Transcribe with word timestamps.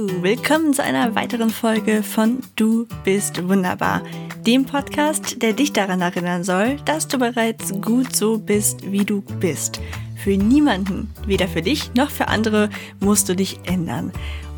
Willkommen 0.00 0.74
zu 0.74 0.84
einer 0.84 1.16
weiteren 1.16 1.50
Folge 1.50 2.04
von 2.04 2.38
Du 2.54 2.86
bist 3.02 3.48
wunderbar, 3.48 4.04
dem 4.46 4.64
Podcast, 4.64 5.42
der 5.42 5.54
dich 5.54 5.72
daran 5.72 6.00
erinnern 6.00 6.44
soll, 6.44 6.76
dass 6.84 7.08
du 7.08 7.18
bereits 7.18 7.72
gut 7.80 8.14
so 8.14 8.38
bist, 8.38 8.92
wie 8.92 9.04
du 9.04 9.22
bist. 9.40 9.80
Für 10.14 10.36
niemanden, 10.36 11.12
weder 11.26 11.48
für 11.48 11.62
dich 11.62 11.94
noch 11.94 12.12
für 12.12 12.28
andere, 12.28 12.70
musst 13.00 13.28
du 13.28 13.34
dich 13.34 13.58
ändern. 13.64 14.12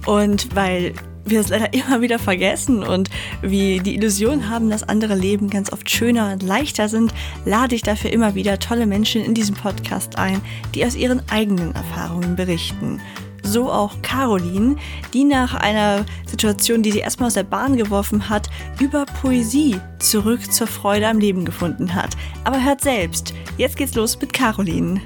Und 0.04 0.54
weil 0.54 0.92
wir 1.24 1.40
es 1.40 1.48
leider 1.48 1.72
immer 1.72 2.02
wieder 2.02 2.18
vergessen 2.18 2.82
und 2.82 3.08
wie 3.40 3.80
die 3.80 3.94
Illusion 3.94 4.50
haben, 4.50 4.68
dass 4.68 4.86
andere 4.86 5.14
Leben 5.14 5.48
ganz 5.48 5.72
oft 5.72 5.88
schöner 5.88 6.34
und 6.34 6.42
leichter 6.42 6.90
sind, 6.90 7.14
lade 7.46 7.74
ich 7.74 7.82
dafür 7.82 8.12
immer 8.12 8.34
wieder 8.34 8.58
tolle 8.58 8.84
Menschen 8.84 9.24
in 9.24 9.32
diesem 9.32 9.54
Podcast 9.54 10.18
ein, 10.18 10.42
die 10.74 10.84
aus 10.84 10.96
ihren 10.96 11.22
eigenen 11.30 11.74
Erfahrungen 11.74 12.36
berichten 12.36 13.00
so 13.42 13.70
auch 13.70 14.00
Caroline, 14.02 14.76
die 15.12 15.24
nach 15.24 15.54
einer 15.54 16.04
Situation, 16.26 16.82
die 16.82 16.92
sie 16.92 17.00
erstmal 17.00 17.28
aus 17.28 17.34
der 17.34 17.42
Bahn 17.44 17.76
geworfen 17.76 18.28
hat, 18.28 18.48
über 18.80 19.06
Poesie 19.06 19.80
zurück 19.98 20.52
zur 20.52 20.66
Freude 20.66 21.08
am 21.08 21.18
Leben 21.18 21.44
gefunden 21.44 21.94
hat. 21.94 22.16
Aber 22.44 22.62
hört 22.62 22.80
selbst, 22.80 23.34
jetzt 23.56 23.76
geht's 23.76 23.94
los 23.94 24.20
mit 24.20 24.32
Caroline. 24.32 25.00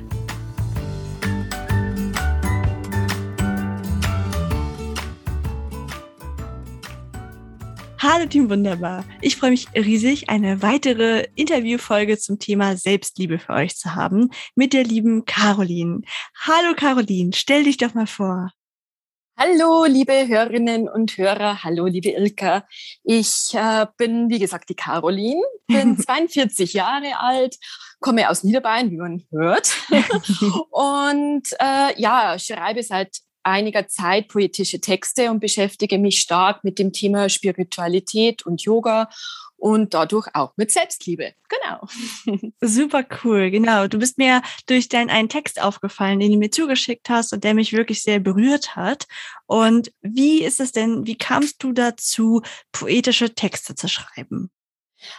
Hallo 8.14 8.26
Team 8.26 8.48
Wunderbar. 8.48 9.04
Ich 9.22 9.34
freue 9.34 9.50
mich 9.50 9.66
riesig, 9.74 10.30
eine 10.30 10.62
weitere 10.62 11.26
Interviewfolge 11.34 12.16
zum 12.16 12.38
Thema 12.38 12.76
Selbstliebe 12.76 13.40
für 13.40 13.54
euch 13.54 13.76
zu 13.76 13.96
haben 13.96 14.30
mit 14.54 14.72
der 14.72 14.84
lieben 14.84 15.24
Caroline. 15.24 16.02
Hallo 16.38 16.76
Caroline, 16.76 17.32
stell 17.34 17.64
dich 17.64 17.76
doch 17.76 17.92
mal 17.94 18.06
vor. 18.06 18.52
Hallo, 19.36 19.84
liebe 19.86 20.28
Hörerinnen 20.28 20.88
und 20.88 21.18
Hörer. 21.18 21.64
Hallo, 21.64 21.86
liebe 21.86 22.10
Ilka. 22.10 22.68
Ich 23.02 23.52
äh, 23.54 23.86
bin, 23.96 24.30
wie 24.30 24.38
gesagt, 24.38 24.68
die 24.68 24.76
Caroline, 24.76 25.42
bin 25.66 25.98
42 26.00 26.72
Jahre 26.72 27.18
alt, 27.18 27.56
komme 27.98 28.30
aus 28.30 28.44
Niederbayern, 28.44 28.92
wie 28.92 28.98
man 28.98 29.24
hört. 29.32 29.74
und 30.70 31.48
äh, 31.58 32.00
ja, 32.00 32.38
schreibe 32.38 32.84
seit 32.84 33.24
einiger 33.44 33.88
Zeit 33.88 34.28
poetische 34.28 34.80
Texte 34.80 35.30
und 35.30 35.40
beschäftige 35.40 35.98
mich 35.98 36.20
stark 36.20 36.64
mit 36.64 36.78
dem 36.78 36.92
Thema 36.92 37.28
Spiritualität 37.28 38.44
und 38.44 38.62
Yoga 38.62 39.08
und 39.56 39.94
dadurch 39.94 40.28
auch 40.34 40.52
mit 40.56 40.70
Selbstliebe. 40.70 41.32
Genau. 41.48 42.50
Super 42.60 43.04
cool, 43.24 43.50
genau. 43.50 43.86
Du 43.86 43.98
bist 43.98 44.18
mir 44.18 44.42
durch 44.66 44.88
deinen 44.88 45.08
einen 45.08 45.28
Text 45.28 45.60
aufgefallen, 45.62 46.20
den 46.20 46.32
du 46.32 46.38
mir 46.38 46.50
zugeschickt 46.50 47.08
hast 47.08 47.32
und 47.32 47.44
der 47.44 47.54
mich 47.54 47.72
wirklich 47.72 48.02
sehr 48.02 48.20
berührt 48.20 48.76
hat. 48.76 49.06
Und 49.46 49.90
wie 50.02 50.42
ist 50.42 50.60
es 50.60 50.72
denn, 50.72 51.06
wie 51.06 51.16
kamst 51.16 51.62
du 51.62 51.72
dazu, 51.72 52.42
poetische 52.72 53.34
Texte 53.34 53.74
zu 53.74 53.88
schreiben? 53.88 54.50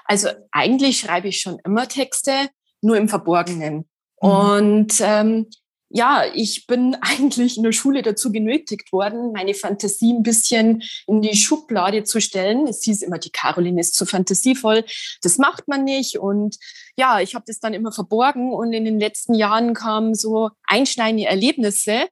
Also 0.03 0.29
eigentlich 0.51 0.99
schreibe 0.99 1.27
ich 1.27 1.41
schon 1.41 1.57
immer 1.63 1.87
Texte, 1.87 2.49
nur 2.81 2.97
im 2.97 3.09
Verborgenen. 3.09 3.89
Mhm. 4.21 4.29
Und 4.29 4.93
ähm, 5.01 5.47
ja, 5.89 6.23
ich 6.33 6.67
bin 6.67 6.95
eigentlich 7.01 7.57
in 7.57 7.63
der 7.63 7.71
Schule 7.71 8.01
dazu 8.01 8.31
genötigt 8.31 8.91
worden, 8.91 9.31
meine 9.31 9.53
Fantasie 9.53 10.13
ein 10.13 10.23
bisschen 10.23 10.83
in 11.07 11.21
die 11.21 11.35
Schublade 11.35 12.03
zu 12.03 12.19
stellen. 12.19 12.67
Es 12.67 12.83
hieß 12.83 13.01
immer, 13.01 13.17
die 13.17 13.31
Caroline 13.31 13.79
ist 13.79 13.95
zu 13.95 14.05
fantasievoll. 14.05 14.83
Das 15.21 15.37
macht 15.37 15.67
man 15.67 15.83
nicht. 15.83 16.17
Und 16.17 16.57
ja, 16.97 17.19
ich 17.19 17.35
habe 17.35 17.45
das 17.47 17.59
dann 17.59 17.73
immer 17.73 17.91
verborgen. 17.91 18.53
Und 18.53 18.73
in 18.73 18.85
den 18.85 18.99
letzten 18.99 19.33
Jahren 19.33 19.73
kamen 19.73 20.15
so 20.15 20.49
einschneidende 20.67 21.25
Erlebnisse, 21.27 22.07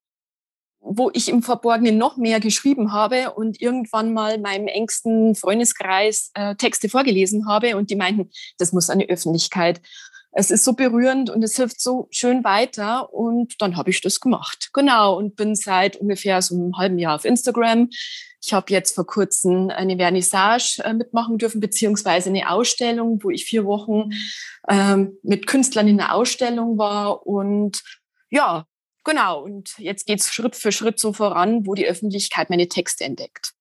wo 0.85 1.09
ich 1.13 1.29
im 1.29 1.41
Verborgenen 1.41 1.97
noch 1.97 2.17
mehr 2.17 2.41
geschrieben 2.41 2.91
habe 2.91 3.31
und 3.33 3.61
irgendwann 3.61 4.13
mal 4.13 4.37
meinem 4.37 4.67
engsten 4.67 5.33
Freundeskreis 5.33 6.31
äh, 6.33 6.55
Texte 6.55 6.89
vorgelesen 6.89 7.47
habe 7.47 7.77
und 7.77 7.89
die 7.89 7.95
meinten, 7.95 8.29
das 8.57 8.73
muss 8.73 8.89
an 8.89 8.99
die 8.99 9.09
Öffentlichkeit 9.09 9.81
es 10.35 10.51
ist 10.51 10.65
so 10.65 10.73
berührend 10.73 11.29
und 11.29 11.43
es 11.43 11.55
hilft 11.55 11.79
so 11.79 12.07
schön 12.11 12.43
weiter. 12.43 13.13
Und 13.13 13.61
dann 13.61 13.77
habe 13.77 13.91
ich 13.91 14.01
das 14.01 14.19
gemacht. 14.19 14.69
Genau. 14.73 15.17
Und 15.17 15.35
bin 15.35 15.55
seit 15.55 15.97
ungefähr 15.97 16.41
so 16.41 16.55
einem 16.55 16.77
halben 16.77 16.97
Jahr 16.97 17.15
auf 17.15 17.25
Instagram. 17.25 17.89
Ich 18.41 18.51
habe 18.51 18.73
jetzt 18.73 18.95
vor 18.95 19.05
kurzem 19.05 19.69
eine 19.69 19.95
Vernissage 19.95 20.81
äh, 20.83 20.93
mitmachen 20.93 21.37
dürfen, 21.37 21.61
beziehungsweise 21.61 22.29
eine 22.29 22.49
Ausstellung, 22.49 23.23
wo 23.23 23.29
ich 23.29 23.45
vier 23.45 23.63
Wochen 23.65 24.09
ähm, 24.67 25.17
mit 25.21 25.47
Künstlern 25.47 25.87
in 25.87 25.97
der 25.97 26.13
Ausstellung 26.13 26.77
war. 26.77 27.25
Und 27.25 27.83
ja, 28.29 28.65
genau. 29.03 29.43
Und 29.43 29.77
jetzt 29.77 30.07
geht's 30.07 30.33
Schritt 30.33 30.55
für 30.55 30.71
Schritt 30.71 30.99
so 30.99 31.13
voran, 31.13 31.65
wo 31.65 31.75
die 31.75 31.87
Öffentlichkeit 31.87 32.49
meine 32.49 32.67
Texte 32.67 33.03
entdeckt. 33.03 33.53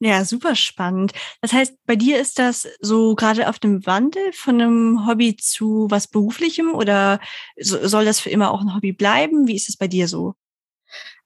Ja, 0.00 0.24
super 0.24 0.56
spannend. 0.56 1.12
Das 1.40 1.52
heißt, 1.52 1.76
bei 1.86 1.96
dir 1.96 2.18
ist 2.18 2.38
das 2.38 2.68
so 2.80 3.14
gerade 3.14 3.48
auf 3.48 3.58
dem 3.58 3.86
Wandel 3.86 4.32
von 4.32 4.60
einem 4.60 5.06
Hobby 5.06 5.36
zu 5.36 5.86
was 5.88 6.08
Beruflichem 6.08 6.74
oder 6.74 7.20
soll 7.56 8.04
das 8.04 8.20
für 8.20 8.30
immer 8.30 8.50
auch 8.50 8.60
ein 8.60 8.74
Hobby 8.74 8.92
bleiben? 8.92 9.46
Wie 9.46 9.56
ist 9.56 9.68
es 9.68 9.76
bei 9.76 9.88
dir 9.88 10.08
so? 10.08 10.34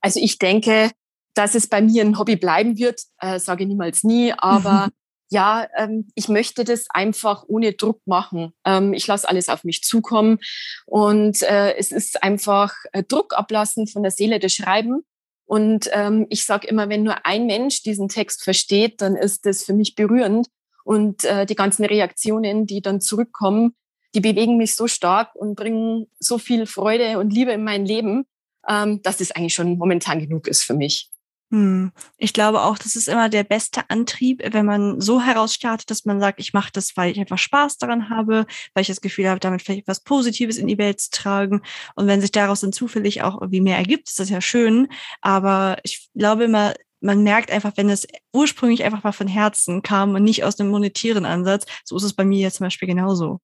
Also 0.00 0.20
ich 0.20 0.38
denke, 0.38 0.90
dass 1.34 1.54
es 1.54 1.66
bei 1.66 1.80
mir 1.80 2.04
ein 2.04 2.18
Hobby 2.18 2.36
bleiben 2.36 2.78
wird, 2.78 3.00
äh, 3.20 3.38
sage 3.38 3.64
ich 3.64 3.68
niemals 3.68 4.04
nie, 4.04 4.32
aber 4.36 4.88
ja, 5.30 5.66
ähm, 5.76 6.08
ich 6.14 6.28
möchte 6.28 6.64
das 6.64 6.86
einfach 6.90 7.44
ohne 7.48 7.72
Druck 7.72 8.00
machen. 8.06 8.52
Ähm, 8.64 8.92
ich 8.92 9.06
lasse 9.06 9.28
alles 9.28 9.48
auf 9.48 9.64
mich 9.64 9.82
zukommen 9.82 10.38
und 10.86 11.42
äh, 11.42 11.74
es 11.76 11.92
ist 11.92 12.22
einfach 12.22 12.74
äh, 12.92 13.02
Druck 13.02 13.36
ablassen 13.36 13.86
von 13.86 14.02
der 14.02 14.12
Seele 14.12 14.38
des 14.38 14.54
Schreiben 14.54 15.04
und 15.48 15.88
ähm, 15.94 16.26
ich 16.28 16.44
sage 16.44 16.66
immer, 16.66 16.90
wenn 16.90 17.04
nur 17.04 17.24
ein 17.24 17.46
Mensch 17.46 17.82
diesen 17.82 18.10
Text 18.10 18.44
versteht, 18.44 19.00
dann 19.00 19.16
ist 19.16 19.46
das 19.46 19.64
für 19.64 19.72
mich 19.72 19.94
berührend. 19.94 20.46
Und 20.84 21.24
äh, 21.24 21.46
die 21.46 21.54
ganzen 21.54 21.86
Reaktionen, 21.86 22.66
die 22.66 22.82
dann 22.82 23.00
zurückkommen, 23.00 23.74
die 24.14 24.20
bewegen 24.20 24.58
mich 24.58 24.74
so 24.74 24.88
stark 24.88 25.34
und 25.34 25.54
bringen 25.54 26.06
so 26.18 26.36
viel 26.36 26.66
Freude 26.66 27.18
und 27.18 27.32
Liebe 27.32 27.52
in 27.52 27.64
mein 27.64 27.86
Leben, 27.86 28.26
ähm, 28.68 29.00
dass 29.00 29.22
es 29.22 29.30
eigentlich 29.30 29.54
schon 29.54 29.78
momentan 29.78 30.20
genug 30.20 30.48
ist 30.48 30.64
für 30.64 30.74
mich. 30.74 31.10
Hm. 31.50 31.92
Ich 32.18 32.34
glaube 32.34 32.60
auch, 32.60 32.76
das 32.76 32.94
ist 32.94 33.08
immer 33.08 33.30
der 33.30 33.42
beste 33.42 33.88
Antrieb, 33.88 34.42
wenn 34.52 34.66
man 34.66 35.00
so 35.00 35.22
herausstartet, 35.22 35.90
dass 35.90 36.04
man 36.04 36.20
sagt, 36.20 36.40
ich 36.40 36.52
mache 36.52 36.70
das, 36.72 36.94
weil 36.96 37.10
ich 37.10 37.18
einfach 37.18 37.38
Spaß 37.38 37.78
daran 37.78 38.10
habe, 38.10 38.44
weil 38.74 38.82
ich 38.82 38.88
das 38.88 39.00
Gefühl 39.00 39.28
habe, 39.30 39.40
damit 39.40 39.62
vielleicht 39.62 39.88
was 39.88 40.00
Positives 40.00 40.58
in 40.58 40.66
die 40.66 40.76
Welt 40.76 41.00
zu 41.00 41.10
tragen. 41.10 41.62
Und 41.94 42.06
wenn 42.06 42.20
sich 42.20 42.32
daraus 42.32 42.60
dann 42.60 42.72
zufällig 42.72 43.22
auch 43.22 43.40
irgendwie 43.40 43.62
mehr 43.62 43.78
ergibt, 43.78 44.08
ist 44.08 44.20
das 44.20 44.28
ja 44.28 44.42
schön. 44.42 44.88
Aber 45.22 45.78
ich 45.84 46.10
glaube 46.14 46.44
immer, 46.44 46.74
man 47.00 47.22
merkt 47.22 47.50
einfach, 47.50 47.72
wenn 47.76 47.88
es 47.88 48.06
ursprünglich 48.32 48.84
einfach 48.84 49.04
mal 49.04 49.12
von 49.12 49.28
Herzen 49.28 49.82
kam 49.82 50.14
und 50.14 50.24
nicht 50.24 50.44
aus 50.44 50.60
einem 50.60 50.70
monetären 50.70 51.24
Ansatz, 51.24 51.64
so 51.84 51.96
ist 51.96 52.02
es 52.02 52.12
bei 52.14 52.24
mir 52.24 52.40
jetzt 52.40 52.56
zum 52.56 52.66
Beispiel 52.66 52.88
genauso. 52.88 53.40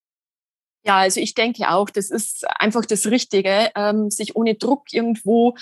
Ja, 0.86 0.98
also 0.98 1.18
ich 1.18 1.32
denke 1.32 1.70
auch, 1.70 1.88
das 1.88 2.10
ist 2.10 2.44
einfach 2.58 2.84
das 2.84 3.06
Richtige, 3.06 3.70
ähm, 3.74 4.10
sich 4.10 4.36
ohne 4.36 4.54
Druck 4.54 4.92
irgendwo 4.92 5.54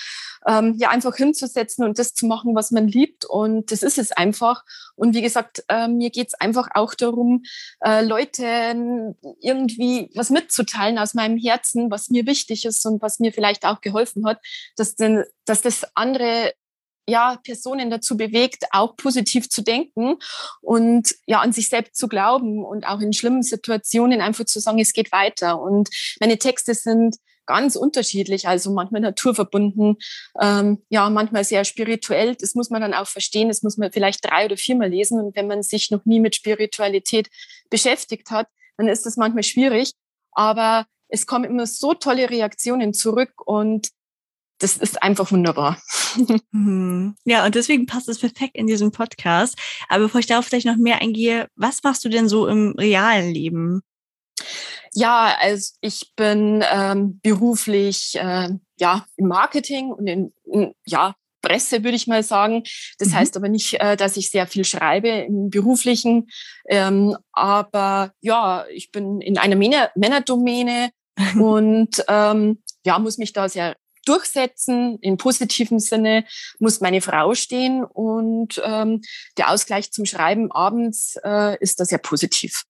ähm, 0.48 0.74
ja 0.78 0.90
einfach 0.90 1.14
hinzusetzen 1.14 1.84
und 1.84 2.00
das 2.00 2.12
zu 2.12 2.26
machen, 2.26 2.56
was 2.56 2.72
man 2.72 2.88
liebt. 2.88 3.24
Und 3.24 3.70
das 3.70 3.84
ist 3.84 3.98
es 3.98 4.10
einfach. 4.10 4.64
Und 4.96 5.14
wie 5.14 5.22
gesagt, 5.22 5.62
äh, 5.68 5.86
mir 5.86 6.10
geht's 6.10 6.34
einfach 6.34 6.70
auch 6.74 6.94
darum, 6.94 7.44
äh, 7.84 8.04
Leuten 8.04 9.14
irgendwie 9.40 10.10
was 10.16 10.30
mitzuteilen 10.30 10.98
aus 10.98 11.14
meinem 11.14 11.38
Herzen, 11.38 11.88
was 11.92 12.10
mir 12.10 12.26
wichtig 12.26 12.64
ist 12.64 12.84
und 12.84 13.00
was 13.00 13.20
mir 13.20 13.32
vielleicht 13.32 13.64
auch 13.64 13.80
geholfen 13.80 14.26
hat, 14.26 14.40
dass, 14.76 14.96
denn, 14.96 15.22
dass 15.44 15.62
das 15.62 15.86
andere 15.94 16.52
ja, 17.08 17.38
Personen 17.42 17.90
dazu 17.90 18.16
bewegt, 18.16 18.64
auch 18.70 18.96
positiv 18.96 19.48
zu 19.48 19.62
denken 19.62 20.16
und 20.60 21.14
ja, 21.26 21.40
an 21.40 21.52
sich 21.52 21.68
selbst 21.68 21.96
zu 21.96 22.08
glauben 22.08 22.64
und 22.64 22.86
auch 22.86 23.00
in 23.00 23.12
schlimmen 23.12 23.42
Situationen 23.42 24.20
einfach 24.20 24.44
zu 24.44 24.60
sagen, 24.60 24.78
es 24.78 24.92
geht 24.92 25.12
weiter. 25.12 25.60
Und 25.60 25.88
meine 26.20 26.38
Texte 26.38 26.74
sind 26.74 27.16
ganz 27.46 27.76
unterschiedlich, 27.76 28.46
also 28.46 28.72
manchmal 28.72 29.00
naturverbunden, 29.00 29.96
ähm, 30.40 30.82
ja, 30.88 31.10
manchmal 31.10 31.44
sehr 31.44 31.64
spirituell. 31.64 32.36
Das 32.36 32.54
muss 32.54 32.70
man 32.70 32.80
dann 32.80 32.94
auch 32.94 33.08
verstehen, 33.08 33.48
das 33.48 33.62
muss 33.62 33.76
man 33.76 33.92
vielleicht 33.92 34.24
drei 34.24 34.46
oder 34.46 34.56
viermal 34.56 34.88
lesen. 34.88 35.20
Und 35.20 35.36
wenn 35.36 35.48
man 35.48 35.62
sich 35.62 35.90
noch 35.90 36.04
nie 36.04 36.20
mit 36.20 36.36
Spiritualität 36.36 37.28
beschäftigt 37.68 38.30
hat, 38.30 38.48
dann 38.76 38.88
ist 38.88 39.06
das 39.06 39.16
manchmal 39.16 39.42
schwierig. 39.42 39.92
Aber 40.32 40.86
es 41.08 41.26
kommen 41.26 41.44
immer 41.44 41.66
so 41.66 41.94
tolle 41.94 42.30
Reaktionen 42.30 42.94
zurück 42.94 43.32
und 43.44 43.90
das 44.62 44.76
ist 44.76 45.02
einfach 45.02 45.30
wunderbar. 45.30 45.80
Mhm. 46.52 47.14
Ja, 47.24 47.46
und 47.46 47.54
deswegen 47.54 47.86
passt 47.86 48.06
es 48.10 48.18
perfekt 48.18 48.54
in 48.54 48.66
diesem 48.66 48.92
Podcast. 48.92 49.56
Aber 49.88 50.04
bevor 50.04 50.20
ich 50.20 50.26
darauf 50.26 50.44
vielleicht 50.44 50.66
noch 50.66 50.76
mehr 50.76 51.00
eingehe, 51.00 51.48
was 51.56 51.82
machst 51.82 52.04
du 52.04 52.10
denn 52.10 52.28
so 52.28 52.46
im 52.46 52.74
realen 52.78 53.32
Leben? 53.32 53.80
Ja, 54.92 55.34
also 55.40 55.72
ich 55.80 56.12
bin 56.14 56.62
ähm, 56.70 57.18
beruflich 57.22 58.14
äh, 58.16 58.50
ja 58.78 59.06
im 59.16 59.28
Marketing 59.28 59.90
und 59.90 60.06
in, 60.06 60.34
in 60.44 60.74
ja 60.84 61.14
Presse 61.40 61.82
würde 61.82 61.96
ich 61.96 62.06
mal 62.06 62.22
sagen. 62.22 62.62
Das 62.98 63.08
mhm. 63.08 63.14
heißt 63.14 63.36
aber 63.36 63.48
nicht, 63.48 63.80
äh, 63.80 63.96
dass 63.96 64.18
ich 64.18 64.30
sehr 64.30 64.46
viel 64.46 64.64
schreibe 64.64 65.08
im 65.08 65.48
beruflichen. 65.48 66.28
Ähm, 66.68 67.16
aber 67.32 68.12
ja, 68.20 68.66
ich 68.70 68.92
bin 68.92 69.20
in 69.22 69.38
einer 69.38 69.56
Männer 69.56 69.90
Männerdomäne 69.94 70.90
und 71.38 72.04
ähm, 72.08 72.62
ja 72.84 72.98
muss 72.98 73.18
mich 73.18 73.32
da 73.32 73.48
sehr 73.48 73.76
durchsetzen. 74.04 74.98
Im 75.00 75.16
positiven 75.16 75.78
Sinne 75.78 76.24
muss 76.58 76.80
meine 76.80 77.00
Frau 77.00 77.34
stehen 77.34 77.84
und 77.84 78.60
ähm, 78.64 79.02
der 79.36 79.50
Ausgleich 79.50 79.92
zum 79.92 80.04
Schreiben 80.04 80.50
abends 80.52 81.16
äh, 81.24 81.58
ist 81.60 81.80
da 81.80 81.84
sehr 81.84 81.98
positiv. 81.98 82.64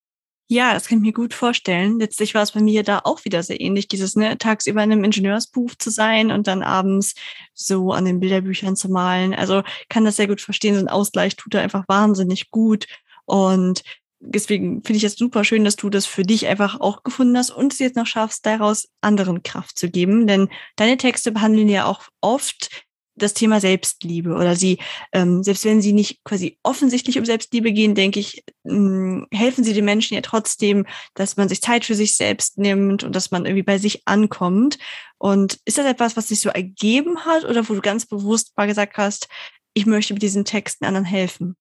Ja, 0.49 0.75
das 0.75 0.87
kann 0.87 0.99
ich 0.99 1.03
mir 1.03 1.13
gut 1.15 1.33
vorstellen. 1.33 1.99
Letztlich 1.99 2.35
war 2.35 2.43
es 2.43 2.53
bei 2.53 2.61
mir 2.61 2.83
da 2.83 3.01
auch 3.05 3.25
wieder 3.25 3.43
sehr 3.43 3.59
ähnlich, 3.59 3.89
dieses 3.89 4.17
ne, 4.17 4.37
tagsüber 4.37 4.85
in 4.85 4.93
einem 4.93 5.05
Ingenieursberuf 5.05 5.79
zu 5.79 5.89
sein 5.89 6.31
und 6.31 6.47
dann 6.47 6.63
abends 6.63 7.15
so 7.55 7.93
an 7.93 8.05
den 8.05 8.21
Bilderbüchern 8.21 8.77
zu 8.77 8.91
malen. 8.91 9.33
Also 9.35 9.63
kann 9.89 10.05
das 10.05 10.17
sehr 10.17 10.27
gut 10.27 10.43
verstehen. 10.43 10.75
So 10.75 10.81
ein 10.81 10.89
Ausgleich 10.89 11.37
tut 11.37 11.55
da 11.55 11.61
einfach 11.63 11.85
wahnsinnig 11.89 12.51
gut. 12.51 12.87
Und 13.25 13.83
deswegen 14.23 14.83
finde 14.83 14.97
ich 14.99 15.05
es 15.05 15.17
super 15.17 15.45
schön, 15.45 15.65
dass 15.65 15.77
du 15.77 15.91
das 15.91 16.07
für 16.07 16.23
dich 16.23 16.47
einfach 16.47 16.81
auch 16.81 17.03
gefunden 17.03 17.37
hast 17.37 17.51
und 17.51 17.73
es 17.73 17.79
jetzt 17.79 17.97
noch 17.97 18.07
schaffst, 18.07 18.47
daraus 18.47 18.89
anderen 19.01 19.43
Kraft 19.43 19.77
zu 19.77 19.91
geben. 19.91 20.27
Denn 20.27 20.49
deine 20.77 20.97
Texte 20.97 21.33
behandeln 21.33 21.69
ja 21.69 21.85
auch 21.87 22.03
oft 22.21 22.71
das 23.15 23.35
Thema 23.35 23.61
Selbstliebe 23.61 24.35
oder 24.35 24.57
sie, 24.57 24.79
ähm, 25.13 25.43
selbst 25.43 25.65
wenn 25.65 25.83
sie 25.83 25.93
nicht 25.93 26.25
quasi 26.25 26.59
offensichtlich 26.63 27.19
um 27.19 27.27
Selbstliebe 27.27 27.73
gehen, 27.73 27.95
denke 27.95 28.21
ich, 28.21 28.43
ähm, 28.65 29.27
helfen 29.31 29.65
sie 29.65 29.75
den 29.75 29.85
Menschen 29.85 30.15
ja 30.15 30.23
trotzdem, 30.23 30.87
dass 31.15 31.37
man 31.37 31.49
sich 31.49 31.61
Zeit 31.61 31.85
für 31.85 31.95
sich 31.95 32.17
selbst 32.17 32.57
nimmt 32.59 33.05
und 33.05 33.15
dass 33.15 33.31
man 33.31 33.45
irgendwie 33.45 33.65
bei 33.65 33.77
sich 33.77 34.03
ankommt. 34.07 34.79
Und 35.19 35.59
ist 35.67 35.77
das 35.77 35.87
etwas, 35.87 36.17
was 36.17 36.29
sich 36.29 36.41
so 36.41 36.49
ergeben 36.49 37.27
hat 37.27 37.45
oder 37.45 37.69
wo 37.69 37.75
du 37.75 37.83
ganz 37.83 38.07
bewusst 38.07 38.57
mal 38.57 38.67
gesagt 38.67 38.97
hast, 38.97 39.29
ich 39.75 39.87
möchte 39.87 40.15
mit 40.15 40.23
diesen 40.23 40.45
Texten 40.45 40.85
anderen 40.85 41.05
helfen? 41.05 41.57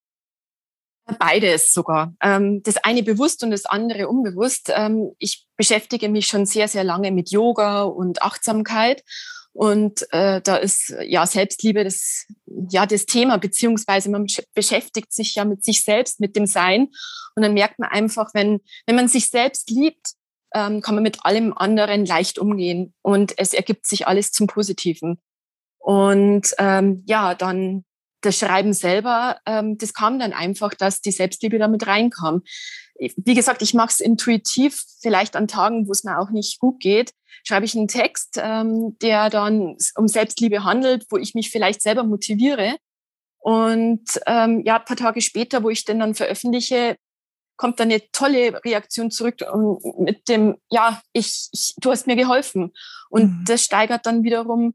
Beides 1.19 1.73
sogar. 1.73 2.13
Ähm, 2.21 2.61
das 2.63 2.77
eine 2.77 3.03
bewusst 3.03 3.43
und 3.43 3.51
das 3.51 3.65
andere 3.65 4.07
unbewusst. 4.07 4.71
Ähm, 4.73 5.11
ich 5.19 5.47
beschäftige 5.57 6.09
mich 6.09 6.27
schon 6.27 6.45
sehr, 6.45 6.67
sehr 6.67 6.83
lange 6.83 7.11
mit 7.11 7.31
Yoga 7.31 7.83
und 7.83 8.21
Achtsamkeit. 8.21 9.03
Und 9.53 10.05
äh, 10.11 10.41
da 10.41 10.55
ist 10.55 10.93
ja 11.03 11.25
Selbstliebe 11.25 11.83
das, 11.83 12.25
ja, 12.69 12.85
das 12.85 13.05
Thema, 13.05 13.37
beziehungsweise 13.37 14.09
man 14.09 14.25
beschäftigt 14.53 15.11
sich 15.11 15.35
ja 15.35 15.45
mit 15.45 15.63
sich 15.63 15.83
selbst, 15.83 16.19
mit 16.19 16.35
dem 16.35 16.45
Sein. 16.45 16.87
Und 17.35 17.43
dann 17.43 17.53
merkt 17.53 17.79
man 17.79 17.89
einfach, 17.89 18.29
wenn, 18.33 18.61
wenn 18.85 18.95
man 18.95 19.07
sich 19.07 19.29
selbst 19.29 19.69
liebt, 19.69 20.13
ähm, 20.53 20.81
kann 20.81 20.95
man 20.95 21.03
mit 21.03 21.25
allem 21.25 21.53
anderen 21.53 22.05
leicht 22.05 22.39
umgehen. 22.39 22.93
Und 23.01 23.33
es 23.37 23.53
ergibt 23.53 23.85
sich 23.85 24.07
alles 24.07 24.31
zum 24.31 24.47
Positiven. 24.47 25.21
Und 25.79 26.53
ähm, 26.57 27.03
ja, 27.07 27.35
dann 27.35 27.83
das 28.21 28.37
Schreiben 28.37 28.73
selber, 28.73 29.39
ähm, 29.45 29.77
das 29.77 29.93
kam 29.93 30.19
dann 30.19 30.33
einfach, 30.33 30.73
dass 30.73 31.01
die 31.01 31.11
Selbstliebe 31.11 31.57
damit 31.59 31.85
reinkam. 31.87 32.43
Wie 32.97 33.33
gesagt, 33.33 33.61
ich 33.61 33.73
mache 33.73 33.89
es 33.89 33.99
intuitiv, 33.99 34.83
vielleicht 35.01 35.35
an 35.35 35.47
Tagen, 35.47 35.87
wo 35.87 35.91
es 35.91 36.03
mir 36.03 36.19
auch 36.19 36.29
nicht 36.29 36.59
gut 36.59 36.79
geht, 36.79 37.13
schreibe 37.43 37.65
ich 37.65 37.75
einen 37.75 37.87
Text, 37.87 38.39
ähm, 38.41 38.97
der 38.99 39.29
dann 39.29 39.75
um 39.95 40.07
Selbstliebe 40.07 40.63
handelt, 40.63 41.05
wo 41.09 41.17
ich 41.17 41.33
mich 41.33 41.49
vielleicht 41.49 41.81
selber 41.81 42.03
motiviere. 42.03 42.77
Und 43.39 44.03
ähm, 44.27 44.61
ja, 44.65 44.77
ein 44.77 44.85
paar 44.85 44.97
Tage 44.97 45.21
später, 45.21 45.63
wo 45.63 45.69
ich 45.69 45.83
den 45.83 45.99
dann 45.99 46.13
veröffentliche, 46.13 46.95
kommt 47.57 47.79
dann 47.79 47.91
eine 47.91 48.01
tolle 48.11 48.63
Reaktion 48.63 49.11
zurück 49.11 49.37
mit 49.97 50.27
dem, 50.29 50.57
ja, 50.69 51.01
ich, 51.13 51.49
ich 51.51 51.75
du 51.77 51.91
hast 51.91 52.07
mir 52.07 52.15
geholfen. 52.15 52.71
Und 53.09 53.23
mhm. 53.23 53.45
das 53.45 53.63
steigert 53.63 54.05
dann 54.05 54.23
wiederum, 54.23 54.73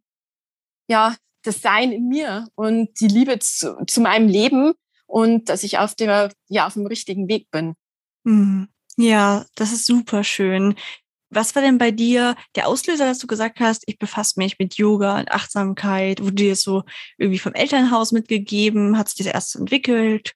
ja, 0.88 1.16
das 1.46 1.62
Sein 1.62 1.93
in 1.93 2.08
mir 2.08 2.48
und 2.54 3.00
die 3.00 3.08
Liebe 3.08 3.38
zu, 3.38 3.76
zu 3.87 4.00
meinem 4.00 4.28
Leben 4.28 4.72
und 5.06 5.48
dass 5.48 5.62
ich 5.62 5.78
auf 5.78 5.94
der, 5.94 6.32
ja, 6.48 6.66
auf 6.66 6.75
dem 6.75 6.87
richtigen 6.87 7.28
Weg 7.28 7.50
bin. 7.50 7.75
Mhm. 8.25 8.69
Ja, 8.96 9.44
das 9.54 9.72
ist 9.72 9.87
super 9.87 10.25
schön. 10.25 10.75
Was 11.28 11.54
war 11.54 11.62
denn 11.62 11.76
bei 11.78 11.90
dir 11.90 12.34
der 12.54 12.69
Auslöser, 12.69 13.04
dass 13.04 13.19
du 13.19 13.26
gesagt 13.26 13.60
hast, 13.60 13.82
ich 13.87 13.98
befasse 13.98 14.34
mich 14.38 14.58
mit 14.58 14.76
Yoga 14.76 15.19
und 15.19 15.31
Achtsamkeit? 15.31 16.22
Wurde 16.22 16.34
dir 16.34 16.50
das 16.50 16.62
so 16.62 16.84
irgendwie 17.19 17.38
vom 17.38 17.52
Elternhaus 17.52 18.12
mitgegeben? 18.12 18.96
Hat 18.96 19.08
sich 19.08 19.25
das 19.25 19.34
erst 19.34 19.56
entwickelt? 19.56 20.32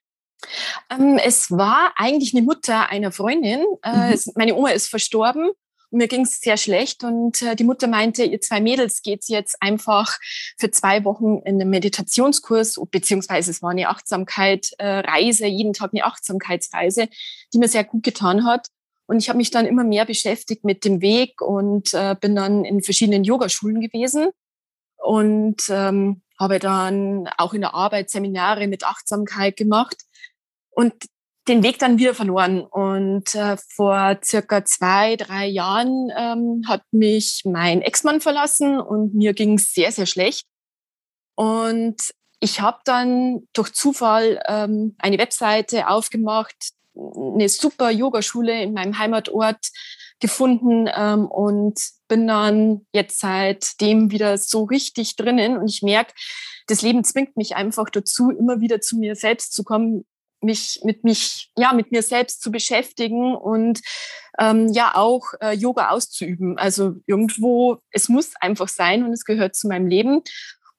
Ähm, 0.89 1.17
es 1.23 1.49
war 1.51 1.93
eigentlich 1.95 2.35
eine 2.35 2.43
Mutter 2.43 2.89
einer 2.89 3.11
Freundin. 3.11 3.65
Äh, 3.83 3.95
mhm. 3.95 4.13
es, 4.13 4.31
meine 4.35 4.55
Oma 4.55 4.71
ist 4.71 4.87
verstorben 4.87 5.51
mir 5.91 6.07
ging 6.07 6.21
es 6.21 6.39
sehr 6.39 6.57
schlecht 6.57 7.03
und 7.03 7.41
äh, 7.41 7.55
die 7.55 7.63
Mutter 7.63 7.87
meinte, 7.87 8.23
ihr 8.23 8.41
zwei 8.41 8.61
Mädels 8.61 9.01
geht 9.01 9.25
jetzt 9.27 9.61
einfach 9.61 10.17
für 10.57 10.71
zwei 10.71 11.03
Wochen 11.03 11.39
in 11.45 11.61
einen 11.61 11.69
Meditationskurs, 11.69 12.79
beziehungsweise 12.89 13.51
es 13.51 13.61
war 13.61 13.71
eine 13.71 13.89
Achtsamkeit-Reise, 13.89 15.45
äh, 15.45 15.49
jeden 15.49 15.73
Tag 15.73 15.91
eine 15.93 16.05
Achtsamkeitsreise, 16.05 17.09
die 17.53 17.57
mir 17.57 17.67
sehr 17.67 17.83
gut 17.83 18.03
getan 18.03 18.45
hat. 18.45 18.67
Und 19.05 19.17
ich 19.17 19.27
habe 19.27 19.37
mich 19.37 19.51
dann 19.51 19.65
immer 19.65 19.83
mehr 19.83 20.05
beschäftigt 20.05 20.63
mit 20.63 20.85
dem 20.85 21.01
Weg 21.01 21.41
und 21.41 21.93
äh, 21.93 22.15
bin 22.19 22.35
dann 22.35 22.63
in 22.63 22.81
verschiedenen 22.81 23.25
Yogaschulen 23.25 23.81
gewesen 23.81 24.29
und 24.95 25.63
ähm, 25.69 26.21
habe 26.39 26.59
dann 26.59 27.27
auch 27.37 27.53
in 27.53 27.61
der 27.61 27.73
Arbeit 27.73 28.09
Seminare 28.09 28.67
mit 28.67 28.85
Achtsamkeit 28.85 29.57
gemacht. 29.57 29.97
Und 30.69 30.93
den 31.51 31.63
Weg 31.63 31.79
dann 31.79 31.99
wieder 31.99 32.15
verloren. 32.15 32.61
Und 32.61 33.35
äh, 33.35 33.57
vor 33.75 34.17
circa 34.23 34.63
zwei, 34.63 35.17
drei 35.17 35.47
Jahren 35.47 36.09
ähm, 36.17 36.63
hat 36.67 36.83
mich 36.91 37.41
mein 37.45 37.81
Ex-Mann 37.81 38.21
verlassen 38.21 38.79
und 38.79 39.13
mir 39.13 39.33
ging 39.33 39.55
es 39.55 39.73
sehr, 39.73 39.91
sehr 39.91 40.05
schlecht. 40.05 40.45
Und 41.35 41.97
ich 42.39 42.61
habe 42.61 42.79
dann 42.85 43.47
durch 43.53 43.73
Zufall 43.73 44.41
ähm, 44.47 44.95
eine 44.97 45.17
Webseite 45.17 45.89
aufgemacht, 45.89 46.55
eine 46.95 47.49
super 47.49 47.91
Yogaschule 47.91 48.61
in 48.63 48.73
meinem 48.73 48.97
Heimatort 48.97 49.67
gefunden 50.19 50.89
ähm, 50.93 51.25
und 51.25 51.81
bin 52.07 52.27
dann 52.27 52.85
jetzt 52.93 53.19
seitdem 53.19 54.11
wieder 54.11 54.37
so 54.37 54.63
richtig 54.63 55.15
drinnen. 55.17 55.57
Und 55.57 55.69
ich 55.69 55.81
merke, 55.81 56.13
das 56.67 56.81
Leben 56.81 57.03
zwingt 57.03 57.35
mich 57.35 57.55
einfach 57.55 57.89
dazu, 57.89 58.29
immer 58.31 58.61
wieder 58.61 58.79
zu 58.81 58.97
mir 58.97 59.15
selbst 59.15 59.53
zu 59.53 59.63
kommen, 59.63 60.05
mich 60.43 60.79
mit 60.83 61.03
mich 61.03 61.51
ja 61.57 61.73
mit 61.73 61.91
mir 61.91 62.03
selbst 62.03 62.41
zu 62.41 62.51
beschäftigen 62.51 63.35
und 63.35 63.81
ähm, 64.39 64.67
ja 64.69 64.95
auch 64.95 65.33
äh, 65.41 65.53
Yoga 65.53 65.89
auszuüben. 65.89 66.57
Also 66.57 66.95
irgendwo 67.05 67.79
es 67.91 68.09
muss 68.09 68.33
einfach 68.39 68.67
sein 68.67 69.03
und 69.03 69.13
es 69.13 69.25
gehört 69.25 69.55
zu 69.55 69.67
meinem 69.67 69.87
Leben 69.87 70.21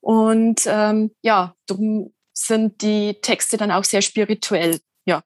und 0.01 0.63
ähm, 0.67 1.15
ja 1.23 1.55
darum 1.67 2.13
sind 2.35 2.83
die 2.83 3.15
Texte 3.21 3.57
dann 3.57 3.71
auch 3.71 3.85
sehr 3.85 4.03
spirituell. 4.03 4.81
Ja. 5.05 5.23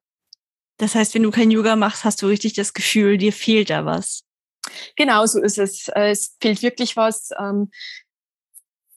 Das 0.78 0.94
heißt, 0.94 1.14
wenn 1.14 1.22
du 1.22 1.30
kein 1.30 1.50
Yoga 1.50 1.76
machst, 1.76 2.04
hast 2.04 2.20
du 2.22 2.26
richtig 2.26 2.54
das 2.54 2.74
Gefühl, 2.74 3.16
dir 3.16 3.32
fehlt 3.32 3.70
da 3.70 3.84
was. 3.84 4.24
Genau 4.96 5.24
so 5.26 5.40
ist 5.40 5.58
es. 5.58 5.88
Äh, 5.88 6.10
es 6.10 6.36
fehlt 6.40 6.62
wirklich 6.62 6.96
was. 6.96 7.30
Ähm, 7.38 7.70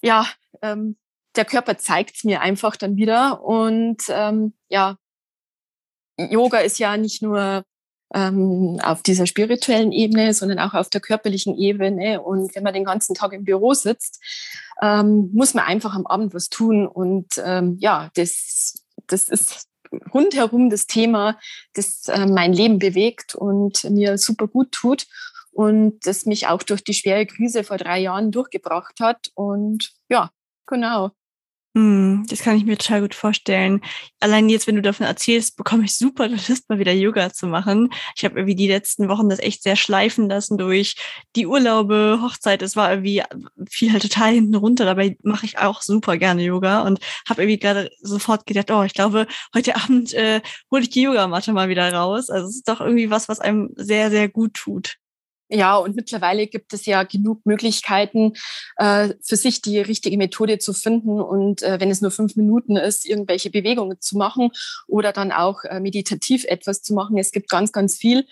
ja, 0.01 0.27
ähm, 0.62 0.97
der 1.36 1.46
Körper 1.46 1.77
zeigt 1.77 2.15
es 2.15 2.24
mir 2.24 2.41
einfach 2.41 2.75
dann 2.75 2.96
wieder 2.96 3.43
und 3.43 4.03
ähm, 4.10 4.53
ja, 4.67 4.98
Yoga 6.29 6.59
ist 6.59 6.79
ja 6.79 6.97
nicht 6.97 7.21
nur 7.21 7.63
ähm, 8.13 8.79
auf 8.83 9.03
dieser 9.03 9.27
spirituellen 9.27 9.91
Ebene, 9.91 10.33
sondern 10.33 10.59
auch 10.59 10.73
auf 10.73 10.89
der 10.89 11.01
körperlichen 11.01 11.57
Ebene. 11.57 12.21
Und 12.21 12.55
wenn 12.55 12.63
man 12.63 12.73
den 12.73 12.83
ganzen 12.83 13.15
Tag 13.15 13.33
im 13.33 13.43
Büro 13.43 13.73
sitzt, 13.73 14.21
ähm, 14.81 15.29
muss 15.33 15.53
man 15.53 15.65
einfach 15.65 15.95
am 15.95 16.07
Abend 16.07 16.33
was 16.33 16.49
tun. 16.49 16.88
Und 16.88 17.41
ähm, 17.43 17.77
ja, 17.79 18.09
das, 18.15 18.83
das 19.07 19.29
ist 19.29 19.67
rundherum 20.13 20.69
das 20.69 20.88
Thema, 20.88 21.39
das 21.73 22.07
äh, 22.07 22.25
mein 22.25 22.53
Leben 22.53 22.79
bewegt 22.79 23.35
und 23.35 23.83
mir 23.85 24.17
super 24.17 24.47
gut 24.47 24.71
tut 24.71 25.07
und 25.51 26.05
das 26.05 26.25
mich 26.25 26.47
auch 26.47 26.63
durch 26.63 26.83
die 26.83 26.93
schwere 26.93 27.25
Krise 27.25 27.63
vor 27.63 27.77
drei 27.77 27.99
Jahren 27.99 28.31
durchgebracht 28.31 28.99
hat. 28.99 29.31
Und 29.35 29.91
ja, 30.09 30.29
genau. 30.67 31.11
Hm, 31.75 32.25
das 32.27 32.39
kann 32.41 32.57
ich 32.57 32.65
mir 32.65 32.77
total 32.77 33.01
gut 33.01 33.13
vorstellen. 33.13 33.81
Allein 34.19 34.49
jetzt, 34.49 34.65
wenn 34.65 34.75
du 34.75 34.81
davon 34.81 35.05
erzählst, 35.05 35.55
bekomme 35.55 35.85
ich 35.85 35.95
super 35.95 36.27
Lust, 36.27 36.67
mal 36.67 36.79
wieder 36.79 36.91
Yoga 36.93 37.31
zu 37.31 37.45
machen. 37.45 37.89
Ich 38.15 38.25
habe 38.25 38.35
irgendwie 38.39 38.55
die 38.55 38.67
letzten 38.67 39.07
Wochen 39.07 39.29
das 39.29 39.38
echt 39.39 39.61
sehr 39.61 39.75
schleifen 39.75 40.27
lassen 40.29 40.57
durch 40.57 40.95
die 41.35 41.45
Urlaube, 41.45 42.19
Hochzeit. 42.23 42.63
Es 42.63 42.75
war 42.75 42.89
irgendwie 42.91 43.21
viel 43.69 43.91
halt 43.91 44.01
total 44.01 44.33
hinten 44.33 44.55
runter. 44.55 44.85
Dabei 44.85 45.15
mache 45.21 45.45
ich 45.45 45.59
auch 45.59 45.83
super 45.83 46.17
gerne 46.17 46.41
Yoga 46.43 46.81
und 46.81 46.99
habe 47.29 47.43
irgendwie 47.43 47.59
gerade 47.59 47.91
sofort 48.01 48.47
gedacht, 48.47 48.71
oh, 48.71 48.83
ich 48.83 48.93
glaube, 48.93 49.27
heute 49.53 49.75
Abend 49.75 50.11
äh, 50.13 50.41
hole 50.71 50.81
ich 50.81 50.89
die 50.89 51.03
Yogamatte 51.03 51.53
mal 51.53 51.69
wieder 51.69 51.93
raus. 51.93 52.31
Also 52.31 52.47
es 52.47 52.55
ist 52.55 52.67
doch 52.67 52.81
irgendwie 52.81 53.11
was, 53.11 53.29
was 53.29 53.39
einem 53.39 53.69
sehr, 53.75 54.09
sehr 54.09 54.27
gut 54.27 54.55
tut. 54.55 54.97
Ja, 55.51 55.77
und 55.77 55.96
mittlerweile 55.96 56.46
gibt 56.46 56.74
es 56.74 56.86
ja 56.86 57.01
genug 57.01 57.44
Möglichkeiten, 57.44 58.34
äh, 58.77 59.15
für 59.24 59.36
sich 59.36 59.63
die 59.63 59.79
richtige 59.79 60.15
Methode 60.15 60.60
zu 60.60 60.74
finden 60.74 61.20
und 61.20 61.63
äh, 61.63 61.79
wenn 61.79 61.89
es 61.89 62.01
nur 62.01 62.12
fünf 62.12 62.36
Minuten 62.36 62.75
ist, 62.75 63.03
irgendwelche 63.03 63.50
Bewegungen 63.50 64.00
zu 64.00 64.15
machen 64.15 64.51
oder 64.88 65.12
dann 65.12 65.32
auch 65.32 65.63
äh, 65.63 65.79
meditativ 65.79 66.46
etwas 66.46 66.84
zu 66.84 66.94
machen. 66.94 67.18
Es 67.18 67.32
gibt 67.32 67.50
ganz, 67.50 67.72
ganz 67.72 67.98
viel. 67.98 68.27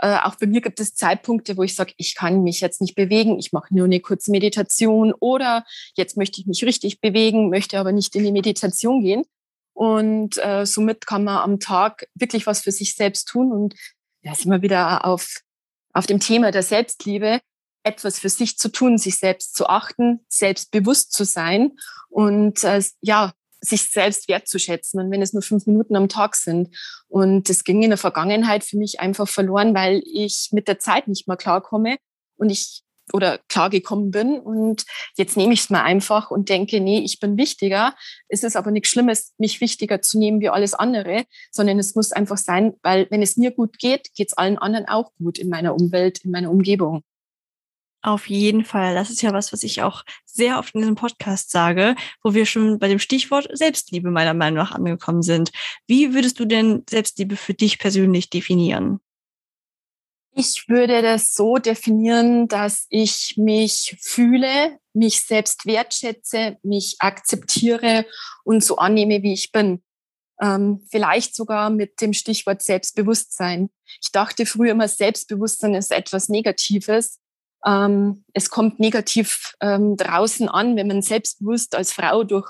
Äh, 0.00 0.16
auch 0.22 0.36
bei 0.36 0.46
mir 0.46 0.62
gibt 0.62 0.80
es 0.80 0.94
Zeitpunkte, 0.94 1.58
wo 1.58 1.64
ich 1.64 1.74
sage, 1.74 1.92
ich 1.98 2.14
kann 2.14 2.42
mich 2.42 2.60
jetzt 2.60 2.80
nicht 2.80 2.94
bewegen, 2.94 3.38
ich 3.38 3.52
mache 3.52 3.74
nur 3.74 3.84
eine 3.84 4.00
kurze 4.00 4.30
Meditation 4.30 5.12
oder 5.20 5.66
jetzt 5.96 6.16
möchte 6.16 6.40
ich 6.40 6.46
mich 6.46 6.64
richtig 6.64 7.02
bewegen, 7.02 7.50
möchte 7.50 7.78
aber 7.78 7.92
nicht 7.92 8.16
in 8.16 8.24
die 8.24 8.32
Meditation 8.32 9.02
gehen. 9.02 9.24
Und 9.74 10.38
äh, 10.38 10.64
somit 10.64 11.06
kann 11.06 11.24
man 11.24 11.38
am 11.38 11.60
Tag 11.60 12.08
wirklich 12.14 12.46
was 12.46 12.62
für 12.62 12.72
sich 12.72 12.94
selbst 12.94 13.28
tun 13.28 13.52
und 13.52 13.74
ja, 14.22 14.34
sind 14.34 14.50
wir 14.50 14.62
wieder 14.62 15.04
auf 15.04 15.42
auf 15.98 16.06
dem 16.06 16.20
Thema 16.20 16.52
der 16.52 16.62
Selbstliebe. 16.62 17.40
etwas 17.84 18.18
für 18.18 18.28
sich 18.28 18.58
zu 18.58 18.68
tun, 18.70 18.98
sich 18.98 19.16
selbst 19.18 19.54
zu 19.54 19.66
achten, 19.66 20.20
selbstbewusst 20.28 21.12
zu 21.12 21.24
sein 21.24 21.78
und 22.10 22.62
äh, 22.64 22.82
ja, 23.00 23.32
sich 23.60 23.82
selbst 23.84 24.28
wertzuschätzen 24.28 25.00
und 25.00 25.10
wenn 25.10 25.22
es 25.22 25.32
nur 25.32 25.42
fünf 25.42 25.66
Minuten 25.66 25.96
am 25.96 26.08
Tag 26.08 26.36
sind. 26.36 26.76
Und 27.08 27.48
das 27.48 27.64
ging 27.64 27.82
in 27.82 27.90
der 27.90 27.98
Vergangenheit 27.98 28.64
für 28.64 28.76
mich 28.76 29.00
einfach 29.00 29.28
verloren, 29.28 29.74
weil 29.74 30.02
ich 30.04 30.50
mit 30.52 30.68
der 30.68 30.78
Zeit 30.78 31.08
nicht 31.08 31.28
mehr 31.28 31.36
klarkomme 31.36 31.96
und 32.36 32.50
ich 32.50 32.82
oder 33.12 33.38
klargekommen 33.48 34.10
bin. 34.10 34.38
Und 34.38 34.84
jetzt 35.16 35.36
nehme 35.36 35.52
ich 35.52 35.60
es 35.60 35.70
mal 35.70 35.82
einfach 35.82 36.30
und 36.30 36.48
denke, 36.48 36.80
nee, 36.80 37.00
ich 37.00 37.20
bin 37.20 37.36
wichtiger. 37.36 37.94
Es 38.28 38.42
ist 38.42 38.56
aber 38.56 38.70
nichts 38.70 38.90
Schlimmes, 38.90 39.34
mich 39.38 39.60
wichtiger 39.60 40.02
zu 40.02 40.18
nehmen 40.18 40.40
wie 40.40 40.48
alles 40.48 40.74
andere, 40.74 41.24
sondern 41.50 41.78
es 41.78 41.94
muss 41.94 42.12
einfach 42.12 42.38
sein, 42.38 42.74
weil 42.82 43.06
wenn 43.10 43.22
es 43.22 43.36
mir 43.36 43.50
gut 43.50 43.78
geht, 43.78 44.14
geht 44.14 44.28
es 44.28 44.38
allen 44.38 44.58
anderen 44.58 44.88
auch 44.88 45.12
gut 45.18 45.38
in 45.38 45.48
meiner 45.48 45.74
Umwelt, 45.74 46.24
in 46.24 46.30
meiner 46.30 46.50
Umgebung. 46.50 47.02
Auf 48.02 48.28
jeden 48.28 48.64
Fall. 48.64 48.94
Das 48.94 49.10
ist 49.10 49.22
ja 49.22 49.32
was, 49.32 49.52
was 49.52 49.64
ich 49.64 49.82
auch 49.82 50.04
sehr 50.24 50.58
oft 50.58 50.74
in 50.74 50.80
diesem 50.80 50.94
Podcast 50.94 51.50
sage, 51.50 51.96
wo 52.22 52.32
wir 52.32 52.46
schon 52.46 52.78
bei 52.78 52.86
dem 52.86 53.00
Stichwort 53.00 53.48
Selbstliebe 53.52 54.10
meiner 54.10 54.34
Meinung 54.34 54.58
nach 54.58 54.72
angekommen 54.72 55.22
sind. 55.22 55.50
Wie 55.88 56.14
würdest 56.14 56.38
du 56.38 56.44
denn 56.44 56.84
Selbstliebe 56.88 57.36
für 57.36 57.54
dich 57.54 57.78
persönlich 57.78 58.30
definieren? 58.30 59.00
Ich 60.40 60.68
würde 60.68 61.02
das 61.02 61.34
so 61.34 61.58
definieren, 61.58 62.46
dass 62.46 62.86
ich 62.90 63.36
mich 63.36 63.96
fühle, 64.00 64.78
mich 64.92 65.22
selbst 65.22 65.66
wertschätze, 65.66 66.58
mich 66.62 66.94
akzeptiere 67.00 68.06
und 68.44 68.62
so 68.62 68.76
annehme, 68.76 69.24
wie 69.24 69.32
ich 69.32 69.50
bin. 69.50 69.82
Ähm, 70.40 70.86
vielleicht 70.92 71.34
sogar 71.34 71.70
mit 71.70 72.00
dem 72.00 72.12
Stichwort 72.12 72.62
Selbstbewusstsein. 72.62 73.70
Ich 74.00 74.12
dachte 74.12 74.46
früher 74.46 74.70
immer, 74.70 74.86
Selbstbewusstsein 74.86 75.74
ist 75.74 75.90
etwas 75.90 76.28
Negatives. 76.28 77.18
Ähm, 77.66 78.24
es 78.32 78.48
kommt 78.48 78.78
negativ 78.78 79.56
ähm, 79.60 79.96
draußen 79.96 80.48
an, 80.48 80.76
wenn 80.76 80.86
man 80.86 81.02
selbstbewusst 81.02 81.74
als 81.74 81.92
Frau 81.92 82.22
durch 82.22 82.48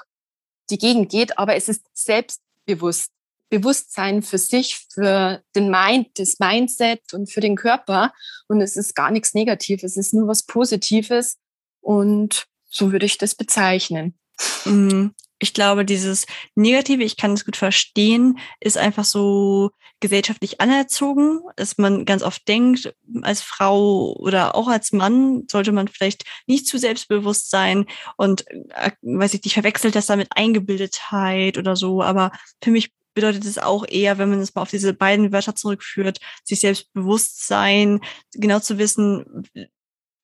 die 0.69 0.77
Gegend 0.77 1.11
geht, 1.11 1.39
aber 1.39 1.57
es 1.57 1.71
ist 1.71 1.87
selbstbewusst. 1.95 3.13
Bewusstsein 3.49 4.23
für 4.23 4.39
sich, 4.39 4.87
für 4.93 5.43
den 5.55 5.71
Mind, 5.71 6.09
das 6.19 6.39
Mindset 6.39 7.01
und 7.13 7.33
für 7.33 7.41
den 7.41 7.57
Körper. 7.57 8.13
Und 8.49 8.61
es 8.61 8.77
ist 8.77 8.95
gar 8.95 9.11
nichts 9.11 9.35
Negatives, 9.35 9.97
es 9.97 9.97
ist 9.97 10.15
nur 10.15 10.29
was 10.29 10.45
Positives. 10.45 11.39
Und 11.81 12.47
so 12.65 12.93
würde 12.93 13.07
ich 13.07 13.19
das 13.19 13.35
bezeichnen. 13.35 14.19
Mhm 14.65 15.15
ich 15.39 15.55
glaube, 15.55 15.85
dieses 15.85 16.27
Negative, 16.55 17.03
ich 17.03 17.17
kann 17.17 17.33
es 17.33 17.45
gut 17.45 17.57
verstehen, 17.57 18.39
ist 18.61 18.77
einfach 18.77 19.05
so 19.05 19.71
gesellschaftlich 20.01 20.61
anerzogen, 20.61 21.41
dass 21.57 21.79
man 21.79 22.05
ganz 22.05 22.23
oft 22.23 22.47
denkt, 22.49 22.95
als 23.23 23.41
Frau 23.41 24.15
oder 24.15 24.55
auch 24.55 24.69
als 24.69 24.93
Mann 24.93 25.45
sollte 25.51 25.73
man 25.73 25.89
vielleicht 25.89 26.25
nicht 26.47 26.67
zu 26.67 26.79
selbstbewusst 26.79 27.51
sein 27.51 27.87
und, 28.17 28.45
äh, 28.51 28.93
weiß 29.03 29.35
ich 29.35 29.45
nicht, 29.45 29.55
verwechselt 29.55 29.95
das 29.95 30.07
damit 30.07 30.29
Eingebildetheit 30.31 31.59
oder 31.59 31.77
so. 31.77 32.03
Aber 32.03 32.33
für 32.63 32.71
mich 32.71 32.93
bedeutet 33.19 33.45
es 33.45 33.59
auch 33.59 33.85
eher, 33.89 34.17
wenn 34.19 34.31
man 34.31 34.39
es 34.39 34.55
mal 34.55 34.63
auf 34.63 34.71
diese 34.71 34.95
beiden 34.95 35.33
Wörter 35.33 35.57
zurückführt, 35.57 36.21
sich 36.45 36.61
selbstbewusst 36.61 37.49
sein, 37.49 38.01
genau 38.33 38.61
zu 38.61 38.79
wissen, 38.79 39.45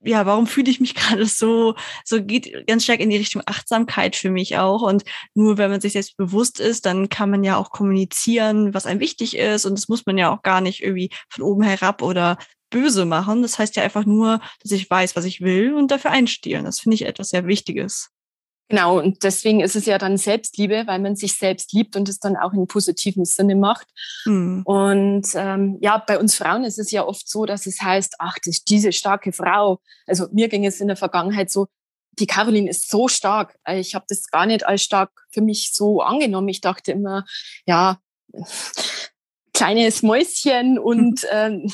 ja, 0.04 0.26
warum 0.26 0.46
fühle 0.46 0.70
ich 0.70 0.78
mich 0.78 0.94
gerade 0.94 1.26
so, 1.26 1.74
so 2.04 2.22
geht 2.22 2.68
ganz 2.68 2.84
stark 2.84 3.00
in 3.00 3.10
die 3.10 3.16
Richtung 3.16 3.42
Achtsamkeit 3.46 4.14
für 4.14 4.30
mich 4.30 4.56
auch. 4.58 4.82
Und 4.82 5.02
nur 5.34 5.58
wenn 5.58 5.70
man 5.70 5.80
sich 5.80 5.94
selbst 5.94 6.16
bewusst 6.16 6.60
ist, 6.60 6.86
dann 6.86 7.08
kann 7.08 7.30
man 7.30 7.42
ja 7.42 7.56
auch 7.56 7.70
kommunizieren, 7.70 8.74
was 8.74 8.86
einem 8.86 9.00
wichtig 9.00 9.36
ist. 9.36 9.64
Und 9.64 9.76
das 9.76 9.88
muss 9.88 10.06
man 10.06 10.16
ja 10.16 10.32
auch 10.32 10.42
gar 10.42 10.60
nicht 10.60 10.82
irgendwie 10.84 11.10
von 11.28 11.42
oben 11.42 11.64
herab 11.64 12.00
oder 12.00 12.38
böse 12.70 13.06
machen. 13.06 13.42
Das 13.42 13.58
heißt 13.58 13.74
ja 13.74 13.82
einfach 13.82 14.04
nur, 14.04 14.40
dass 14.62 14.70
ich 14.70 14.88
weiß, 14.88 15.16
was 15.16 15.24
ich 15.24 15.40
will 15.40 15.74
und 15.74 15.90
dafür 15.90 16.12
einstehe. 16.12 16.62
das 16.62 16.78
finde 16.78 16.94
ich 16.94 17.06
etwas 17.06 17.30
sehr 17.30 17.46
Wichtiges. 17.46 18.13
Genau, 18.68 18.98
und 18.98 19.22
deswegen 19.22 19.60
ist 19.60 19.76
es 19.76 19.84
ja 19.84 19.98
dann 19.98 20.16
Selbstliebe, 20.16 20.84
weil 20.86 20.98
man 20.98 21.16
sich 21.16 21.34
selbst 21.34 21.72
liebt 21.72 21.96
und 21.96 22.08
es 22.08 22.18
dann 22.18 22.36
auch 22.36 22.54
in 22.54 22.66
positiven 22.66 23.26
Sinne 23.26 23.56
macht. 23.56 23.86
Mhm. 24.24 24.62
Und 24.64 25.28
ähm, 25.34 25.76
ja, 25.82 25.98
bei 25.98 26.18
uns 26.18 26.34
Frauen 26.34 26.64
ist 26.64 26.78
es 26.78 26.90
ja 26.90 27.04
oft 27.04 27.28
so, 27.28 27.44
dass 27.44 27.66
es 27.66 27.82
heißt, 27.82 28.14
ach, 28.18 28.36
das 28.42 28.64
diese 28.64 28.92
starke 28.92 29.32
Frau. 29.32 29.80
Also 30.06 30.28
mir 30.32 30.48
ging 30.48 30.64
es 30.64 30.80
in 30.80 30.88
der 30.88 30.96
Vergangenheit 30.96 31.50
so, 31.50 31.66
die 32.18 32.26
Caroline 32.26 32.70
ist 32.70 32.90
so 32.90 33.08
stark. 33.08 33.58
Ich 33.68 33.94
habe 33.94 34.06
das 34.08 34.28
gar 34.28 34.46
nicht 34.46 34.66
als 34.66 34.82
stark 34.82 35.10
für 35.30 35.42
mich 35.42 35.72
so 35.74 36.00
angenommen. 36.00 36.48
Ich 36.48 36.60
dachte 36.60 36.92
immer, 36.92 37.26
ja, 37.66 37.98
kleines 39.52 40.02
Mäuschen 40.02 40.78
und 40.78 41.26
ähm, 41.30 41.70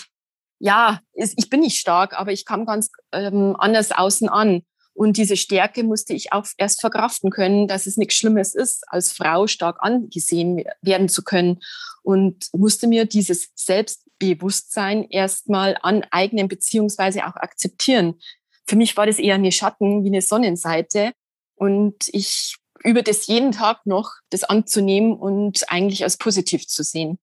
ja, 0.59 1.01
ich 1.15 1.49
bin 1.49 1.61
nicht 1.61 1.79
stark, 1.79 2.19
aber 2.19 2.33
ich 2.33 2.45
kam 2.45 2.67
ganz 2.67 2.91
ähm, 3.13 3.57
anders 3.59 3.93
außen 3.93 4.29
an. 4.29 4.63
Und 5.01 5.17
diese 5.17 5.39
Stärke 5.39 5.83
musste 5.83 6.13
ich 6.13 6.31
auch 6.35 6.45
erst 6.59 6.83
verkraften 6.83 7.31
können, 7.31 7.67
dass 7.67 7.87
es 7.87 7.97
nichts 7.97 8.17
Schlimmes 8.17 8.55
ist, 8.55 8.85
als 8.87 9.13
Frau 9.13 9.47
stark 9.47 9.79
angesehen 9.81 10.63
werden 10.83 11.09
zu 11.09 11.25
können. 11.25 11.61
Und 12.03 12.49
musste 12.53 12.87
mir 12.87 13.07
dieses 13.07 13.49
Selbstbewusstsein 13.55 15.05
erstmal 15.09 15.79
aneignen 15.81 16.49
beziehungsweise 16.49 17.27
auch 17.27 17.37
akzeptieren. 17.37 18.21
Für 18.67 18.77
mich 18.77 18.95
war 18.99 19.07
das 19.07 19.19
eher 19.19 19.37
eine 19.37 19.53
Schatten 19.53 20.05
wie 20.05 20.09
eine 20.09 20.21
Sonnenseite. 20.21 21.13
Und 21.55 21.97
ich 22.09 22.59
übe 22.85 23.03
das 23.03 23.27
jeden 23.27 23.53
Tag 23.53 23.87
noch, 23.87 24.13
das 24.29 24.45
anzunehmen 24.45 25.15
und 25.15 25.65
eigentlich 25.73 26.05
als 26.05 26.19
positiv 26.19 26.69
zu 26.69 26.83
sehen. 26.83 27.19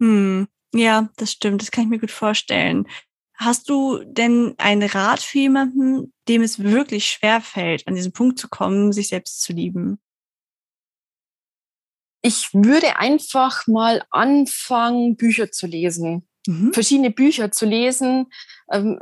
Hm. 0.00 0.48
Ja, 0.74 1.10
das 1.16 1.32
stimmt. 1.32 1.60
Das 1.60 1.70
kann 1.70 1.84
ich 1.84 1.90
mir 1.90 1.98
gut 1.98 2.10
vorstellen. 2.10 2.86
Hast 3.38 3.70
du 3.70 4.02
denn 4.04 4.54
einen 4.58 4.88
Rat 4.88 5.20
für 5.20 5.38
jemanden, 5.38 6.12
dem 6.28 6.42
es 6.42 6.58
wirklich 6.58 7.06
schwer 7.06 7.40
fällt, 7.40 7.86
an 7.86 7.94
diesen 7.94 8.12
Punkt 8.12 8.38
zu 8.38 8.48
kommen, 8.48 8.92
sich 8.92 9.08
selbst 9.08 9.40
zu 9.42 9.52
lieben? 9.52 10.00
Ich 12.20 12.52
würde 12.52 12.96
einfach 12.96 13.68
mal 13.68 14.04
anfangen, 14.10 15.16
Bücher 15.16 15.52
zu 15.52 15.68
lesen 15.68 16.28
mhm. 16.48 16.72
verschiedene 16.72 17.10
Bücher 17.10 17.52
zu 17.52 17.66
lesen, 17.66 18.26
ähm, 18.72 18.98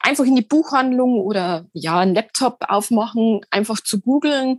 einfach 0.00 0.24
in 0.24 0.34
die 0.34 0.42
Buchhandlung 0.42 1.20
oder 1.20 1.66
ja, 1.72 2.00
einen 2.00 2.14
Laptop 2.14 2.58
aufmachen, 2.68 3.40
einfach 3.50 3.80
zu 3.80 4.00
googeln 4.00 4.58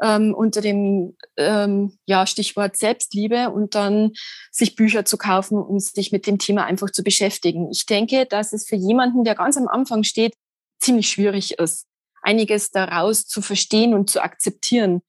ähm, 0.00 0.32
unter 0.32 0.60
dem 0.60 1.16
ähm, 1.36 1.98
ja, 2.06 2.26
Stichwort 2.26 2.76
Selbstliebe 2.76 3.50
und 3.50 3.74
dann 3.74 4.12
sich 4.52 4.76
Bücher 4.76 5.04
zu 5.04 5.18
kaufen 5.18 5.58
und 5.58 5.82
sich 5.82 6.12
mit 6.12 6.26
dem 6.26 6.38
Thema 6.38 6.64
einfach 6.64 6.90
zu 6.90 7.02
beschäftigen. 7.02 7.68
Ich 7.70 7.84
denke, 7.84 8.26
dass 8.26 8.52
es 8.52 8.68
für 8.68 8.76
jemanden, 8.76 9.24
der 9.24 9.34
ganz 9.34 9.56
am 9.56 9.66
Anfang 9.68 10.04
steht, 10.04 10.34
ziemlich 10.78 11.08
schwierig 11.08 11.58
ist, 11.58 11.86
einiges 12.22 12.70
daraus 12.70 13.26
zu 13.26 13.42
verstehen 13.42 13.92
und 13.92 14.08
zu 14.08 14.22
akzeptieren. 14.22 15.02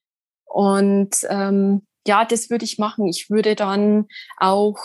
Und 0.46 1.18
ähm, 1.30 1.86
ja, 2.08 2.26
das 2.26 2.50
würde 2.50 2.66
ich 2.66 2.80
machen. 2.80 3.08
Ich 3.08 3.30
würde 3.30 3.56
dann 3.56 4.08
auch 4.38 4.78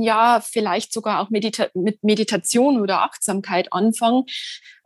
ja, 0.00 0.40
vielleicht 0.40 0.92
sogar 0.92 1.20
auch 1.20 1.30
Medita 1.30 1.68
mit 1.74 2.02
Meditation 2.04 2.80
oder 2.80 3.02
Achtsamkeit 3.02 3.72
anfangen. 3.72 4.24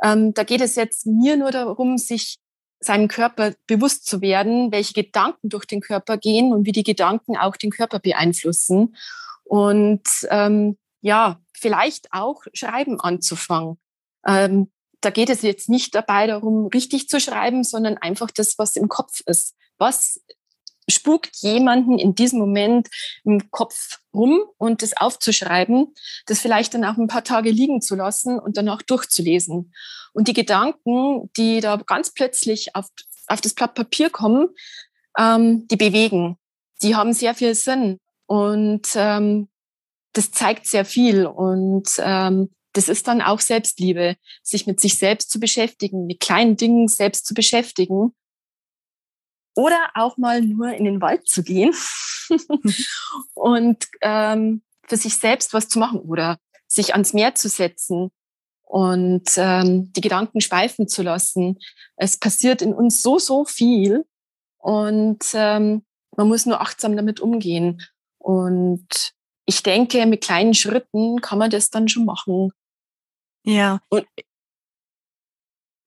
Ähm, 0.03 0.33
da 0.35 0.45
geht 0.45 0.61
es 0.61 0.77
jetzt 0.77 1.07
mir 1.07 1.37
nur 1.37 1.51
darum, 1.51 1.99
sich 1.99 2.39
seinem 2.81 3.09
Körper 3.09 3.55
bewusst 3.67 4.07
zu 4.07 4.23
werden, 4.23 4.73
welche 4.73 4.95
Gedanken 4.95 5.49
durch 5.49 5.67
den 5.67 5.81
Körper 5.81 6.17
gehen 6.17 6.53
und 6.53 6.67
wie 6.67 6.73
die 6.73 6.83
Gedanken 6.83 7.37
auch 7.37 7.57
den 7.57 7.71
Körper 7.71 7.99
beeinflussen. 7.99 8.97
Und 9.45 10.09
ähm, 10.31 10.79
ja, 11.03 11.41
vielleicht 11.53 12.13
auch 12.13 12.43
Schreiben 12.55 13.01
anzufangen. 13.01 13.79
Ähm, 14.27 14.71
da 15.03 15.11
geht 15.11 15.31
es 15.31 15.43
jetzt 15.43 15.69
nicht 15.69 15.95
dabei 15.95 16.27
darum, 16.27 16.67
richtig 16.67 17.09
zu 17.09 17.21
schreiben, 17.21 17.65
sondern 17.65 17.97
einfach 17.99 18.31
das, 18.31 18.59
was 18.59 18.77
im 18.77 18.89
Kopf 18.89 19.21
ist. 19.27 19.57
Was 19.79 20.21
spukt 20.91 21.37
jemanden 21.37 21.99
in 21.99 22.15
diesem 22.15 22.39
Moment 22.39 22.89
im 23.25 23.51
Kopf 23.51 23.99
rum 24.15 24.43
und 24.59 24.83
das 24.83 24.97
aufzuschreiben, 24.97 25.95
das 26.27 26.41
vielleicht 26.41 26.75
dann 26.75 26.85
auch 26.85 26.97
ein 26.97 27.09
paar 27.09 27.25
Tage 27.25 27.51
liegen 27.51 27.81
zu 27.81 27.97
lassen 27.97 28.39
und 28.39 28.57
danach 28.57 28.83
durchzulesen. 28.83 29.73
Und 30.13 30.29
die 30.29 30.33
Gedanken, 30.33 31.31
die 31.37 31.61
da 31.61 31.77
ganz 31.77 32.13
plötzlich 32.13 32.75
auf, 32.75 32.87
auf 33.27 33.41
das 33.41 33.55
Blatt 33.55 33.75
Papier 33.75 34.11
kommen, 34.11 34.49
ähm, 35.19 35.67
die 35.69 35.77
bewegen. 35.77 36.37
Die 36.83 36.97
haben 36.97 37.13
sehr 37.13 37.35
viel 37.35 37.55
Sinn 37.55 37.99
und 38.27 38.89
ähm, 38.95 39.49
das 40.13 40.33
zeigt 40.33 40.67
sehr 40.67 40.85
viel 40.85 41.27
und 41.27 41.89
ähm, 41.99 42.51
das 42.73 42.89
ist 42.89 43.09
dann 43.09 43.21
auch 43.21 43.41
Selbstliebe, 43.41 44.17
sich 44.43 44.67
mit 44.67 44.81
sich 44.81 44.97
selbst 44.97 45.31
zu 45.31 45.41
beschäftigen, 45.41 46.07
mit 46.07 46.21
kleinen 46.21 46.57
Dingen 46.57 46.89
selbst 46.89 47.27
zu 47.27 47.35
beschäftigen 47.35 48.15
oder 49.61 49.91
auch 49.95 50.17
mal 50.17 50.41
nur 50.41 50.73
in 50.73 50.85
den 50.85 51.01
Wald 51.01 51.29
zu 51.29 51.43
gehen 51.43 51.75
und 53.35 53.87
ähm, 54.01 54.63
für 54.87 54.97
sich 54.97 55.17
selbst 55.17 55.53
was 55.53 55.69
zu 55.69 55.79
machen 55.79 56.01
oder 56.01 56.39
sich 56.67 56.93
ans 56.95 57.13
Meer 57.13 57.35
zu 57.35 57.49
setzen 57.49 58.11
und 58.63 59.29
ähm, 59.37 59.93
die 59.93 60.01
Gedanken 60.01 60.41
schweifen 60.41 60.89
zu 60.89 61.03
lassen. 61.03 61.59
Es 61.97 62.17
passiert 62.17 62.63
in 62.63 62.73
uns 62.73 63.03
so, 63.03 63.19
so 63.19 63.45
viel 63.45 64.07
und 64.59 65.25
ähm, 65.35 65.85
man 66.17 66.29
muss 66.29 66.47
nur 66.47 66.61
achtsam 66.61 66.97
damit 66.97 67.21
umgehen. 67.21 67.83
Und 68.19 69.13
ich 69.47 69.63
denke, 69.63 70.07
mit 70.07 70.23
kleinen 70.23 70.55
Schritten 70.55 71.21
kann 71.21 71.39
man 71.39 71.51
das 71.51 71.71
dann 71.71 71.89
schon 71.89 72.05
machen. 72.05 72.53
Ja. 73.45 73.81
Und 73.89 74.07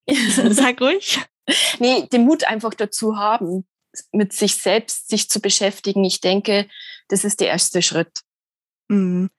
Sag 0.49 0.81
ruhig. 0.81 1.19
Nee, 1.79 2.07
den 2.11 2.23
Mut 2.23 2.45
einfach 2.45 2.73
dazu 2.73 3.17
haben, 3.17 3.65
mit 4.11 4.33
sich 4.33 4.55
selbst 4.55 5.09
sich 5.09 5.29
zu 5.29 5.39
beschäftigen. 5.39 6.03
Ich 6.03 6.21
denke, 6.21 6.67
das 7.09 7.23
ist 7.23 7.39
der 7.39 7.47
erste 7.49 7.81
Schritt. 7.81 8.21
Mhm. 8.87 9.29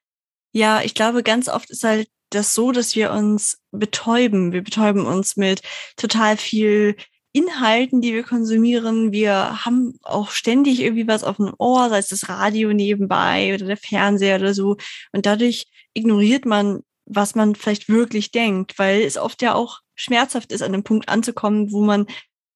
Ja, 0.52 0.82
ich 0.82 0.94
glaube, 0.94 1.22
ganz 1.22 1.48
oft 1.48 1.70
ist 1.70 1.82
halt 1.82 2.08
das 2.30 2.54
so, 2.54 2.72
dass 2.72 2.94
wir 2.94 3.12
uns 3.12 3.58
betäuben. 3.70 4.52
Wir 4.52 4.62
betäuben 4.62 5.06
uns 5.06 5.36
mit 5.36 5.62
total 5.96 6.36
viel 6.36 6.96
Inhalten, 7.32 8.00
die 8.00 8.12
wir 8.12 8.22
konsumieren. 8.22 9.10
Wir 9.10 9.64
haben 9.64 9.98
auch 10.02 10.30
ständig 10.30 10.80
irgendwie 10.80 11.08
was 11.08 11.24
auf 11.24 11.36
dem 11.36 11.52
Ohr, 11.58 11.88
sei 11.88 11.98
es 11.98 12.08
das 12.08 12.28
Radio 12.28 12.72
nebenbei 12.72 13.54
oder 13.54 13.66
der 13.66 13.76
Fernseher 13.76 14.36
oder 14.36 14.54
so. 14.54 14.76
Und 15.12 15.26
dadurch 15.26 15.66
ignoriert 15.94 16.44
man, 16.44 16.82
was 17.06 17.34
man 17.34 17.56
vielleicht 17.56 17.88
wirklich 17.88 18.30
denkt, 18.30 18.78
weil 18.78 19.02
es 19.02 19.16
oft 19.16 19.42
ja 19.42 19.54
auch 19.54 19.80
schmerzhaft 19.94 20.52
ist, 20.52 20.62
an 20.62 20.72
dem 20.72 20.84
Punkt 20.84 21.08
anzukommen, 21.08 21.72
wo 21.72 21.82
man 21.84 22.06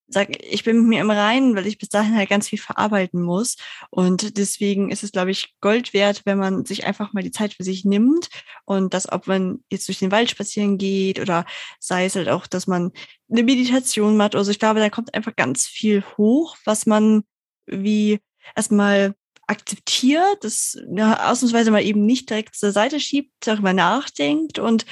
sag, 0.09 0.43
ich 0.43 0.65
bin 0.65 0.81
mit 0.81 0.89
mir 0.89 1.01
im 1.01 1.11
Reinen, 1.11 1.55
weil 1.55 1.67
ich 1.67 1.79
bis 1.79 1.91
dahin 1.91 2.17
halt 2.17 2.31
ganz 2.31 2.49
viel 2.49 2.59
verarbeiten 2.59 3.23
muss. 3.23 3.57
Und 3.91 4.39
deswegen 4.39 4.91
ist 4.91 5.05
es, 5.05 5.13
glaube 5.13 5.31
ich, 5.31 5.55
Gold 5.61 5.93
wert, 5.93 6.23
wenn 6.25 6.39
man 6.39 6.65
sich 6.65 6.87
einfach 6.87 7.13
mal 7.13 7.23
die 7.23 7.31
Zeit 7.31 7.55
für 7.55 7.65
sich 7.65 7.85
nimmt 7.85 8.29
und 8.65 8.95
das, 8.95 9.11
ob 9.13 9.27
man 9.27 9.63
jetzt 9.71 9.87
durch 9.87 9.99
den 9.99 10.11
Wald 10.11 10.31
spazieren 10.31 10.79
geht 10.79 11.21
oder 11.21 11.45
sei 11.79 12.07
es 12.07 12.17
halt 12.17 12.29
auch, 12.29 12.47
dass 12.47 12.67
man 12.67 12.91
eine 13.31 13.43
Meditation 13.43 14.17
macht. 14.17 14.35
Also 14.35 14.51
ich 14.51 14.59
glaube, 14.59 14.81
da 14.81 14.89
kommt 14.89 15.15
einfach 15.15 15.37
ganz 15.37 15.67
viel 15.67 16.03
hoch, 16.17 16.57
was 16.65 16.87
man 16.87 17.25
wie 17.67 18.21
erstmal 18.57 19.15
akzeptiert, 19.47 20.39
das 20.43 20.79
ja, 20.95 21.31
ausnahmsweise 21.31 21.71
mal 21.71 21.83
eben 21.83 22.05
nicht 22.05 22.29
direkt 22.29 22.55
zur 22.55 22.71
Seite 22.71 23.01
schiebt, 23.01 23.33
darüber 23.41 23.73
nachdenkt 23.73 24.59
und 24.59 24.85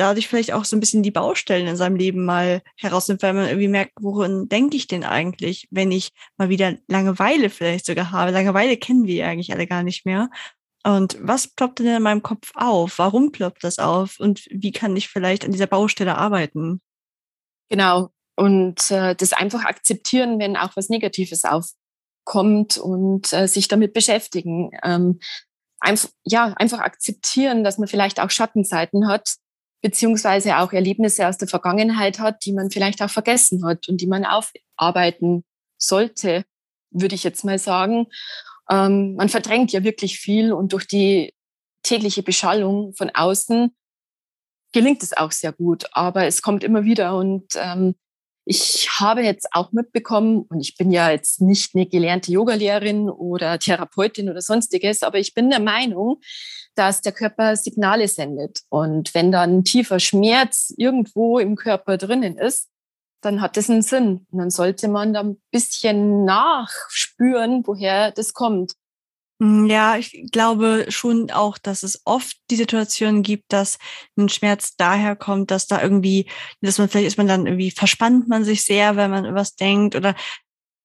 dadurch 0.00 0.28
vielleicht 0.28 0.52
auch 0.52 0.64
so 0.64 0.76
ein 0.76 0.80
bisschen 0.80 1.02
die 1.02 1.10
Baustellen 1.10 1.66
in 1.66 1.76
seinem 1.76 1.96
Leben 1.96 2.24
mal 2.24 2.62
herausnimmt, 2.76 3.22
weil 3.22 3.34
man 3.34 3.46
irgendwie 3.46 3.68
merkt, 3.68 3.92
worin 4.00 4.48
denke 4.48 4.76
ich 4.76 4.86
denn 4.86 5.04
eigentlich, 5.04 5.68
wenn 5.70 5.92
ich 5.92 6.12
mal 6.38 6.48
wieder 6.48 6.76
Langeweile 6.88 7.50
vielleicht 7.50 7.84
sogar 7.84 8.10
habe. 8.10 8.30
Langeweile 8.30 8.76
kennen 8.78 9.06
wir 9.06 9.26
eigentlich 9.26 9.52
alle 9.52 9.66
gar 9.66 9.82
nicht 9.82 10.06
mehr. 10.06 10.30
Und 10.84 11.18
was 11.20 11.48
ploppt 11.48 11.80
denn 11.80 11.96
in 11.96 12.02
meinem 12.02 12.22
Kopf 12.22 12.52
auf? 12.54 12.98
Warum 12.98 13.30
ploppt 13.30 13.62
das 13.62 13.78
auf? 13.78 14.18
Und 14.18 14.46
wie 14.50 14.72
kann 14.72 14.96
ich 14.96 15.08
vielleicht 15.08 15.44
an 15.44 15.52
dieser 15.52 15.66
Baustelle 15.66 16.16
arbeiten? 16.16 16.80
Genau. 17.68 18.08
Und 18.36 18.90
äh, 18.90 19.14
das 19.14 19.34
einfach 19.34 19.64
akzeptieren, 19.64 20.38
wenn 20.38 20.56
auch 20.56 20.74
was 20.76 20.88
Negatives 20.88 21.42
aufkommt 21.44 22.78
und 22.78 23.30
äh, 23.34 23.46
sich 23.46 23.68
damit 23.68 23.92
beschäftigen. 23.92 24.70
Ähm, 24.82 25.20
einfach, 25.78 26.08
ja, 26.24 26.54
einfach 26.56 26.78
akzeptieren, 26.78 27.64
dass 27.64 27.76
man 27.76 27.86
vielleicht 27.86 28.18
auch 28.18 28.30
Schattenseiten 28.30 29.06
hat 29.06 29.34
beziehungsweise 29.82 30.58
auch 30.58 30.72
Erlebnisse 30.72 31.26
aus 31.26 31.38
der 31.38 31.48
Vergangenheit 31.48 32.18
hat, 32.18 32.44
die 32.44 32.52
man 32.52 32.70
vielleicht 32.70 33.02
auch 33.02 33.10
vergessen 33.10 33.64
hat 33.64 33.88
und 33.88 34.00
die 34.00 34.06
man 34.06 34.24
aufarbeiten 34.24 35.44
sollte, 35.78 36.44
würde 36.90 37.14
ich 37.14 37.24
jetzt 37.24 37.44
mal 37.44 37.58
sagen. 37.58 38.06
Ähm, 38.70 39.14
man 39.14 39.28
verdrängt 39.28 39.72
ja 39.72 39.82
wirklich 39.82 40.18
viel 40.18 40.52
und 40.52 40.72
durch 40.72 40.86
die 40.86 41.34
tägliche 41.82 42.22
Beschallung 42.22 42.94
von 42.94 43.10
außen 43.10 43.74
gelingt 44.72 45.02
es 45.02 45.16
auch 45.16 45.32
sehr 45.32 45.52
gut, 45.52 45.86
aber 45.92 46.26
es 46.26 46.42
kommt 46.42 46.62
immer 46.62 46.84
wieder 46.84 47.16
und 47.16 47.54
ähm, 47.56 47.94
ich 48.44 48.88
habe 48.98 49.22
jetzt 49.22 49.48
auch 49.52 49.70
mitbekommen, 49.72 50.46
und 50.48 50.60
ich 50.60 50.76
bin 50.76 50.90
ja 50.90 51.10
jetzt 51.10 51.40
nicht 51.40 51.74
eine 51.74 51.86
gelernte 51.86 52.32
Yogalehrerin 52.32 53.08
oder 53.08 53.58
Therapeutin 53.58 54.28
oder 54.28 54.40
sonstiges, 54.40 55.02
aber 55.02 55.18
ich 55.18 55.34
bin 55.34 55.50
der 55.50 55.60
Meinung, 55.60 56.20
dass 56.74 57.00
der 57.00 57.12
Körper 57.12 57.56
Signale 57.56 58.08
sendet. 58.08 58.62
Und 58.68 59.14
wenn 59.14 59.32
dann 59.32 59.64
tiefer 59.64 60.00
Schmerz 60.00 60.72
irgendwo 60.76 61.38
im 61.38 61.56
Körper 61.56 61.96
drinnen 61.96 62.38
ist, 62.38 62.68
dann 63.20 63.40
hat 63.40 63.56
das 63.56 63.68
einen 63.68 63.82
Sinn. 63.82 64.26
Und 64.30 64.38
dann 64.38 64.50
sollte 64.50 64.88
man 64.88 65.12
da 65.12 65.20
ein 65.20 65.40
bisschen 65.50 66.24
nachspüren, 66.24 67.66
woher 67.66 68.12
das 68.12 68.32
kommt. 68.32 68.74
Mm, 69.40 69.66
ja, 69.66 69.96
ich 69.96 70.30
glaube 70.32 70.86
schon 70.88 71.30
auch, 71.30 71.58
dass 71.58 71.82
es 71.82 72.02
oft 72.04 72.36
die 72.50 72.56
Situation 72.56 73.22
gibt, 73.22 73.52
dass 73.52 73.78
ein 74.16 74.28
Schmerz 74.28 74.76
daher 74.76 75.16
kommt, 75.16 75.50
dass 75.50 75.66
da 75.66 75.82
irgendwie, 75.82 76.26
dass 76.60 76.78
man 76.78 76.88
vielleicht 76.88 77.08
ist 77.08 77.18
man 77.18 77.26
dann 77.26 77.46
irgendwie 77.46 77.70
verspannt 77.70 78.28
man 78.28 78.44
sich 78.44 78.64
sehr, 78.64 78.96
wenn 78.96 79.10
man 79.10 79.34
was 79.34 79.56
denkt 79.56 79.96
oder 79.96 80.14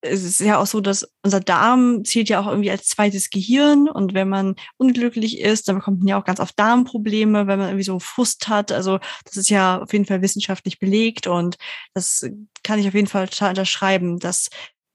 es 0.06 0.24
ist 0.24 0.40
ja 0.40 0.60
auch 0.60 0.66
so, 0.68 0.82
dass 0.82 1.08
unser 1.24 1.40
Darm 1.40 2.04
zählt 2.06 2.30
ja 2.30 2.40
auch 2.40 2.48
irgendwie 2.48 2.72
als 2.72 2.88
zweites 2.88 3.30
Gehirn 3.30 3.90
und 3.90 4.14
wenn 4.14 4.30
man 4.30 4.56
unglücklich 4.78 5.40
ist, 5.40 5.68
dann 5.68 5.78
bekommt 5.78 6.00
man 6.00 6.08
ja 6.08 6.20
auch 6.20 6.26
ganz 6.26 6.40
oft 6.40 6.58
Darmprobleme, 6.58 7.48
wenn 7.48 7.60
man 7.60 7.70
irgendwie 7.70 7.84
so 7.84 8.00
Frust 8.00 8.48
hat. 8.48 8.72
Also 8.72 9.00
das 9.26 9.38
ist 9.38 9.50
ja 9.50 9.82
auf 9.82 9.92
jeden 9.94 10.06
Fall 10.06 10.22
wissenschaftlich 10.22 10.80
belegt 10.80 11.28
und 11.28 11.58
das 11.94 12.26
kann 12.64 12.80
ich 12.80 12.88
auf 12.88 12.94
jeden 12.94 13.08
Fall 13.08 13.28
unterschreiben, 13.42 14.20
dass 14.20 14.50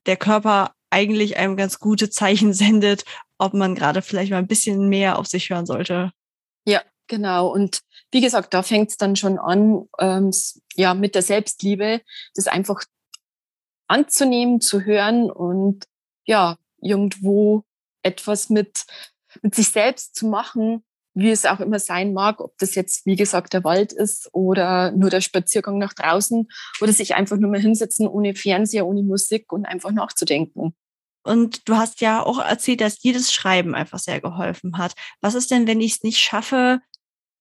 der 0.06 0.16
Körper 0.16 0.72
eigentlich 0.90 1.36
einem 1.36 1.56
ganz 1.56 1.78
gute 1.78 2.10
Zeichen 2.10 2.52
sendet, 2.54 3.04
ob 3.38 3.54
man 3.54 3.74
gerade 3.74 4.02
vielleicht 4.02 4.30
mal 4.30 4.38
ein 4.38 4.48
bisschen 4.48 4.88
mehr 4.88 5.18
auf 5.18 5.26
sich 5.26 5.50
hören 5.50 5.66
sollte. 5.66 6.12
Ja, 6.66 6.82
genau. 7.06 7.48
Und 7.48 7.80
wie 8.12 8.20
gesagt, 8.20 8.54
da 8.54 8.62
fängt 8.62 8.90
es 8.90 8.96
dann 8.96 9.16
schon 9.16 9.38
an, 9.38 9.88
ähm, 9.98 10.30
ja, 10.74 10.94
mit 10.94 11.14
der 11.14 11.22
Selbstliebe, 11.22 12.00
das 12.34 12.48
einfach 12.48 12.82
anzunehmen, 13.90 14.60
zu 14.60 14.84
hören 14.84 15.30
und 15.30 15.84
ja, 16.24 16.56
irgendwo 16.80 17.64
etwas 18.02 18.48
mit, 18.48 18.86
mit 19.42 19.54
sich 19.54 19.68
selbst 19.68 20.14
zu 20.14 20.26
machen, 20.26 20.84
wie 21.14 21.30
es 21.30 21.44
auch 21.44 21.60
immer 21.60 21.80
sein 21.80 22.12
mag, 22.12 22.40
ob 22.40 22.56
das 22.58 22.76
jetzt, 22.76 23.04
wie 23.04 23.16
gesagt, 23.16 23.52
der 23.52 23.64
Wald 23.64 23.92
ist 23.92 24.28
oder 24.32 24.92
nur 24.92 25.10
der 25.10 25.20
Spaziergang 25.20 25.78
nach 25.78 25.92
draußen 25.92 26.48
oder 26.80 26.92
sich 26.92 27.14
einfach 27.16 27.36
nur 27.36 27.50
mal 27.50 27.60
hinsetzen 27.60 28.06
ohne 28.06 28.34
Fernseher, 28.34 28.86
ohne 28.86 29.02
Musik 29.02 29.52
und 29.52 29.66
einfach 29.66 29.90
nachzudenken. 29.90 30.74
Und 31.22 31.68
du 31.68 31.76
hast 31.76 32.00
ja 32.00 32.22
auch 32.22 32.38
erzählt, 32.38 32.80
dass 32.80 33.02
jedes 33.02 33.32
Schreiben 33.32 33.74
einfach 33.74 33.98
sehr 33.98 34.20
geholfen 34.20 34.78
hat. 34.78 34.94
Was 35.20 35.34
ist 35.34 35.50
denn, 35.50 35.66
wenn 35.66 35.80
ich 35.80 35.94
es 35.94 36.02
nicht 36.02 36.20
schaffe, 36.20 36.80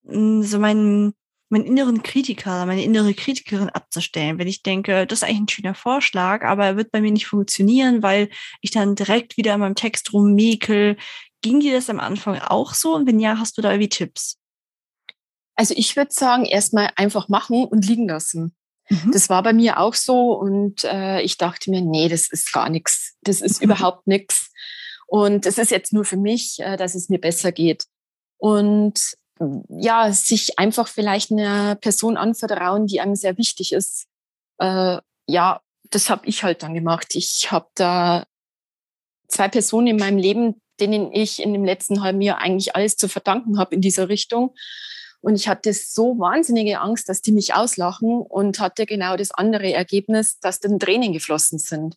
hm, 0.04 0.42
so 0.42 0.58
meinen 0.58 1.14
meinen 1.50 1.66
inneren 1.66 2.02
Kritiker, 2.02 2.64
meine 2.64 2.84
innere 2.84 3.12
Kritikerin 3.12 3.68
abzustellen, 3.68 4.38
wenn 4.38 4.48
ich 4.48 4.62
denke, 4.62 5.06
das 5.06 5.20
ist 5.20 5.28
eigentlich 5.28 5.40
ein 5.40 5.48
schöner 5.48 5.74
Vorschlag, 5.74 6.44
aber 6.44 6.64
er 6.64 6.76
wird 6.76 6.92
bei 6.92 7.00
mir 7.00 7.10
nicht 7.10 7.26
funktionieren, 7.26 8.02
weil 8.02 8.30
ich 8.60 8.70
dann 8.70 8.94
direkt 8.94 9.36
wieder 9.36 9.54
in 9.54 9.60
meinem 9.60 9.74
Text 9.74 10.12
rummäkel. 10.12 10.96
Ging 11.42 11.60
dir 11.60 11.74
das 11.74 11.90
am 11.90 12.00
Anfang 12.00 12.38
auch 12.38 12.74
so? 12.74 12.94
Und 12.94 13.06
wenn 13.06 13.18
ja, 13.18 13.38
hast 13.38 13.58
du 13.58 13.62
da 13.62 13.70
irgendwie 13.72 13.88
Tipps? 13.88 14.38
Also 15.56 15.74
ich 15.76 15.96
würde 15.96 16.12
sagen, 16.12 16.44
erstmal 16.44 16.90
einfach 16.96 17.28
machen 17.28 17.64
und 17.64 17.86
liegen 17.86 18.08
lassen. 18.08 18.54
Mhm. 18.88 19.12
Das 19.12 19.28
war 19.28 19.42
bei 19.42 19.52
mir 19.52 19.78
auch 19.78 19.94
so 19.94 20.32
und 20.32 20.84
äh, 20.84 21.20
ich 21.22 21.36
dachte 21.36 21.70
mir, 21.70 21.80
nee, 21.80 22.08
das 22.08 22.30
ist 22.30 22.52
gar 22.52 22.70
nichts. 22.70 23.16
Das 23.22 23.40
ist 23.40 23.60
mhm. 23.60 23.66
überhaupt 23.66 24.06
nichts. 24.06 24.50
Und 25.06 25.46
es 25.46 25.58
ist 25.58 25.72
jetzt 25.72 25.92
nur 25.92 26.04
für 26.04 26.16
mich, 26.16 26.60
äh, 26.60 26.76
dass 26.76 26.94
es 26.94 27.08
mir 27.08 27.20
besser 27.20 27.50
geht. 27.50 27.84
Und 28.38 29.14
ja, 29.68 30.12
sich 30.12 30.58
einfach 30.58 30.88
vielleicht 30.88 31.30
einer 31.30 31.74
Person 31.74 32.16
anvertrauen, 32.16 32.86
die 32.86 33.00
einem 33.00 33.16
sehr 33.16 33.38
wichtig 33.38 33.72
ist. 33.72 34.06
Äh, 34.58 34.98
ja, 35.26 35.60
das 35.90 36.10
habe 36.10 36.26
ich 36.26 36.44
halt 36.44 36.62
dann 36.62 36.74
gemacht. 36.74 37.14
Ich 37.14 37.50
habe 37.50 37.68
da 37.74 38.26
zwei 39.28 39.48
Personen 39.48 39.88
in 39.88 39.96
meinem 39.96 40.18
Leben, 40.18 40.60
denen 40.78 41.12
ich 41.12 41.42
in 41.42 41.52
dem 41.52 41.64
letzten 41.64 42.02
halben 42.02 42.20
Jahr 42.20 42.38
eigentlich 42.38 42.74
alles 42.74 42.96
zu 42.96 43.08
verdanken 43.08 43.58
habe 43.58 43.74
in 43.74 43.80
dieser 43.80 44.08
Richtung. 44.08 44.54
Und 45.22 45.34
ich 45.34 45.48
hatte 45.48 45.72
so 45.74 46.18
wahnsinnige 46.18 46.80
Angst, 46.80 47.08
dass 47.08 47.20
die 47.20 47.32
mich 47.32 47.54
auslachen 47.54 48.22
und 48.22 48.58
hatte 48.58 48.86
genau 48.86 49.16
das 49.16 49.30
andere 49.30 49.72
Ergebnis, 49.72 50.38
dass 50.40 50.60
dann 50.60 50.78
Tränen 50.78 51.12
geflossen 51.12 51.58
sind. 51.58 51.96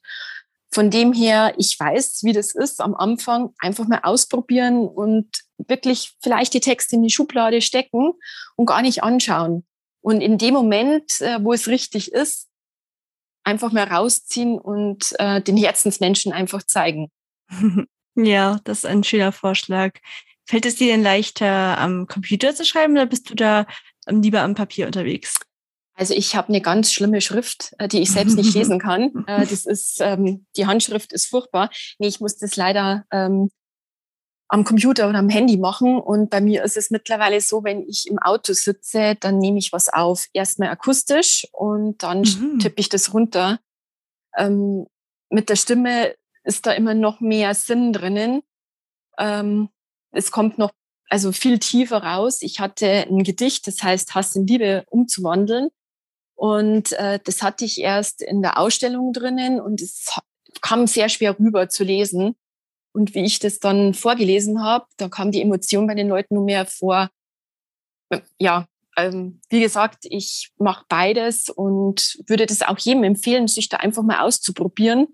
Von 0.74 0.90
dem 0.90 1.14
her, 1.14 1.54
ich 1.58 1.80
weiß, 1.80 2.24
wie 2.24 2.34
das 2.34 2.56
ist 2.56 2.82
am 2.82 2.96
Anfang, 2.96 3.54
einfach 3.60 3.88
mal 3.88 4.00
ausprobieren 4.02 4.88
und 4.88 5.28
wirklich 5.58 6.16
vielleicht 6.20 6.54
die 6.56 6.62
Texte 6.62 6.96
in 6.96 7.04
die 7.04 7.12
Schublade 7.12 7.62
stecken 7.62 8.14
und 8.56 8.66
gar 8.66 8.82
nicht 8.82 9.04
anschauen. 9.04 9.66
Und 10.02 10.22
in 10.22 10.40
dem 10.40 10.56
Moment, 10.56 11.22
äh, 11.22 11.38
wo 11.44 11.54
es 11.54 11.68
richtig 11.68 12.12
ist, 12.12 12.50
einfach 13.44 13.72
mal 13.72 13.84
rausziehen 13.84 14.58
und 14.58 15.14
äh, 15.20 15.42
den 15.42 15.58
Herzensmenschen 15.58 16.34
einfach 16.34 16.64
zeigen. 16.64 17.12
Ja, 18.16 18.60
das 18.64 18.80
ist 18.80 18.86
ein 18.86 19.04
schöner 19.04 19.32
Vorschlag. 19.32 19.94
Fällt 20.46 20.68
es 20.68 20.76
dir 20.76 20.92
denn 20.92 21.02
leichter, 21.02 21.80
am 21.80 22.06
Computer 22.06 22.54
zu 22.54 22.64
schreiben 22.64 22.94
oder 22.94 23.08
bist 23.08 23.28
du 23.28 23.34
da 23.34 23.66
ähm, 24.08 24.22
lieber 24.22 24.42
am 24.42 24.54
Papier 24.54 24.86
unterwegs? 24.86 25.40
Also 25.96 26.14
ich 26.14 26.36
habe 26.36 26.50
eine 26.50 26.62
ganz 26.62 26.92
schlimme 26.92 27.22
Schrift, 27.22 27.74
äh, 27.78 27.88
die 27.88 28.02
ich 28.02 28.12
selbst 28.12 28.36
nicht 28.36 28.54
lesen 28.54 28.80
kann. 28.82 29.26
Äh, 29.28 29.46
das 29.46 29.66
ist 29.66 30.00
ähm, 30.02 30.46
die 30.56 30.66
Handschrift 30.66 31.14
ist 31.14 31.28
furchtbar. 31.28 31.70
Nee, 32.00 32.08
ich 32.08 32.20
muss 32.20 32.38
das 32.38 32.56
leider 32.56 33.06
ähm, 33.12 33.50
am 34.48 34.64
Computer 34.64 35.10
oder 35.10 35.20
am 35.20 35.30
Handy 35.30 35.58
machen. 35.58 36.00
Und 36.00 36.30
bei 36.30 36.42
mir 36.42 36.64
ist 36.64 36.78
es 36.78 36.92
mittlerweile 36.92 37.42
so, 37.42 37.64
wenn 37.64 37.88
ich 37.88 38.08
im 38.08 38.20
Auto 38.20 38.54
sitze, 38.54 39.16
dann 39.20 39.38
nehme 39.38 39.60
ich 39.60 39.74
was 39.74 39.90
auf. 39.90 40.28
Erstmal 40.34 40.70
akustisch 40.70 41.48
und 41.52 42.02
dann 42.04 42.20
mhm. 42.20 42.60
tippe 42.60 42.80
ich 42.80 42.90
das 42.90 43.14
runter. 43.14 43.60
Ähm, 44.38 44.86
mit 45.30 45.50
der 45.50 45.56
Stimme 45.56 46.16
ist 46.44 46.66
da 46.66 46.72
immer 46.72 46.94
noch 46.94 47.20
mehr 47.20 47.54
Sinn 47.54 47.94
drinnen. 47.94 48.42
Ähm, 49.18 49.70
es 50.12 50.32
kommt 50.32 50.58
noch 50.58 50.72
also 51.10 51.32
viel 51.32 51.60
tiefer 51.60 52.04
raus. 52.04 52.42
Ich 52.42 52.60
hatte 52.60 52.88
ein 52.88 53.24
Gedicht, 53.24 53.68
das 53.68 53.82
heißt 53.84 54.16
Hass 54.16 54.36
in 54.36 54.48
Liebe 54.48 54.84
umzuwandeln. 54.90 55.70
Und 56.36 56.92
äh, 56.94 57.20
das 57.24 57.42
hatte 57.42 57.66
ich 57.66 57.80
erst 57.80 58.22
in 58.22 58.42
der 58.42 58.58
Ausstellung 58.58 59.14
drinnen 59.14 59.62
und 59.62 59.82
es 59.82 60.20
kam 60.62 60.88
sehr 60.88 61.10
schwer 61.10 61.38
rüber 61.40 61.70
zu 61.70 61.84
lesen. 61.84 62.36
Und 62.92 63.16
wie 63.16 63.24
ich 63.24 63.40
das 63.40 63.60
dann 63.60 63.94
vorgelesen 63.94 64.64
habe, 64.64 64.86
da 64.98 65.10
kam 65.10 65.32
die 65.32 65.42
Emotion 65.42 65.88
bei 65.88 65.96
den 65.96 66.10
Leuten 66.10 66.36
nur 66.36 66.46
mehr 66.46 66.66
vor. 66.66 67.10
Ja, 68.38 68.68
ähm, 68.96 69.42
wie 69.50 69.62
gesagt, 69.62 70.06
ich 70.10 70.52
mache 70.58 70.86
beides 70.88 71.50
und 71.50 72.20
würde 72.28 72.46
das 72.46 72.62
auch 72.62 72.78
jedem 72.78 73.04
empfehlen, 73.04 73.48
sich 73.48 73.70
da 73.70 73.78
einfach 73.78 74.04
mal 74.04 74.20
auszuprobieren. 74.20 75.08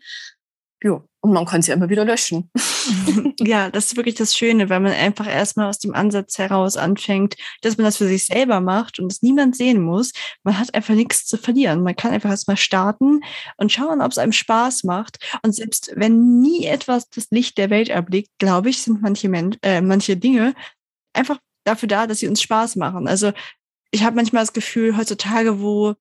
Ja, 0.84 1.04
und 1.22 1.34
man 1.34 1.46
kann 1.46 1.62
sie 1.62 1.72
immer 1.72 1.90
wieder 1.90 2.06
löschen. 2.06 2.50
ja, 3.40 3.70
das 3.70 3.88
ist 3.88 3.98
wirklich 3.98 4.16
das 4.16 4.34
Schöne, 4.34 4.70
weil 4.70 4.80
man 4.80 4.94
einfach 4.94 5.28
erstmal 5.28 5.70
aus 5.70 5.80
dem 5.80 5.94
Ansatz 5.94 6.38
heraus 6.38 6.78
anfängt, 6.78 7.36
dass 7.62 7.78
man 7.78 7.86
das 7.86 7.98
für 7.98 8.08
sich 8.08 8.26
selber 8.26 8.62
macht 8.62 9.00
und 9.00 9.12
es 9.12 9.22
niemand 9.22 9.56
sehen 9.56 9.82
muss. 9.82 10.12
Man 10.44 10.58
hat 10.58 10.74
einfach 10.74 10.94
nichts 10.94 11.26
zu 11.26 11.38
verlieren. 11.38 11.84
Man 11.84 11.96
kann 11.96 12.12
einfach 12.12 12.30
erstmal 12.30 12.58
starten 12.58 13.22
und 13.58 13.72
schauen, 13.72 14.02
ob 14.02 14.12
es 14.12 14.18
einem 14.18 14.32
Spaß 14.32 14.86
macht. 14.86 15.18
Und 15.44 15.54
selbst 15.54 15.92
wenn 15.96 16.40
nie 16.40 16.66
etwas 16.66 17.10
das 17.10 17.28
Licht 17.32 17.58
der 17.58 17.70
Welt 17.70 17.90
erblickt, 17.90 18.30
glaube 18.38 18.70
ich, 18.70 18.82
sind 18.82 19.02
manche, 19.02 19.28
Men 19.28 19.58
äh, 19.62 19.82
manche 19.82 20.16
Dinge 20.16 20.54
einfach 21.14 21.40
dafür 21.66 21.88
da, 21.88 22.08
dass 22.08 22.20
sie 22.20 22.28
uns 22.28 22.42
Spaß 22.42 22.78
machen. 22.78 23.08
Also 23.08 23.34
ich 23.92 24.04
habe 24.04 24.16
manchmal 24.16 24.44
das 24.44 24.54
Gefühl, 24.54 24.96
heutzutage, 24.96 25.60
wo 25.60 25.96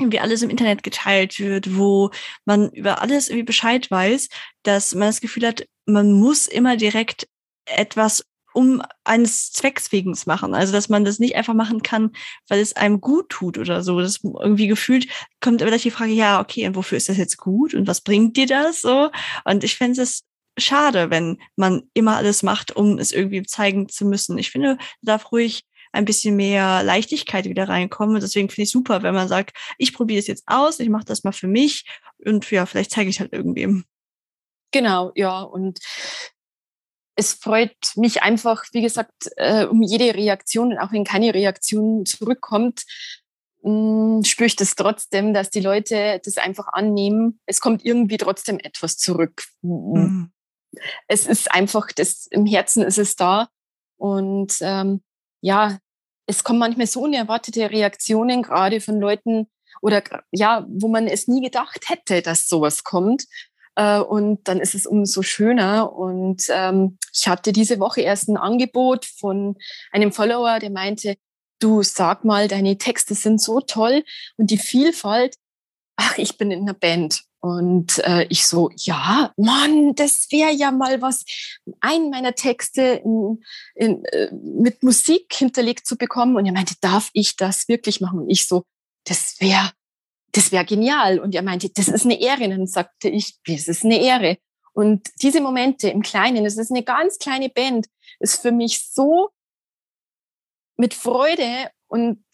irgendwie 0.00 0.20
alles 0.20 0.42
im 0.42 0.50
Internet 0.50 0.82
geteilt 0.82 1.38
wird, 1.40 1.76
wo 1.76 2.10
man 2.44 2.70
über 2.70 3.02
alles 3.02 3.28
irgendwie 3.28 3.44
Bescheid 3.44 3.90
weiß, 3.90 4.28
dass 4.62 4.94
man 4.94 5.08
das 5.08 5.20
Gefühl 5.20 5.46
hat, 5.46 5.66
man 5.86 6.12
muss 6.12 6.46
immer 6.46 6.76
direkt 6.76 7.28
etwas 7.66 8.24
um 8.54 8.82
eines 9.04 9.52
Zwecks 9.52 9.92
wegen 9.92 10.16
machen. 10.26 10.54
Also, 10.54 10.72
dass 10.72 10.88
man 10.88 11.04
das 11.04 11.18
nicht 11.18 11.36
einfach 11.36 11.54
machen 11.54 11.82
kann, 11.82 12.10
weil 12.48 12.60
es 12.60 12.74
einem 12.74 13.00
gut 13.00 13.28
tut 13.28 13.58
oder 13.58 13.82
so. 13.82 14.00
Das 14.00 14.20
irgendwie 14.24 14.66
gefühlt 14.66 15.06
kommt 15.40 15.62
immer 15.62 15.70
die 15.76 15.90
Frage, 15.90 16.12
ja, 16.12 16.40
okay, 16.40 16.66
und 16.66 16.74
wofür 16.74 16.98
ist 16.98 17.08
das 17.08 17.18
jetzt 17.18 17.36
gut 17.36 17.74
und 17.74 17.86
was 17.86 18.00
bringt 18.00 18.36
dir 18.36 18.46
das 18.46 18.80
so? 18.80 19.10
Und 19.44 19.64
ich 19.64 19.76
fände 19.76 20.02
es 20.02 20.24
schade, 20.58 21.10
wenn 21.10 21.38
man 21.56 21.82
immer 21.94 22.16
alles 22.16 22.42
macht, 22.42 22.74
um 22.74 22.98
es 22.98 23.12
irgendwie 23.12 23.42
zeigen 23.44 23.88
zu 23.88 24.04
müssen. 24.04 24.38
Ich 24.38 24.50
finde, 24.50 24.78
darf 25.02 25.30
ruhig 25.30 25.64
ein 25.92 26.04
bisschen 26.04 26.36
mehr 26.36 26.82
Leichtigkeit 26.82 27.44
wieder 27.46 27.68
reinkommen. 27.68 28.20
deswegen 28.20 28.48
finde 28.48 28.62
ich 28.62 28.70
super, 28.70 29.02
wenn 29.02 29.14
man 29.14 29.28
sagt, 29.28 29.56
ich 29.78 29.92
probiere 29.92 30.20
es 30.20 30.26
jetzt 30.26 30.44
aus, 30.46 30.80
ich 30.80 30.88
mache 30.88 31.04
das 31.04 31.24
mal 31.24 31.32
für 31.32 31.48
mich 31.48 31.86
und 32.24 32.50
ja, 32.50 32.66
vielleicht 32.66 32.90
zeige 32.90 33.10
ich 33.10 33.20
halt 33.20 33.32
irgendwem. 33.32 33.84
Genau, 34.70 35.12
ja. 35.14 35.40
Und 35.40 35.78
es 37.16 37.32
freut 37.32 37.76
mich 37.96 38.22
einfach, 38.22 38.64
wie 38.72 38.82
gesagt, 38.82 39.30
äh, 39.36 39.64
um 39.64 39.82
jede 39.82 40.14
Reaktion. 40.14 40.72
Und 40.72 40.78
auch 40.78 40.92
wenn 40.92 41.04
keine 41.04 41.34
Reaktion 41.34 42.06
zurückkommt, 42.06 42.84
mh, 43.62 44.18
hm, 44.18 44.24
spüre 44.24 44.46
ich 44.46 44.56
das 44.56 44.76
trotzdem, 44.76 45.34
dass 45.34 45.50
die 45.50 45.60
Leute 45.60 46.20
das 46.24 46.36
einfach 46.38 46.68
annehmen. 46.72 47.40
Es 47.46 47.60
kommt 47.60 47.84
irgendwie 47.84 48.18
trotzdem 48.18 48.58
etwas 48.58 48.98
zurück. 48.98 49.44
Mhm. 49.62 50.30
Es 51.08 51.26
ist 51.26 51.50
einfach, 51.50 51.90
das, 51.92 52.26
im 52.30 52.46
Herzen 52.46 52.84
ist 52.84 52.98
es 52.98 53.16
da. 53.16 53.48
Und 53.96 54.58
ähm, 54.60 55.02
ja, 55.40 55.78
es 56.26 56.44
kommen 56.44 56.58
manchmal 56.58 56.86
so 56.86 57.00
unerwartete 57.00 57.70
Reaktionen, 57.70 58.42
gerade 58.42 58.80
von 58.80 59.00
Leuten 59.00 59.48
oder 59.80 60.02
ja, 60.30 60.66
wo 60.68 60.88
man 60.88 61.06
es 61.06 61.28
nie 61.28 61.40
gedacht 61.40 61.88
hätte, 61.88 62.22
dass 62.22 62.46
sowas 62.46 62.84
kommt. 62.84 63.24
Äh, 63.76 64.00
und 64.00 64.46
dann 64.48 64.60
ist 64.60 64.74
es 64.74 64.86
umso 64.86 65.22
schöner. 65.22 65.92
Und 65.92 66.44
ähm, 66.50 66.98
ich 67.14 67.28
hatte 67.28 67.52
diese 67.52 67.78
Woche 67.80 68.00
erst 68.00 68.28
ein 68.28 68.36
Angebot 68.36 69.06
von 69.06 69.56
einem 69.92 70.12
Follower, 70.12 70.58
der 70.58 70.70
meinte, 70.70 71.16
du 71.60 71.82
sag 71.82 72.24
mal, 72.24 72.48
deine 72.48 72.78
Texte 72.78 73.14
sind 73.14 73.40
so 73.40 73.60
toll 73.60 74.04
und 74.36 74.50
die 74.50 74.58
Vielfalt. 74.58 75.36
Ach, 75.96 76.18
ich 76.18 76.38
bin 76.38 76.50
in 76.50 76.62
einer 76.62 76.74
Band. 76.74 77.22
Und 77.56 77.98
äh, 78.04 78.26
ich 78.28 78.46
so, 78.46 78.70
ja, 78.76 79.32
Mann, 79.36 79.94
das 79.94 80.28
wäre 80.30 80.52
ja 80.52 80.70
mal 80.70 81.00
was, 81.00 81.24
einen 81.80 82.10
meiner 82.10 82.34
Texte 82.34 83.02
in, 83.04 83.42
in, 83.74 84.04
äh, 84.06 84.30
mit 84.32 84.82
Musik 84.82 85.32
hinterlegt 85.34 85.86
zu 85.86 85.96
bekommen. 85.96 86.36
Und 86.36 86.46
er 86.46 86.52
meinte, 86.52 86.74
darf 86.80 87.10
ich 87.12 87.36
das 87.36 87.68
wirklich 87.68 88.00
machen? 88.00 88.20
Und 88.20 88.30
ich 88.30 88.46
so, 88.46 88.64
das 89.04 89.40
wäre 89.40 89.72
das 90.32 90.52
wäre 90.52 90.64
genial. 90.64 91.18
Und 91.18 91.34
er 91.34 91.42
meinte, 91.42 91.70
das 91.70 91.88
ist 91.88 92.04
eine 92.04 92.20
Ehre. 92.20 92.44
Und 92.44 92.50
dann 92.50 92.66
sagte 92.66 93.08
ich, 93.08 93.40
das 93.46 93.68
ist 93.68 93.84
eine 93.84 94.00
Ehre. 94.00 94.38
Und 94.72 95.08
diese 95.22 95.40
Momente 95.40 95.88
im 95.88 96.02
Kleinen, 96.02 96.46
es 96.46 96.56
ist 96.56 96.70
eine 96.70 96.84
ganz 96.84 97.18
kleine 97.18 97.48
Band, 97.48 97.88
ist 98.20 98.40
für 98.40 98.52
mich 98.52 98.88
so 98.90 99.30
mit 100.76 100.94
Freude 100.94 101.70
und 101.88 102.24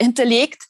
hinterlegt. 0.00 0.64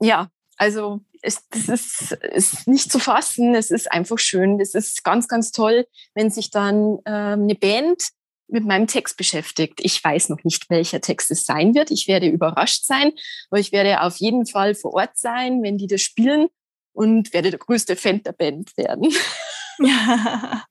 Ja, 0.00 0.30
also 0.56 1.00
es, 1.22 1.48
das 1.50 1.68
ist, 1.68 2.12
ist 2.32 2.68
nicht 2.68 2.92
zu 2.92 2.98
fassen. 2.98 3.54
Es 3.54 3.70
ist 3.70 3.90
einfach 3.90 4.18
schön. 4.18 4.60
Es 4.60 4.74
ist 4.74 5.04
ganz, 5.04 5.28
ganz 5.28 5.52
toll, 5.52 5.86
wenn 6.14 6.30
sich 6.30 6.50
dann 6.50 6.98
ähm, 7.06 7.42
eine 7.42 7.54
Band 7.54 8.02
mit 8.48 8.64
meinem 8.64 8.86
Text 8.86 9.16
beschäftigt. 9.16 9.80
Ich 9.82 10.02
weiß 10.02 10.28
noch 10.28 10.44
nicht, 10.44 10.68
welcher 10.68 11.00
Text 11.00 11.30
es 11.30 11.44
sein 11.44 11.74
wird. 11.74 11.90
Ich 11.90 12.08
werde 12.08 12.28
überrascht 12.28 12.84
sein, 12.84 13.12
aber 13.50 13.58
ich 13.58 13.72
werde 13.72 14.02
auf 14.02 14.16
jeden 14.18 14.46
Fall 14.46 14.74
vor 14.74 14.94
Ort 14.94 15.16
sein, 15.16 15.62
wenn 15.62 15.78
die 15.78 15.86
das 15.86 16.02
spielen 16.02 16.48
und 16.92 17.32
werde 17.32 17.50
der 17.50 17.58
größte 17.58 17.96
Fan 17.96 18.22
der 18.22 18.32
Band 18.32 18.76
werden. 18.76 19.12
Ja, 19.80 20.62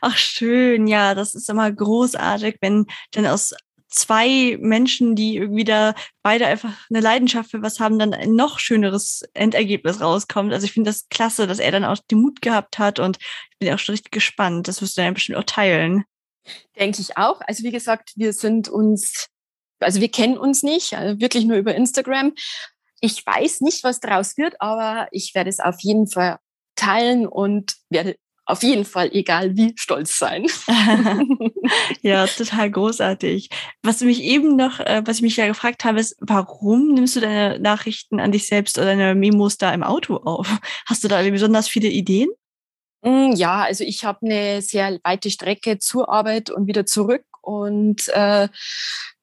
ach 0.00 0.16
schön, 0.16 0.88
ja, 0.88 1.14
das 1.14 1.36
ist 1.36 1.48
immer 1.48 1.70
großartig, 1.70 2.56
wenn 2.60 2.86
dann 3.12 3.26
aus 3.26 3.54
zwei 3.88 4.58
Menschen, 4.60 5.14
die 5.14 5.36
irgendwie 5.36 5.64
da 5.64 5.94
beide 6.22 6.46
einfach 6.46 6.74
eine 6.90 7.00
Leidenschaft 7.00 7.50
für 7.50 7.62
was 7.62 7.80
haben, 7.80 7.98
dann 7.98 8.14
ein 8.14 8.34
noch 8.34 8.58
schöneres 8.58 9.22
Endergebnis 9.34 10.00
rauskommt. 10.00 10.52
Also 10.52 10.66
ich 10.66 10.72
finde 10.72 10.90
das 10.90 11.08
klasse, 11.08 11.46
dass 11.46 11.58
er 11.58 11.72
dann 11.72 11.84
auch 11.84 11.98
den 12.10 12.20
Mut 12.20 12.42
gehabt 12.42 12.78
hat 12.78 12.98
und 12.98 13.18
ich 13.18 13.58
bin 13.58 13.72
auch 13.72 13.78
schon 13.78 13.94
richtig 13.94 14.12
gespannt. 14.12 14.68
Das 14.68 14.82
wirst 14.82 14.96
du 14.96 15.02
dann 15.02 15.14
bestimmt 15.14 15.38
auch 15.38 15.44
teilen. 15.44 16.04
Denke 16.78 17.00
ich 17.00 17.16
auch. 17.16 17.40
Also 17.42 17.64
wie 17.64 17.70
gesagt, 17.70 18.12
wir 18.16 18.32
sind 18.32 18.68
uns, 18.68 19.28
also 19.80 20.00
wir 20.00 20.10
kennen 20.10 20.38
uns 20.38 20.62
nicht, 20.62 20.94
also 20.94 21.20
wirklich 21.20 21.44
nur 21.44 21.56
über 21.56 21.74
Instagram. 21.74 22.34
Ich 23.00 23.24
weiß 23.24 23.60
nicht, 23.60 23.84
was 23.84 24.00
daraus 24.00 24.36
wird, 24.36 24.60
aber 24.60 25.08
ich 25.12 25.34
werde 25.34 25.50
es 25.50 25.60
auf 25.60 25.76
jeden 25.80 26.08
Fall 26.08 26.38
teilen 26.74 27.26
und 27.26 27.74
werde 27.90 28.16
auf 28.48 28.62
jeden 28.62 28.86
Fall, 28.86 29.10
egal 29.12 29.56
wie, 29.56 29.74
stolz 29.76 30.18
sein. 30.18 30.46
ja, 32.02 32.26
total 32.26 32.70
großartig. 32.70 33.50
Was 33.82 34.00
mich 34.00 34.22
eben 34.22 34.56
noch, 34.56 34.80
äh, 34.80 35.02
was 35.04 35.16
ich 35.16 35.22
mich 35.22 35.36
ja 35.36 35.46
gefragt 35.46 35.84
habe, 35.84 36.00
ist, 36.00 36.16
warum 36.18 36.94
nimmst 36.94 37.14
du 37.14 37.20
deine 37.20 37.58
Nachrichten 37.58 38.20
an 38.20 38.32
dich 38.32 38.46
selbst 38.46 38.78
oder 38.78 38.86
deine 38.86 39.14
Memos 39.14 39.58
da 39.58 39.72
im 39.74 39.82
Auto 39.82 40.16
auf? 40.16 40.48
Hast 40.86 41.04
du 41.04 41.08
da 41.08 41.20
besonders 41.22 41.68
viele 41.68 41.88
Ideen? 41.88 42.30
Hm, 43.04 43.32
ja, 43.32 43.62
also 43.64 43.84
ich 43.84 44.06
habe 44.06 44.24
eine 44.24 44.62
sehr 44.62 44.98
weite 45.04 45.30
Strecke 45.30 45.78
zur 45.78 46.08
Arbeit 46.08 46.48
und 46.48 46.66
wieder 46.66 46.86
zurück 46.86 47.24
und 47.42 48.08
äh, 48.08 48.48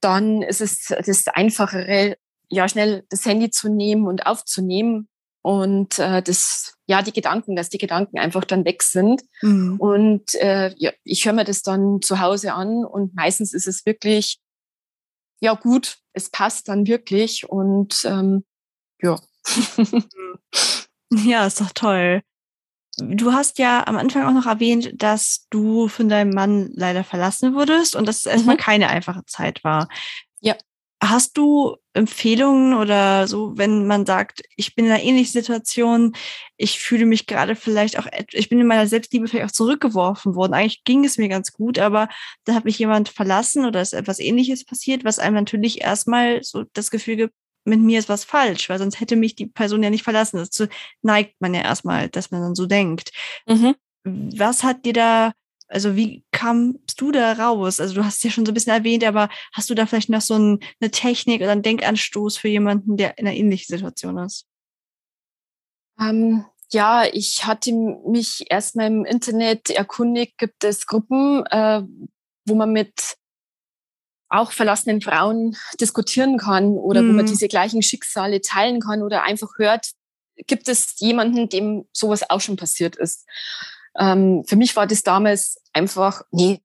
dann 0.02 0.44
ist 0.44 0.62
es 0.62 0.94
das 1.04 1.28
Einfachere, 1.30 2.16
ja 2.50 2.70
schnell 2.70 3.06
das 3.10 3.26
Handy 3.26 3.50
zu 3.50 3.70
nehmen 3.70 4.06
und 4.06 4.28
aufzunehmen 4.28 5.08
und 5.42 5.98
äh, 5.98 6.22
das 6.22 6.75
ja 6.88 7.02
die 7.02 7.14
Gedanken, 7.14 7.56
dass 7.56 7.70
die 7.70 7.78
Gedanken 7.78 8.20
einfach 8.20 8.46
dann 8.46 8.66
weg 8.66 8.84
sind 8.84 9.22
mhm. 9.42 9.78
und 9.80 10.36
äh, 10.36 10.74
ja, 10.78 10.92
ich 11.04 11.26
höre 11.26 11.34
mir 11.34 11.46
das 11.46 11.62
dann 11.62 12.02
zu 12.02 12.20
Hause 12.20 12.54
an 12.54 12.86
und 12.86 13.16
meistens 13.16 13.54
ist 13.54 13.68
es 13.68 13.86
wirklich 13.86 14.40
ja 15.40 15.54
gut, 15.54 15.98
es 16.14 16.30
passt 16.30 16.70
dann 16.70 16.88
wirklich 16.88 17.48
und 17.50 18.04
ähm, 18.06 18.46
ja. 19.02 19.20
ja, 21.12 21.46
ist 21.46 21.62
doch 21.62 21.72
toll. 21.74 22.22
Du 22.98 23.34
hast 23.34 23.60
ja 23.60 23.86
am 23.88 23.98
Anfang 23.98 24.24
auch 24.26 24.34
noch 24.34 24.46
erwähnt, 24.46 24.94
dass 25.02 25.48
du 25.50 25.90
von 25.90 26.08
deinem 26.08 26.34
Mann 26.34 26.72
leider 26.74 27.04
verlassen 27.04 27.54
wurdest 27.54 27.96
und 27.96 28.08
dass 28.08 28.20
es 28.20 28.26
erstmal 28.26 28.56
mhm. 28.56 28.62
keine 28.62 28.90
einfache 28.90 29.26
Zeit 29.26 29.64
war. 29.64 29.90
Ja. 30.40 30.56
Hast 31.10 31.38
du 31.38 31.78
Empfehlungen 31.94 32.74
oder 32.74 33.28
so, 33.28 33.58
wenn 33.58 33.86
man 33.86 34.06
sagt, 34.06 34.42
ich 34.56 34.76
bin 34.76 34.86
in 34.86 34.92
einer 34.92 35.04
ähnlichen 35.04 35.32
Situation, 35.32 36.16
ich 36.58 36.80
fühle 36.80 37.06
mich 37.06 37.28
gerade 37.28 37.56
vielleicht 37.56 38.00
auch, 38.00 38.08
ich 38.32 38.50
bin 38.50 38.60
in 38.60 38.68
meiner 38.68 38.88
Selbstliebe 38.88 39.28
vielleicht 39.28 39.46
auch 39.46 39.52
zurückgeworfen 39.52 40.36
worden. 40.36 40.54
Eigentlich 40.54 40.84
ging 40.84 41.06
es 41.06 41.18
mir 41.18 41.30
ganz 41.30 41.54
gut, 41.54 41.80
aber 41.80 42.10
da 42.46 42.56
hat 42.56 42.66
mich 42.66 42.80
jemand 42.80 43.10
verlassen 43.10 43.66
oder 43.66 43.82
ist 43.82 43.94
etwas 43.94 44.20
ähnliches 44.20 44.66
passiert, 44.66 45.04
was 45.04 45.20
einem 45.20 45.36
natürlich 45.36 45.82
erstmal 45.82 46.44
so 46.44 46.64
das 46.74 46.92
Gefühl 46.92 47.18
gibt, 47.18 47.34
mit 47.66 47.80
mir 47.80 48.00
ist 48.00 48.10
was 48.10 48.24
falsch, 48.24 48.70
weil 48.70 48.80
sonst 48.80 49.00
hätte 49.00 49.16
mich 49.16 49.36
die 49.36 49.48
Person 49.48 49.84
ja 49.84 49.90
nicht 49.90 50.04
verlassen. 50.04 50.38
Dazu 50.38 50.68
neigt 51.02 51.36
man 51.40 51.54
ja 51.54 51.62
erstmal, 51.62 52.10
dass 52.10 52.32
man 52.32 52.42
dann 52.42 52.56
so 52.56 52.68
denkt. 52.68 53.12
Mhm. 53.48 53.76
Was 54.04 54.64
hat 54.64 54.86
dir 54.86 54.94
da, 54.94 55.34
also 55.68 55.96
wie 55.96 56.24
kamst 56.32 57.00
du 57.02 57.12
da 57.12 57.34
raus? 57.34 57.80
Also 57.80 57.96
du 57.96 58.06
hast 58.06 58.18
es 58.18 58.24
ja 58.24 58.30
schon 58.32 58.46
so 58.46 58.52
ein 58.52 58.54
bisschen 58.54 58.74
erwähnt, 58.74 59.04
aber 59.04 59.30
hast 59.54 59.70
du 59.70 59.76
da 59.76 59.86
vielleicht 59.86 60.10
noch 60.10 60.22
so 60.22 60.36
ein, 60.36 60.60
eine 60.80 60.92
Technik 60.92 61.42
oder 61.42 61.52
einen 61.52 61.64
Denkanstoß 61.64 62.38
für 62.38 62.48
jemanden, 62.48 62.98
der 62.98 63.18
in 63.18 63.28
einer 63.28 63.36
ähnlichen 63.36 63.76
Situation 63.76 64.18
ist? 64.20 64.46
Ähm, 66.00 66.46
ja, 66.72 67.06
ich 67.06 67.46
hatte 67.46 67.72
mich 67.72 68.46
erstmal 68.50 68.88
im 68.88 69.06
Internet 69.06 69.70
erkundigt, 69.70 70.38
gibt 70.38 70.64
es 70.64 70.88
Gruppen, 70.88 71.46
äh, 71.48 71.82
wo 72.46 72.56
man 72.56 72.72
mit 72.72 73.18
auch 74.30 74.52
verlassenen 74.52 75.02
Frauen 75.02 75.56
diskutieren 75.80 76.38
kann 76.38 76.78
oder 76.78 77.02
mhm. 77.02 77.10
wo 77.10 77.14
man 77.14 77.26
mhm. 77.26 77.30
diese 77.30 77.48
gleichen 77.48 77.82
Schicksale 77.82 78.42
teilen 78.42 78.82
kann 78.82 79.02
oder 79.02 79.24
einfach 79.24 79.58
hört, 79.58 79.92
gibt 80.48 80.68
es 80.68 81.00
jemanden, 81.00 81.48
dem 81.50 81.88
sowas 81.94 82.30
auch 82.30 82.42
schon 82.42 82.58
passiert 82.58 82.96
ist. 82.96 83.26
Ähm, 84.00 84.44
für 84.46 84.56
mich 84.56 84.76
war 84.76 84.88
das 84.88 85.04
damals 85.04 85.62
einfach, 85.74 86.22
nee, 86.32 86.62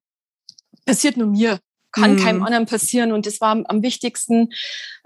passiert 0.85 1.17
nur 1.17 1.27
mir, 1.27 1.59
kann 1.91 2.13
mhm. 2.13 2.19
keinem 2.19 2.43
anderen 2.43 2.65
passieren. 2.65 3.11
Und 3.11 3.25
das 3.25 3.41
war 3.41 3.63
am, 3.65 3.83
wichtigsten, 3.83 4.49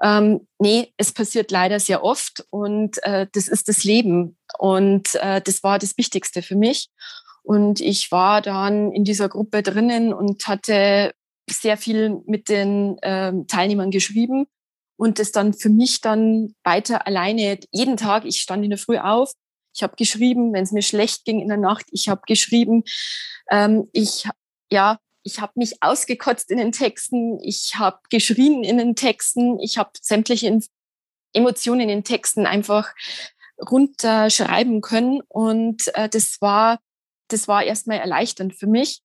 ähm, 0.02 0.48
nee, 0.60 0.94
es 0.98 1.12
passiert 1.12 1.52
leider 1.52 1.80
sehr 1.80 2.04
oft 2.04 2.46
und 2.50 3.04
äh, 3.04 3.28
das 3.32 3.48
ist 3.48 3.68
das 3.68 3.84
Leben. 3.84 4.38
Und 4.58 5.16
äh, 5.16 5.42
das 5.42 5.64
war 5.64 5.80
das 5.80 5.98
Wichtigste 5.98 6.42
für 6.42 6.56
mich. 6.56 6.90
Und 7.44 7.80
ich 7.80 8.12
war 8.12 8.42
dann 8.42 8.92
in 8.92 9.04
dieser 9.04 9.30
Gruppe 9.30 9.62
drinnen 9.62 10.14
und 10.14 10.48
hatte 10.48 11.14
sehr 11.50 11.78
viel 11.78 12.22
mit 12.26 12.50
den 12.50 12.98
ähm, 13.04 13.46
Teilnehmern 13.48 13.92
geschrieben 13.92 14.48
und 14.98 15.20
das 15.20 15.32
dann 15.32 15.54
für 15.54 15.70
mich 15.70 16.02
dann 16.02 16.56
weiter 16.64 17.06
alleine 17.06 17.60
jeden 17.72 17.98
Tag. 17.98 18.26
Ich 18.26 18.42
stand 18.42 18.64
in 18.64 18.72
der 18.72 18.80
Früh 18.80 18.98
auf, 18.98 19.32
ich 19.76 19.84
habe 19.84 19.96
geschrieben, 19.98 20.54
wenn 20.54 20.64
es 20.64 20.72
mir 20.72 20.82
schlecht 20.82 21.26
ging 21.26 21.42
in 21.42 21.50
der 21.50 21.58
Nacht, 21.58 21.86
ich 21.92 22.08
habe 22.08 22.22
geschrieben. 22.26 22.84
Ähm, 23.52 23.90
ich 23.92 24.28
ja, 24.72 25.00
ich 25.24 25.42
habe 25.42 25.54
mich 25.56 25.82
ausgekotzt 25.82 26.50
in 26.50 26.58
den 26.58 26.72
Texten, 26.72 27.40
ich 27.42 27.76
habe 27.76 28.00
geschrien 28.10 28.64
in 28.64 28.78
den 28.78 28.96
Texten, 28.96 29.60
ich 29.60 29.78
habe 29.78 29.92
sämtliche 30.00 30.60
Emotionen 31.34 31.82
in 31.82 31.90
den 31.90 32.04
Texten 32.04 32.46
einfach 32.46 32.94
runterschreiben 33.60 34.82
können 34.82 35.22
und 35.28 35.94
äh, 35.96 36.10
das 36.10 36.42
war 36.42 36.80
das 37.28 37.48
war 37.48 37.64
erstmal 37.64 37.98
erleichternd 37.98 38.56
für 38.56 38.68
mich 38.68 39.02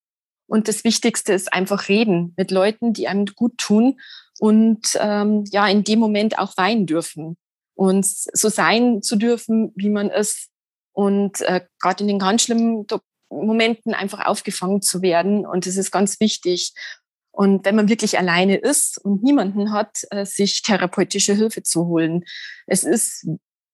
und 0.46 0.68
das 0.68 0.84
Wichtigste 0.84 1.32
ist 1.32 1.52
einfach 1.52 1.88
reden 1.88 2.34
mit 2.36 2.50
Leuten, 2.50 2.92
die 2.92 3.08
einem 3.08 3.26
gut 3.26 3.56
tun 3.58 4.00
und 4.38 4.98
ähm, 5.00 5.44
ja, 5.50 5.66
in 5.68 5.84
dem 5.84 5.98
Moment 5.98 6.38
auch 6.38 6.56
weinen 6.56 6.86
dürfen 6.86 7.36
und 7.74 8.04
so 8.04 8.48
sein 8.48 9.00
zu 9.00 9.16
dürfen, 9.16 9.72
wie 9.74 9.88
man 9.88 10.10
ist. 10.10 10.48
Und 10.92 11.40
äh, 11.42 11.62
gerade 11.80 12.04
in 12.04 12.08
den 12.08 12.18
ganz 12.18 12.42
schlimmen 12.42 12.86
Momenten 13.30 13.94
einfach 13.94 14.26
aufgefangen 14.26 14.82
zu 14.82 15.02
werden. 15.02 15.46
Und 15.46 15.66
das 15.66 15.76
ist 15.76 15.90
ganz 15.90 16.20
wichtig. 16.20 16.74
Und 17.32 17.64
wenn 17.64 17.76
man 17.76 17.88
wirklich 17.88 18.18
alleine 18.18 18.56
ist 18.56 18.98
und 18.98 19.22
niemanden 19.22 19.72
hat, 19.72 20.02
äh, 20.10 20.26
sich 20.26 20.62
therapeutische 20.62 21.34
Hilfe 21.34 21.62
zu 21.62 21.86
holen. 21.86 22.24
Es 22.66 22.82
ist 22.82 23.26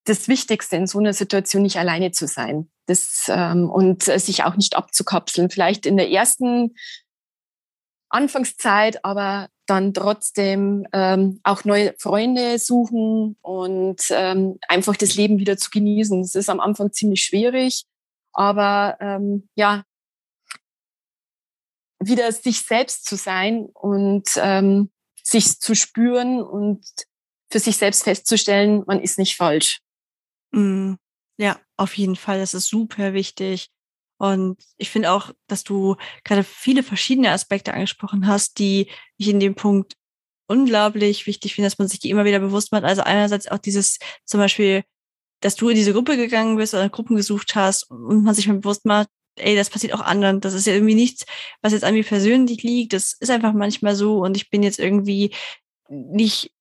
das 0.05 0.29
Wichtigste 0.29 0.77
in 0.77 0.87
so 0.87 0.99
einer 0.99 1.13
Situation 1.13 1.63
nicht 1.63 1.79
alleine 1.79 2.13
zu 2.13 2.27
sein. 2.27 2.71
Das, 2.87 3.25
ähm, 3.29 3.71
und 3.71 4.07
äh, 4.09 4.19
sich 4.19 4.45
auch 4.45 4.57
nicht 4.57 4.77
abzukapseln. 4.77 5.51
Vielleicht 5.51 5.87
in 5.87 5.97
der 5.97 6.11
ersten 6.11 6.77
Anfangszeit, 8.09 9.05
aber 9.05 9.49
dann 9.67 9.95
trotzdem 9.95 10.87
ähm, 10.93 11.41
auch 11.43 11.65
neue 11.65 11.95
Freunde 11.99 12.59
suchen 12.59 13.37
und 13.43 14.01
ähm, 14.11 14.59
einfach 14.69 14.97
das 14.97 15.17
Leben 15.17 15.39
wieder 15.39 15.57
zu 15.57 15.71
genießen. 15.71 16.23
Das 16.23 16.35
ist 16.35 16.49
am 16.49 16.61
Anfang 16.61 16.93
ziemlich 16.93 17.23
schwierig, 17.23 17.85
aber 18.33 18.97
ähm, 19.01 19.49
ja, 19.55 19.85
wieder 21.99 22.31
sich 22.33 22.63
selbst 22.63 23.07
zu 23.07 23.17
sein 23.17 23.67
und 23.73 24.31
ähm, 24.37 24.91
sich 25.23 25.59
zu 25.61 25.75
spüren 25.75 26.43
und 26.43 26.85
für 27.51 27.59
sich 27.59 27.77
selbst 27.77 28.05
festzustellen, 28.05 28.85
man 28.87 29.01
ist 29.01 29.19
nicht 29.19 29.37
falsch. 29.37 29.81
Mm, 30.53 30.95
ja, 31.39 31.59
auf 31.77 31.97
jeden 31.97 32.17
Fall. 32.17 32.39
Das 32.39 32.55
ist 32.55 32.69
super 32.69 33.13
wichtig. 33.13 33.71
Und 34.19 34.59
ich 34.79 34.91
finde 34.91 35.13
auch, 35.13 35.31
dass 35.47 35.65
du 35.65 35.97
gerade 36.25 36.45
viele 36.45 36.83
verschiedene 36.83 37.31
Aspekte 37.31 37.75
angesprochen 37.75 38.27
hast, 38.27 38.59
die 38.59 38.89
ich 39.19 39.29
in 39.29 39.41
dem 39.41 39.55
Punkt 39.55 39.95
unglaublich 40.47 41.27
wichtig 41.27 41.55
finde, 41.55 41.67
dass 41.67 41.79
man 41.79 41.89
sich 41.89 41.99
die 41.99 42.11
immer 42.11 42.25
wieder 42.25 42.39
bewusst 42.39 42.73
macht. 42.73 42.85
Also 42.85 43.03
einerseits 43.03 43.49
auch 43.49 43.59
dieses 43.59 43.99
zum 44.25 44.41
Beispiel, 44.41 44.85
dass 45.41 45.57
du 45.57 45.69
in 45.69 45.77
diese 45.77 45.93
Gruppe 45.93 46.17
gegangen 46.17 46.57
bist 46.57 46.75
oder 46.75 46.89
Gruppen 46.89 47.17
gesucht 47.17 47.55
hast 47.55 47.91
und 47.91 48.25
man 48.25 48.35
sich 48.35 48.49
mal 48.49 48.59
bewusst 48.59 48.85
macht, 48.85 49.09
ey, 49.37 49.55
das 49.55 49.71
passiert 49.71 49.93
auch 49.93 50.01
anderen. 50.01 50.41
Das 50.41 50.55
ist 50.55 50.67
ja 50.67 50.73
irgendwie 50.75 50.95
nichts, 50.95 51.27
was 51.63 51.73
jetzt 51.73 51.85
an 51.85 51.95
mir 51.95 52.05
persönlich 52.05 52.63
liegt. 52.63 52.93
Das 52.93 53.13
ist 53.13 53.31
einfach 53.31 53.53
manchmal 53.53 53.95
so 53.95 54.21
und 54.21 54.37
ich 54.37 54.51
bin 54.51 54.63
jetzt 54.63 54.79
irgendwie 54.79 55.35
nicht, 55.89 56.53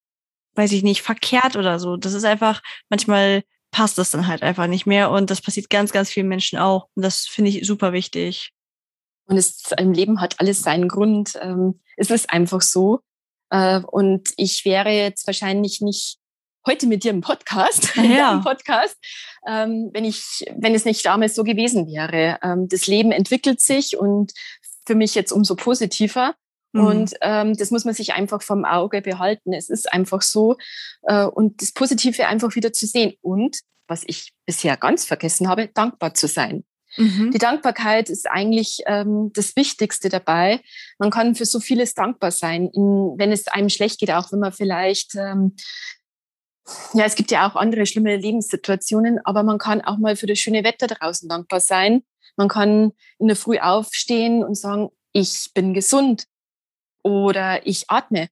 weiß 0.55 0.71
ich 0.73 0.83
nicht, 0.83 1.01
verkehrt 1.01 1.55
oder 1.55 1.79
so. 1.79 1.97
Das 1.97 2.13
ist 2.13 2.25
einfach 2.25 2.61
manchmal 2.89 3.43
passt 3.75 3.97
das 3.97 4.11
dann 4.11 4.27
halt 4.27 4.41
einfach 4.41 4.67
nicht 4.67 4.85
mehr. 4.85 5.11
Und 5.11 5.29
das 5.29 5.41
passiert 5.41 5.69
ganz, 5.69 5.91
ganz 5.91 6.09
vielen 6.09 6.29
Menschen 6.29 6.57
auch. 6.57 6.87
Und 6.95 7.03
das 7.03 7.25
finde 7.25 7.51
ich 7.51 7.67
super 7.67 7.91
wichtig. 7.91 8.53
Und 9.25 9.35
es 9.35 9.73
im 9.77 9.91
Leben 9.91 10.21
hat 10.21 10.39
alles 10.39 10.61
seinen 10.61 10.87
Grund. 10.87 11.37
Ähm, 11.41 11.81
es 11.97 12.09
ist 12.09 12.29
einfach 12.29 12.61
so. 12.61 13.01
Äh, 13.49 13.81
und 13.81 14.29
ich 14.37 14.63
wäre 14.63 14.91
jetzt 14.91 15.27
wahrscheinlich 15.27 15.81
nicht 15.81 16.19
heute 16.65 16.87
mit 16.87 17.03
dir 17.03 17.11
im 17.11 17.19
Podcast, 17.19 17.93
ja. 17.97 18.35
im 18.35 18.43
Podcast, 18.43 18.95
ähm, 19.45 19.89
wenn 19.91 20.05
ich, 20.05 20.45
wenn 20.55 20.73
es 20.73 20.85
nicht 20.85 21.05
damals 21.05 21.35
so 21.35 21.43
gewesen 21.43 21.85
wäre. 21.87 22.39
Ähm, 22.43 22.69
das 22.69 22.87
Leben 22.87 23.11
entwickelt 23.11 23.59
sich 23.59 23.97
und 23.97 24.31
für 24.87 24.95
mich 24.95 25.15
jetzt 25.15 25.33
umso 25.33 25.57
positiver. 25.57 26.33
Mhm. 26.75 26.85
Und 26.85 27.13
ähm, 27.21 27.55
das 27.55 27.71
muss 27.71 27.85
man 27.85 27.93
sich 27.93 28.13
einfach 28.13 28.41
vom 28.41 28.65
Auge 28.65 29.01
behalten. 29.01 29.53
Es 29.53 29.69
ist 29.69 29.91
einfach 29.91 30.21
so. 30.21 30.57
Äh, 31.03 31.25
und 31.25 31.61
das 31.61 31.71
Positive 31.71 32.27
einfach 32.27 32.53
wieder 32.55 32.73
zu 32.73 32.85
sehen. 32.85 33.13
Und 33.21 33.59
was 33.87 34.03
ich 34.05 34.33
bisher 34.45 34.75
ganz 34.75 35.05
vergessen 35.05 35.47
habe, 35.47 35.69
dankbar 35.73 36.13
zu 36.13 36.27
sein. 36.27 36.65
Mhm. 36.97 37.31
Die 37.31 37.37
Dankbarkeit 37.37 38.09
ist 38.09 38.29
eigentlich 38.29 38.81
ähm, 38.87 39.31
das 39.33 39.55
Wichtigste 39.55 40.09
dabei. 40.09 40.59
Man 40.97 41.11
kann 41.11 41.35
für 41.35 41.45
so 41.45 41.59
vieles 41.59 41.93
dankbar 41.93 42.31
sein, 42.31 42.69
in, 42.73 43.15
wenn 43.17 43.31
es 43.31 43.47
einem 43.47 43.69
schlecht 43.69 43.99
geht, 43.99 44.11
auch 44.11 44.31
wenn 44.31 44.39
man 44.39 44.51
vielleicht, 44.51 45.15
ähm, 45.15 45.55
ja, 46.93 47.05
es 47.05 47.15
gibt 47.15 47.31
ja 47.31 47.47
auch 47.47 47.55
andere 47.55 47.85
schlimme 47.85 48.17
Lebenssituationen, 48.17 49.19
aber 49.23 49.43
man 49.43 49.59
kann 49.59 49.81
auch 49.81 49.97
mal 49.97 50.15
für 50.15 50.27
das 50.27 50.39
schöne 50.39 50.63
Wetter 50.63 50.87
draußen 50.87 51.29
dankbar 51.29 51.59
sein. 51.59 52.03
Man 52.37 52.47
kann 52.47 52.91
in 53.19 53.27
der 53.27 53.35
Früh 53.35 53.59
aufstehen 53.59 54.43
und 54.43 54.55
sagen, 54.55 54.89
ich 55.13 55.51
bin 55.53 55.73
gesund 55.73 56.25
oder 57.05 57.67
ich 57.67 57.85
atme, 57.91 58.29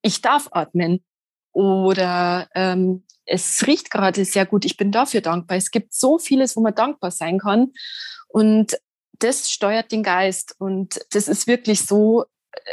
ich 0.00 0.22
darf 0.22 0.48
atmen 0.52 1.04
oder 1.52 2.48
ähm, 2.54 3.04
es 3.26 3.66
riecht 3.66 3.90
gerade 3.90 4.24
sehr 4.24 4.46
gut, 4.46 4.64
ich 4.64 4.76
bin 4.76 4.92
dafür 4.92 5.20
dankbar. 5.20 5.56
Es 5.56 5.72
gibt 5.72 5.92
so 5.92 6.18
vieles, 6.18 6.56
wo 6.56 6.60
man 6.60 6.76
dankbar 6.76 7.10
sein 7.10 7.40
kann. 7.40 7.72
Und 8.28 8.78
das 9.18 9.50
steuert 9.50 9.90
den 9.90 10.04
Geist. 10.04 10.54
Und 10.58 11.00
das 11.10 11.26
ist 11.26 11.48
wirklich 11.48 11.86
so, 11.86 12.26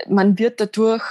man 0.08 0.38
wird 0.38 0.60
dadurch 0.60 1.04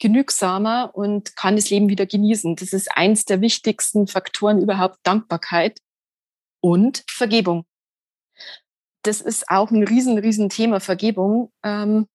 genügsamer 0.00 0.90
und 0.94 1.36
kann 1.36 1.54
das 1.54 1.70
Leben 1.70 1.88
wieder 1.88 2.06
genießen. 2.06 2.56
Das 2.56 2.72
ist 2.72 2.88
eins 2.96 3.24
der 3.24 3.40
wichtigsten 3.40 4.08
Faktoren 4.08 4.60
überhaupt, 4.60 4.98
Dankbarkeit 5.04 5.80
und 6.60 7.04
Vergebung. 7.08 7.66
Das 9.02 9.20
ist 9.20 9.48
auch 9.48 9.70
ein 9.70 9.84
riesen, 9.84 10.18
riesen 10.18 10.48
Thema, 10.48 10.80
Vergebung. 10.80 11.52
Ähm, 11.62 12.08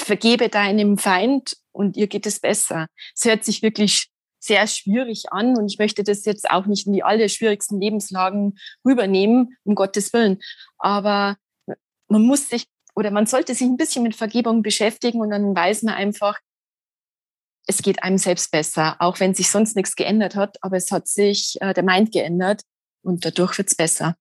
vergebe 0.00 0.48
deinem 0.48 0.98
Feind 0.98 1.56
und 1.72 1.96
ihr 1.96 2.06
geht 2.06 2.26
es 2.26 2.40
besser. 2.40 2.86
Es 3.14 3.24
hört 3.24 3.44
sich 3.44 3.62
wirklich 3.62 4.08
sehr 4.40 4.66
schwierig 4.66 5.32
an 5.32 5.56
und 5.56 5.70
ich 5.70 5.78
möchte 5.78 6.04
das 6.04 6.24
jetzt 6.24 6.50
auch 6.50 6.66
nicht 6.66 6.86
in 6.86 6.92
die 6.92 7.02
alle 7.02 7.28
schwierigsten 7.28 7.80
Lebenslagen 7.80 8.58
rübernehmen, 8.84 9.56
um 9.64 9.74
Gottes 9.74 10.12
Willen. 10.12 10.38
Aber 10.78 11.36
man 12.08 12.22
muss 12.22 12.48
sich 12.48 12.66
oder 12.94 13.10
man 13.10 13.26
sollte 13.26 13.54
sich 13.54 13.66
ein 13.66 13.76
bisschen 13.76 14.02
mit 14.02 14.16
Vergebung 14.16 14.62
beschäftigen 14.62 15.20
und 15.20 15.30
dann 15.30 15.54
weiß 15.54 15.84
man 15.84 15.94
einfach, 15.94 16.38
es 17.68 17.82
geht 17.82 18.02
einem 18.02 18.18
selbst 18.18 18.50
besser, 18.50 18.96
auch 18.98 19.20
wenn 19.20 19.34
sich 19.34 19.50
sonst 19.50 19.76
nichts 19.76 19.94
geändert 19.94 20.34
hat, 20.34 20.56
aber 20.62 20.76
es 20.76 20.90
hat 20.90 21.06
sich 21.06 21.58
äh, 21.60 21.74
der 21.74 21.84
Mind 21.84 22.10
geändert 22.12 22.62
und 23.02 23.24
dadurch 23.24 23.56
wird 23.58 23.68
es 23.68 23.76
besser. 23.76 24.16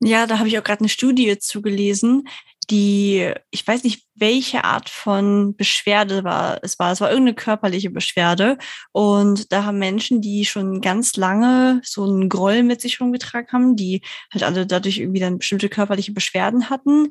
Ja, 0.00 0.26
da 0.26 0.38
habe 0.38 0.48
ich 0.48 0.58
auch 0.58 0.64
gerade 0.64 0.80
eine 0.80 0.88
Studie 0.88 1.38
zugelesen, 1.38 2.28
die, 2.70 3.32
ich 3.50 3.66
weiß 3.66 3.84
nicht, 3.84 4.06
welche 4.14 4.64
Art 4.64 4.88
von 4.88 5.56
Beschwerde 5.56 6.24
war 6.24 6.58
es 6.62 6.78
war. 6.78 6.92
Es 6.92 7.00
war 7.00 7.10
irgendeine 7.10 7.34
körperliche 7.34 7.90
Beschwerde. 7.90 8.58
Und 8.92 9.52
da 9.52 9.64
haben 9.64 9.78
Menschen, 9.78 10.20
die 10.20 10.44
schon 10.44 10.80
ganz 10.80 11.16
lange 11.16 11.80
so 11.84 12.04
einen 12.04 12.28
Groll 12.28 12.62
mit 12.62 12.80
sich 12.80 13.00
rumgetragen 13.00 13.48
haben, 13.52 13.76
die 13.76 14.02
halt 14.32 14.44
alle 14.44 14.66
dadurch 14.66 14.98
irgendwie 14.98 15.20
dann 15.20 15.38
bestimmte 15.38 15.68
körperliche 15.68 16.12
Beschwerden 16.12 16.70
hatten, 16.70 17.08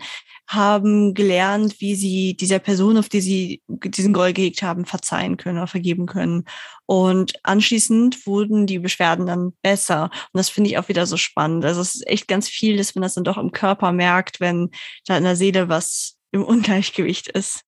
haben 0.47 1.13
gelernt, 1.13 1.79
wie 1.79 1.95
sie 1.95 2.35
dieser 2.35 2.59
Person, 2.59 2.97
auf 2.97 3.09
die 3.09 3.21
sie 3.21 3.61
diesen 3.67 4.13
Groll 4.13 4.33
gehegt 4.33 4.61
haben, 4.61 4.85
verzeihen 4.85 5.37
können 5.37 5.57
oder 5.57 5.67
vergeben 5.67 6.05
können. 6.05 6.45
Und 6.85 7.33
anschließend 7.43 8.25
wurden 8.25 8.67
die 8.67 8.79
Beschwerden 8.79 9.25
dann 9.25 9.53
besser. 9.61 10.09
Und 10.31 10.37
das 10.37 10.49
finde 10.49 10.69
ich 10.69 10.77
auch 10.77 10.89
wieder 10.89 11.05
so 11.05 11.17
spannend. 11.17 11.65
Also 11.65 11.81
es 11.81 11.95
ist 11.95 12.07
echt 12.07 12.27
ganz 12.27 12.49
viel, 12.49 12.77
dass 12.77 12.95
man 12.95 13.03
das 13.03 13.13
dann 13.13 13.23
doch 13.23 13.37
im 13.37 13.51
Körper 13.51 13.91
merkt, 13.91 14.39
wenn 14.39 14.69
da 15.05 15.17
in 15.17 15.23
der 15.23 15.35
Seele 15.35 15.69
was 15.69 16.17
im 16.31 16.43
Ungleichgewicht 16.43 17.29
ist. 17.29 17.61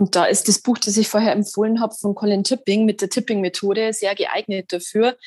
Und 0.00 0.16
da 0.16 0.24
ist 0.24 0.48
das 0.48 0.62
Buch, 0.62 0.78
das 0.78 0.96
ich 0.96 1.08
vorher 1.08 1.32
empfohlen 1.32 1.78
habe, 1.78 1.94
von 1.94 2.14
Colin 2.14 2.42
Tipping 2.42 2.86
mit 2.86 3.02
der 3.02 3.10
Tipping-Methode 3.10 3.92
sehr 3.92 4.14
geeignet 4.14 4.72
dafür. 4.72 5.18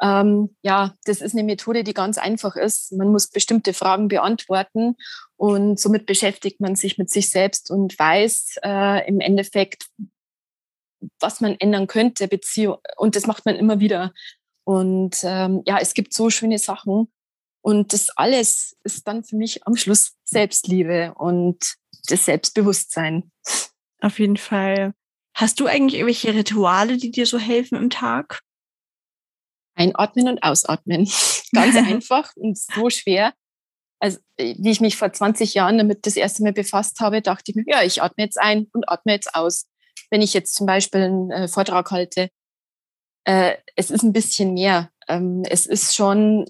Ähm, 0.00 0.56
ja, 0.62 0.94
das 1.04 1.20
ist 1.20 1.34
eine 1.34 1.44
Methode, 1.44 1.84
die 1.84 1.92
ganz 1.92 2.16
einfach 2.16 2.56
ist. 2.56 2.92
Man 2.92 3.12
muss 3.12 3.28
bestimmte 3.28 3.74
Fragen 3.74 4.08
beantworten 4.08 4.96
und 5.36 5.78
somit 5.78 6.06
beschäftigt 6.06 6.58
man 6.58 6.74
sich 6.74 6.96
mit 6.96 7.10
sich 7.10 7.28
selbst 7.28 7.70
und 7.70 7.98
weiß 7.98 8.60
äh, 8.64 9.06
im 9.06 9.20
Endeffekt, 9.20 9.88
was 11.20 11.40
man 11.40 11.56
ändern 11.58 11.86
könnte. 11.86 12.28
Beziehung 12.28 12.78
und 12.96 13.16
das 13.16 13.26
macht 13.26 13.46
man 13.46 13.56
immer 13.56 13.80
wieder. 13.80 14.12
Und 14.64 15.18
ähm, 15.22 15.62
ja, 15.66 15.78
es 15.78 15.94
gibt 15.94 16.14
so 16.14 16.30
schöne 16.30 16.58
Sachen. 16.58 17.12
Und 17.62 17.92
das 17.92 18.10
alles 18.10 18.76
ist 18.84 19.06
dann 19.08 19.24
für 19.24 19.36
mich 19.36 19.66
am 19.66 19.76
Schluss 19.76 20.16
Selbstliebe 20.24 21.14
und 21.16 21.76
das 22.08 22.26
Selbstbewusstsein. 22.26 23.30
Auf 24.00 24.18
jeden 24.18 24.36
Fall. 24.36 24.92
Hast 25.34 25.60
du 25.60 25.66
eigentlich 25.66 25.94
irgendwelche 25.94 26.34
Rituale, 26.34 26.96
die 26.98 27.10
dir 27.10 27.26
so 27.26 27.38
helfen 27.38 27.76
im 27.76 27.90
Tag? 27.90 28.40
Einatmen 29.76 30.28
und 30.28 30.42
ausatmen. 30.42 31.10
Ganz 31.52 31.76
einfach 31.76 32.30
und 32.36 32.58
so 32.58 32.90
schwer. 32.90 33.32
Also, 33.98 34.18
wie 34.36 34.70
ich 34.70 34.80
mich 34.80 34.96
vor 34.96 35.12
20 35.12 35.54
Jahren 35.54 35.78
damit 35.78 36.06
das 36.06 36.16
erste 36.16 36.42
Mal 36.42 36.52
befasst 36.52 37.00
habe, 37.00 37.22
dachte 37.22 37.44
ich 37.50 37.54
mir, 37.54 37.64
ja, 37.66 37.82
ich 37.82 38.02
atme 38.02 38.24
jetzt 38.24 38.38
ein 38.38 38.66
und 38.74 38.88
atme 38.88 39.12
jetzt 39.12 39.34
aus. 39.34 39.66
Wenn 40.14 40.22
ich 40.22 40.32
jetzt 40.32 40.54
zum 40.54 40.68
Beispiel 40.68 41.00
einen 41.00 41.30
äh, 41.32 41.48
Vortrag 41.48 41.90
halte, 41.90 42.28
äh, 43.24 43.56
es 43.74 43.90
ist 43.90 44.04
ein 44.04 44.12
bisschen 44.12 44.54
mehr. 44.54 44.92
Ähm, 45.08 45.42
es 45.50 45.66
ist 45.66 45.92
schon 45.92 46.48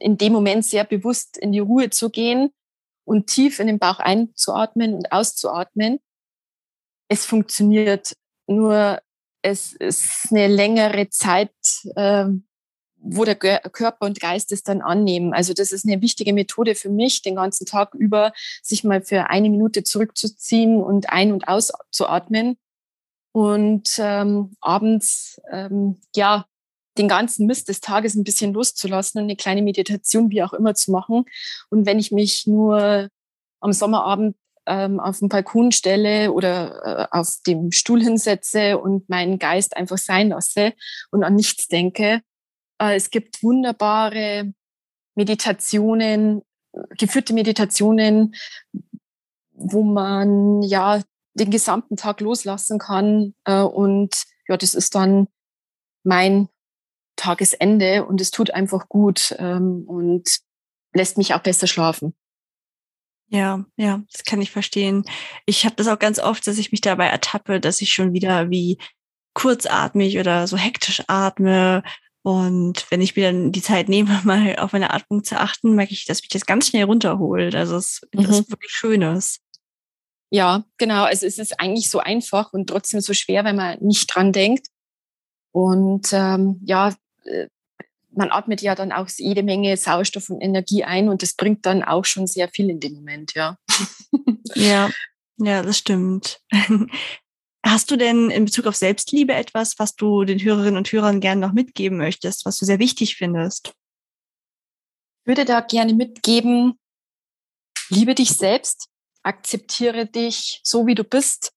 in 0.00 0.18
dem 0.18 0.34
Moment 0.34 0.66
sehr 0.66 0.84
bewusst 0.84 1.38
in 1.38 1.50
die 1.50 1.60
Ruhe 1.60 1.88
zu 1.88 2.10
gehen 2.10 2.50
und 3.06 3.28
tief 3.28 3.58
in 3.58 3.68
den 3.68 3.78
Bauch 3.78 4.00
einzuatmen 4.00 4.92
und 4.92 5.12
auszuatmen 5.12 5.98
es 7.08 7.24
funktioniert. 7.24 8.12
Nur 8.46 9.00
es 9.40 9.72
ist 9.72 10.28
eine 10.30 10.46
längere 10.46 11.08
Zeit, 11.08 11.54
äh, 11.96 12.26
wo 12.96 13.24
der 13.24 13.36
Körper 13.36 14.04
und 14.04 14.20
Geist 14.20 14.52
es 14.52 14.62
dann 14.62 14.82
annehmen. 14.82 15.32
Also 15.32 15.54
das 15.54 15.72
ist 15.72 15.86
eine 15.86 16.02
wichtige 16.02 16.34
Methode 16.34 16.74
für 16.74 16.90
mich, 16.90 17.22
den 17.22 17.36
ganzen 17.36 17.64
Tag 17.64 17.94
über 17.94 18.34
sich 18.62 18.84
mal 18.84 19.00
für 19.00 19.30
eine 19.30 19.48
Minute 19.48 19.84
zurückzuziehen 19.84 20.82
und 20.82 21.08
ein- 21.08 21.32
und 21.32 21.48
auszuatmen. 21.48 22.58
Und 23.32 23.90
ähm, 23.98 24.56
abends, 24.60 25.40
ähm, 25.50 26.00
ja, 26.14 26.46
den 26.98 27.08
ganzen 27.08 27.46
Mist 27.46 27.68
des 27.68 27.80
Tages 27.80 28.14
ein 28.14 28.24
bisschen 28.24 28.52
loszulassen 28.52 29.20
und 29.20 29.24
eine 29.24 29.36
kleine 29.36 29.62
Meditation, 29.62 30.30
wie 30.30 30.42
auch 30.42 30.52
immer, 30.52 30.74
zu 30.74 30.90
machen. 30.90 31.24
Und 31.70 31.86
wenn 31.86 31.98
ich 31.98 32.10
mich 32.10 32.46
nur 32.46 33.08
am 33.60 33.72
Sommerabend 33.72 34.36
ähm, 34.66 35.00
auf 35.00 35.18
dem 35.18 35.28
Balkon 35.28 35.72
stelle 35.72 36.32
oder 36.32 37.08
äh, 37.12 37.16
auf 37.16 37.36
dem 37.46 37.72
Stuhl 37.72 38.02
hinsetze 38.02 38.78
und 38.78 39.08
meinen 39.08 39.38
Geist 39.38 39.76
einfach 39.76 39.98
sein 39.98 40.28
lasse 40.28 40.74
und 41.10 41.24
an 41.24 41.34
nichts 41.34 41.68
denke. 41.68 42.20
Äh, 42.78 42.96
es 42.96 43.10
gibt 43.10 43.42
wunderbare 43.42 44.52
Meditationen, 45.14 46.42
geführte 46.98 47.34
Meditationen, 47.34 48.34
wo 49.52 49.82
man 49.82 50.62
ja 50.62 51.02
den 51.40 51.50
gesamten 51.50 51.96
Tag 51.96 52.20
loslassen 52.20 52.78
kann. 52.78 53.34
Äh, 53.44 53.62
und 53.62 54.24
ja, 54.48 54.56
das 54.56 54.74
ist 54.74 54.94
dann 54.94 55.26
mein 56.04 56.48
Tagesende 57.16 58.04
und 58.04 58.20
es 58.20 58.30
tut 58.30 58.50
einfach 58.52 58.88
gut 58.88 59.34
ähm, 59.38 59.84
und 59.86 60.40
lässt 60.92 61.18
mich 61.18 61.34
auch 61.34 61.42
besser 61.42 61.66
schlafen. 61.66 62.14
Ja, 63.28 63.64
ja, 63.76 64.02
das 64.10 64.24
kann 64.24 64.42
ich 64.42 64.50
verstehen. 64.50 65.04
Ich 65.46 65.64
habe 65.64 65.76
das 65.76 65.86
auch 65.86 65.98
ganz 65.98 66.18
oft, 66.18 66.46
dass 66.46 66.58
ich 66.58 66.72
mich 66.72 66.80
dabei 66.80 67.06
ertappe, 67.06 67.60
dass 67.60 67.80
ich 67.80 67.92
schon 67.92 68.12
wieder 68.12 68.50
wie 68.50 68.78
kurzatmig 69.34 70.18
oder 70.18 70.48
so 70.48 70.56
hektisch 70.56 71.02
atme. 71.06 71.84
Und 72.22 72.86
wenn 72.90 73.00
ich 73.00 73.14
mir 73.14 73.30
dann 73.30 73.52
die 73.52 73.62
Zeit 73.62 73.88
nehme, 73.88 74.20
mal 74.24 74.56
auf 74.56 74.72
meine 74.72 74.92
Atmung 74.92 75.22
zu 75.22 75.38
achten, 75.38 75.74
merke 75.74 75.92
ich, 75.92 76.06
dass 76.06 76.22
mich 76.22 76.28
das 76.28 76.46
ganz 76.46 76.68
schnell 76.68 76.84
runterholt. 76.84 77.54
Also 77.54 77.76
es 77.76 78.00
mhm. 78.12 78.24
ist 78.24 78.50
wirklich 78.50 78.72
Schönes. 78.72 79.40
Ja, 80.30 80.64
genau. 80.78 81.04
Also 81.04 81.26
es 81.26 81.38
ist 81.38 81.58
eigentlich 81.60 81.90
so 81.90 81.98
einfach 81.98 82.52
und 82.52 82.68
trotzdem 82.68 83.00
so 83.00 83.12
schwer, 83.12 83.44
wenn 83.44 83.56
man 83.56 83.78
nicht 83.80 84.14
dran 84.14 84.32
denkt. 84.32 84.68
Und 85.52 86.12
ähm, 86.12 86.60
ja, 86.64 86.94
äh, 87.24 87.48
man 88.12 88.30
atmet 88.30 88.62
ja 88.62 88.74
dann 88.74 88.92
auch 88.92 89.08
jede 89.16 89.42
Menge 89.42 89.76
Sauerstoff 89.76 90.30
und 90.30 90.40
Energie 90.40 90.84
ein 90.84 91.08
und 91.08 91.22
das 91.22 91.34
bringt 91.34 91.66
dann 91.66 91.82
auch 91.82 92.04
schon 92.04 92.26
sehr 92.26 92.48
viel 92.48 92.70
in 92.70 92.80
dem 92.80 92.94
Moment, 92.94 93.34
ja. 93.34 93.56
Ja, 94.54 94.90
ja, 95.36 95.62
das 95.62 95.78
stimmt. 95.78 96.40
Hast 97.64 97.90
du 97.90 97.96
denn 97.96 98.30
in 98.30 98.46
Bezug 98.46 98.66
auf 98.66 98.74
Selbstliebe 98.74 99.32
etwas, 99.34 99.78
was 99.78 99.94
du 99.94 100.24
den 100.24 100.42
Hörerinnen 100.42 100.76
und 100.76 100.90
Hörern 100.90 101.20
gerne 101.20 101.40
noch 101.40 101.52
mitgeben 101.52 101.98
möchtest, 101.98 102.46
was 102.46 102.56
du 102.56 102.64
sehr 102.64 102.78
wichtig 102.78 103.16
findest? 103.16 103.74
Ich 105.22 105.26
würde 105.26 105.44
da 105.44 105.60
gerne 105.60 105.94
mitgeben, 105.94 106.78
liebe 107.90 108.14
dich 108.14 108.30
selbst, 108.30 108.88
akzeptiere 109.22 110.06
dich 110.06 110.60
so, 110.62 110.86
wie 110.86 110.94
du 110.94 111.04
bist 111.04 111.52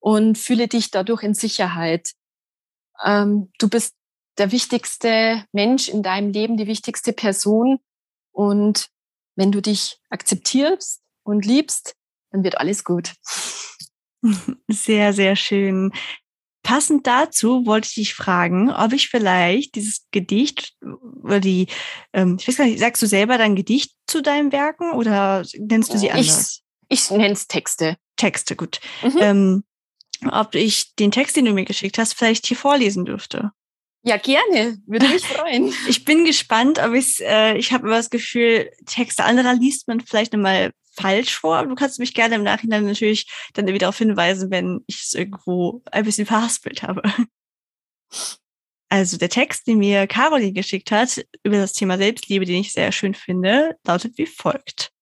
und 0.00 0.38
fühle 0.38 0.68
dich 0.68 0.90
dadurch 0.90 1.22
in 1.22 1.34
Sicherheit. 1.34 2.12
Ähm, 3.04 3.50
du 3.58 3.68
bist 3.68 3.94
der 4.38 4.52
wichtigste 4.52 5.44
Mensch 5.52 5.88
in 5.88 6.02
deinem 6.02 6.30
Leben, 6.30 6.56
die 6.56 6.66
wichtigste 6.66 7.12
Person. 7.12 7.78
Und 8.32 8.88
wenn 9.34 9.52
du 9.52 9.60
dich 9.62 9.98
akzeptierst 10.10 11.02
und 11.22 11.44
liebst, 11.44 11.94
dann 12.30 12.44
wird 12.44 12.58
alles 12.58 12.84
gut. 12.84 13.14
Sehr, 14.68 15.12
sehr 15.12 15.36
schön. 15.36 15.92
Passend 16.64 17.06
dazu 17.06 17.64
wollte 17.64 17.86
ich 17.86 17.94
dich 17.94 18.14
fragen, 18.14 18.72
ob 18.72 18.92
ich 18.92 19.08
vielleicht 19.08 19.76
dieses 19.76 20.06
Gedicht 20.10 20.74
oder 21.22 21.38
die, 21.38 21.68
ähm, 22.12 22.36
ich 22.40 22.48
weiß 22.48 22.56
gar 22.56 22.64
nicht, 22.64 22.80
sagst 22.80 23.00
du 23.00 23.06
selber 23.06 23.38
dein 23.38 23.54
Gedicht 23.54 23.94
zu 24.08 24.22
deinen 24.22 24.50
Werken 24.50 24.90
oder 24.92 25.44
nennst 25.56 25.94
du 25.94 25.98
sie 25.98 26.10
anders? 26.10 26.65
Ich, 26.88 27.10
nenne 27.10 27.32
es 27.32 27.48
Texte. 27.48 27.96
Texte, 28.16 28.56
gut. 28.56 28.80
Mhm. 29.02 29.18
Ähm, 29.20 29.64
ob 30.30 30.54
ich 30.54 30.94
den 30.94 31.10
Text, 31.10 31.36
den 31.36 31.44
du 31.44 31.52
mir 31.52 31.64
geschickt 31.64 31.98
hast, 31.98 32.14
vielleicht 32.14 32.46
hier 32.46 32.56
vorlesen 32.56 33.04
dürfte. 33.04 33.52
Ja, 34.02 34.16
gerne. 34.16 34.78
Würde 34.86 35.08
mich 35.08 35.26
freuen. 35.26 35.74
Ich 35.88 36.04
bin 36.04 36.24
gespannt, 36.24 36.78
aber 36.78 36.94
ich, 36.94 37.20
äh, 37.22 37.58
ich 37.58 37.72
habe 37.72 37.86
immer 37.86 37.96
das 37.96 38.10
Gefühl, 38.10 38.70
Texte 38.86 39.24
anderer 39.24 39.54
liest 39.54 39.88
man 39.88 40.00
vielleicht 40.00 40.32
einmal 40.32 40.70
falsch 40.92 41.36
vor. 41.36 41.66
Du 41.66 41.74
kannst 41.74 41.98
mich 41.98 42.14
gerne 42.14 42.36
im 42.36 42.42
Nachhinein 42.42 42.86
natürlich 42.86 43.26
dann 43.54 43.66
wieder 43.66 43.78
darauf 43.78 43.98
hinweisen, 43.98 44.50
wenn 44.50 44.82
ich 44.86 45.02
es 45.02 45.14
irgendwo 45.14 45.82
ein 45.90 46.04
bisschen 46.04 46.26
verhaspelt 46.26 46.82
habe. 46.82 47.02
Also 48.88 49.16
der 49.16 49.28
Text, 49.28 49.66
den 49.66 49.78
mir 49.78 50.06
Caroline 50.06 50.52
geschickt 50.52 50.92
hat 50.92 51.26
über 51.42 51.56
das 51.56 51.72
Thema 51.72 51.98
Selbstliebe, 51.98 52.44
den 52.44 52.60
ich 52.60 52.72
sehr 52.72 52.92
schön 52.92 53.14
finde, 53.14 53.76
lautet 53.84 54.16
wie 54.16 54.26
folgt. 54.26 54.92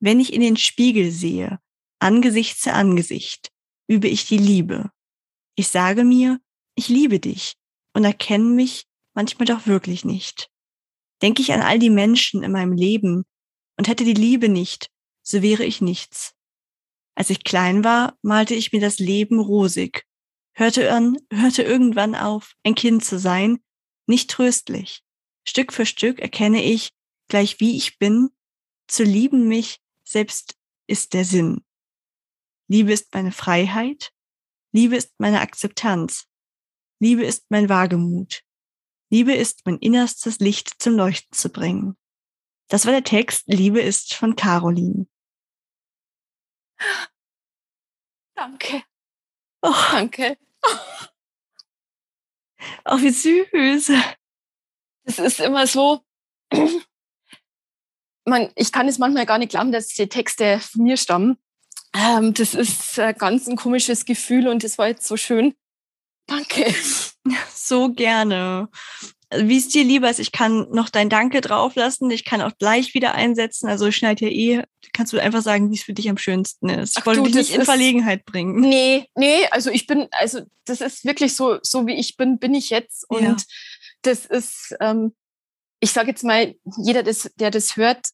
Wenn 0.00 0.20
ich 0.20 0.32
in 0.32 0.40
den 0.40 0.56
Spiegel 0.56 1.10
sehe, 1.10 1.58
Angesicht 1.98 2.60
zu 2.60 2.72
Angesicht, 2.72 3.50
übe 3.88 4.08
ich 4.08 4.26
die 4.26 4.38
Liebe. 4.38 4.90
Ich 5.56 5.68
sage 5.68 6.04
mir, 6.04 6.40
ich 6.76 6.88
liebe 6.88 7.18
dich 7.18 7.54
und 7.92 8.04
erkennen 8.04 8.54
mich 8.54 8.86
manchmal 9.14 9.46
doch 9.46 9.66
wirklich 9.66 10.04
nicht. 10.04 10.50
Denke 11.22 11.42
ich 11.42 11.52
an 11.52 11.60
all 11.60 11.80
die 11.80 11.90
Menschen 11.90 12.44
in 12.44 12.52
meinem 12.52 12.72
Leben 12.72 13.24
und 13.76 13.88
hätte 13.88 14.04
die 14.04 14.14
Liebe 14.14 14.48
nicht, 14.48 14.90
so 15.22 15.42
wäre 15.42 15.64
ich 15.64 15.80
nichts. 15.80 16.34
Als 17.16 17.30
ich 17.30 17.42
klein 17.42 17.82
war, 17.82 18.16
malte 18.22 18.54
ich 18.54 18.70
mir 18.72 18.80
das 18.80 19.00
Leben 19.00 19.40
rosig, 19.40 20.06
hörte 20.52 20.92
an, 20.92 21.18
hörte 21.32 21.64
irgendwann 21.64 22.14
auf, 22.14 22.54
ein 22.62 22.76
Kind 22.76 23.04
zu 23.04 23.18
sein, 23.18 23.58
nicht 24.06 24.30
tröstlich. 24.30 25.02
Stück 25.44 25.72
für 25.72 25.86
Stück 25.86 26.20
erkenne 26.20 26.62
ich, 26.62 26.90
gleich 27.26 27.58
wie 27.58 27.76
ich 27.76 27.98
bin, 27.98 28.28
zu 28.86 29.02
lieben 29.02 29.48
mich 29.48 29.80
selbst 30.08 30.56
ist 30.86 31.12
der 31.12 31.24
Sinn. 31.24 31.64
Liebe 32.68 32.92
ist 32.92 33.12
meine 33.14 33.32
Freiheit, 33.32 34.12
Liebe 34.72 34.96
ist 34.96 35.12
meine 35.18 35.40
Akzeptanz, 35.40 36.26
Liebe 37.00 37.24
ist 37.24 37.50
mein 37.50 37.68
Wagemut. 37.68 38.42
Liebe 39.10 39.34
ist 39.34 39.64
mein 39.64 39.78
innerstes 39.78 40.38
Licht 40.38 40.82
zum 40.82 40.94
Leuchten 40.94 41.32
zu 41.32 41.48
bringen. 41.50 41.96
Das 42.68 42.84
war 42.84 42.92
der 42.92 43.04
Text 43.04 43.44
Liebe 43.46 43.80
ist 43.80 44.14
von 44.14 44.36
Caroline. 44.36 45.06
Danke. 48.34 48.82
Oh. 49.62 49.74
Danke. 49.92 50.38
Oh, 52.84 52.98
wie 53.00 53.10
süß. 53.10 53.92
Es 55.04 55.18
ist 55.18 55.40
immer 55.40 55.66
so, 55.66 56.04
man, 58.28 58.50
ich 58.54 58.72
kann 58.72 58.88
es 58.88 58.98
manchmal 58.98 59.26
gar 59.26 59.38
nicht 59.38 59.50
glauben, 59.50 59.72
dass 59.72 59.88
die 59.88 60.08
Texte 60.08 60.60
von 60.60 60.82
mir 60.82 60.96
stammen. 60.96 61.36
Ähm, 61.94 62.34
das 62.34 62.54
ist 62.54 62.98
ein 62.98 63.14
ganz 63.14 63.46
ein 63.46 63.56
komisches 63.56 64.04
Gefühl 64.04 64.48
und 64.48 64.62
es 64.62 64.78
war 64.78 64.88
jetzt 64.88 65.06
so 65.06 65.16
schön, 65.16 65.54
Danke. 66.28 66.72
So 67.52 67.92
gerne. 67.92 68.70
wie 69.30 69.58
es 69.58 69.68
dir 69.68 69.84
lieber 69.84 70.08
ist, 70.08 70.20
ich 70.20 70.32
kann 70.32 70.66
noch 70.70 70.88
dein 70.88 71.10
Danke 71.10 71.42
drauflassen, 71.42 72.10
ich 72.10 72.24
kann 72.24 72.40
auch 72.40 72.56
gleich 72.58 72.94
wieder 72.94 73.14
einsetzen. 73.14 73.68
Also 73.68 73.90
schneid 73.90 74.22
ja 74.22 74.28
eh, 74.28 74.62
kannst 74.94 75.12
du 75.12 75.18
einfach 75.18 75.42
sagen, 75.42 75.70
wie 75.70 75.74
es 75.74 75.82
für 75.82 75.92
dich 75.92 76.08
am 76.08 76.16
schönsten 76.16 76.70
ist. 76.70 76.96
Ich 76.96 77.02
Ach 77.02 77.06
wollte 77.06 77.20
du, 77.20 77.26
dich 77.26 77.34
nicht 77.34 77.54
in 77.54 77.64
Verlegenheit 77.66 78.24
bringen. 78.24 78.60
Nee, 78.60 79.10
nee, 79.14 79.46
also 79.50 79.68
ich 79.68 79.86
bin, 79.86 80.08
also 80.12 80.40
das 80.64 80.80
ist 80.80 81.04
wirklich 81.04 81.36
so, 81.36 81.58
so 81.60 81.86
wie 81.86 81.94
ich 81.94 82.16
bin, 82.16 82.38
bin 82.38 82.54
ich 82.54 82.70
jetzt. 82.70 83.04
Und 83.10 83.22
ja. 83.22 83.36
das 84.00 84.24
ist, 84.24 84.74
ähm, 84.80 85.14
ich 85.80 85.92
sage 85.92 86.08
jetzt 86.08 86.24
mal, 86.24 86.54
jeder, 86.78 87.02
das, 87.02 87.30
der 87.36 87.50
das 87.50 87.76
hört, 87.76 88.08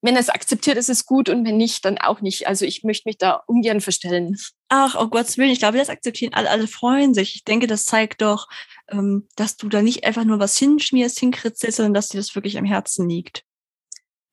wenn 0.00 0.14
er 0.14 0.20
es 0.20 0.28
akzeptiert, 0.28 0.76
ist 0.76 0.88
es 0.88 1.06
gut 1.06 1.28
und 1.28 1.44
wenn 1.44 1.56
nicht, 1.56 1.84
dann 1.84 1.98
auch 1.98 2.20
nicht. 2.20 2.46
Also 2.46 2.64
ich 2.64 2.84
möchte 2.84 3.08
mich 3.08 3.18
da 3.18 3.42
ungern 3.46 3.80
verstellen. 3.80 4.36
Ach, 4.68 4.94
oh 4.98 5.08
Gottes 5.08 5.38
Willen, 5.38 5.50
ich 5.50 5.58
glaube, 5.58 5.78
das 5.78 5.90
akzeptieren 5.90 6.34
alle, 6.34 6.50
alle 6.50 6.68
freuen 6.68 7.14
sich. 7.14 7.34
Ich 7.34 7.44
denke, 7.44 7.66
das 7.66 7.84
zeigt 7.84 8.22
doch, 8.22 8.48
ähm, 8.88 9.26
dass 9.34 9.56
du 9.56 9.68
da 9.68 9.82
nicht 9.82 10.04
einfach 10.04 10.24
nur 10.24 10.38
was 10.38 10.56
hinschmierst, 10.56 11.18
hinkritzelst, 11.18 11.78
sondern 11.78 11.94
dass 11.94 12.08
dir 12.08 12.18
das 12.18 12.34
wirklich 12.34 12.58
am 12.58 12.64
Herzen 12.64 13.08
liegt. 13.08 13.44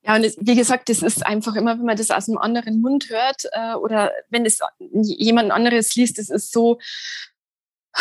Ja, 0.04 0.16
und 0.16 0.24
wie 0.40 0.56
gesagt, 0.56 0.90
das 0.90 1.02
ist 1.02 1.26
einfach 1.26 1.56
immer, 1.56 1.80
wenn 1.80 1.86
man 1.86 1.98
das 1.98 2.12
aus 2.12 2.30
einem 2.30 2.38
anderen 2.38 2.80
Mund 2.80 3.10
hört 3.10 3.46
äh, 3.54 3.74
oder 3.74 4.12
wenn 4.30 4.46
es 4.46 4.60
jemand 4.80 5.52
anderes 5.52 5.96
liest, 5.96 6.20
das 6.20 6.30
ist 6.30 6.52
so. 6.52 6.80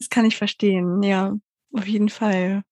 Das 0.00 0.08
kann 0.08 0.24
ich 0.24 0.36
verstehen, 0.36 1.00
ja, 1.04 1.36
auf 1.72 1.86
jeden 1.86 2.08
Fall. 2.08 2.64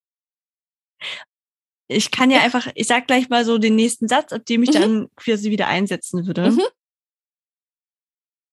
Ich 1.88 2.10
kann 2.10 2.30
ja, 2.30 2.40
einfach, 2.40 2.68
ich 2.74 2.86
sag 2.86 3.06
gleich 3.06 3.30
mal 3.30 3.44
so 3.44 3.58
den 3.58 3.74
nächsten 3.74 4.08
Satz, 4.08 4.32
ab 4.32 4.44
dem 4.44 4.62
ich 4.62 4.70
mhm. 4.70 4.74
dann 4.74 5.08
quasi 5.16 5.50
wieder 5.50 5.68
einsetzen 5.68 6.26
würde. 6.26 6.50
Mhm. 6.50 6.62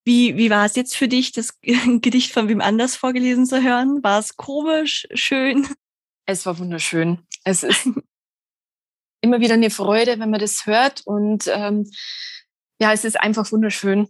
Wie, 0.05 0.38
wie 0.38 0.49
war 0.49 0.65
es 0.65 0.75
jetzt 0.75 0.95
für 0.95 1.07
dich, 1.07 1.31
das 1.31 1.59
Gedicht 1.61 2.31
von 2.31 2.47
wem 2.47 2.61
anders 2.61 2.95
vorgelesen 2.95 3.45
zu 3.45 3.61
hören? 3.61 4.03
War 4.03 4.19
es 4.19 4.38
komisch, 4.38 5.07
schön? 5.13 5.67
Es 6.25 6.45
war 6.45 6.57
wunderschön. 6.57 7.19
Es 7.43 7.63
ist 7.63 7.89
immer 9.21 9.39
wieder 9.39 9.55
eine 9.55 9.69
Freude, 9.69 10.19
wenn 10.19 10.29
man 10.29 10.39
das 10.39 10.65
hört. 10.65 11.01
Und 11.05 11.47
ähm, 11.47 11.89
ja, 12.79 12.93
es 12.93 13.03
ist 13.03 13.19
einfach 13.19 13.51
wunderschön. 13.51 14.07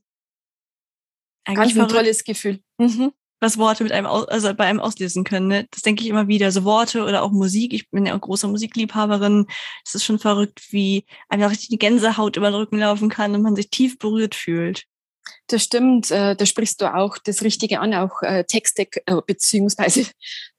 Eigentlich 1.46 1.76
Ganz 1.76 1.92
ein 1.92 1.96
tolles 1.96 2.24
Gefühl. 2.24 2.60
Mhm 2.78 3.12
was 3.46 3.58
Worte 3.58 3.84
mit 3.84 3.94
einem, 3.94 4.08
also 4.08 4.54
bei 4.54 4.66
einem 4.66 4.80
auslösen 4.80 5.24
können. 5.24 5.48
Ne? 5.48 5.68
Das 5.72 5.84
denke 5.84 6.04
ich 6.04 6.10
immer 6.10 6.28
wieder. 6.28 6.52
So 6.52 6.64
Worte 6.64 7.04
oder 7.04 7.24
auch 7.24 7.32
Musik. 7.32 7.74
Ich 7.74 7.90
bin 7.92 8.06
ja 8.06 8.16
auch 8.16 8.22
große 8.22 8.48
Musikliebhaberin. 8.48 9.46
Es 9.86 9.96
ist 9.96 10.04
schon 10.04 10.20
verrückt, 10.20 10.62
wie 10.72 11.06
einfach 11.30 11.52
richtig 11.52 11.70
die 11.70 11.78
Gänsehaut 11.78 12.38
über 12.38 12.50
den 12.50 12.56
Rücken 12.56 12.80
laufen 12.80 13.10
kann 13.10 13.36
und 13.36 13.44
man 13.44 13.56
sich 13.56 13.70
tief 13.70 14.00
berührt 14.00 14.36
fühlt. 14.36 14.86
Das 15.48 15.64
stimmt, 15.64 16.12
äh, 16.12 16.36
da 16.36 16.46
sprichst 16.46 16.82
du 16.82 16.94
auch 16.94 17.18
das 17.18 17.44
Richtige 17.44 17.80
an, 17.80 17.94
auch 17.94 18.22
äh, 18.22 18.44
Texte 18.46 18.88
äh, 19.06 19.22
beziehungsweise 19.26 20.06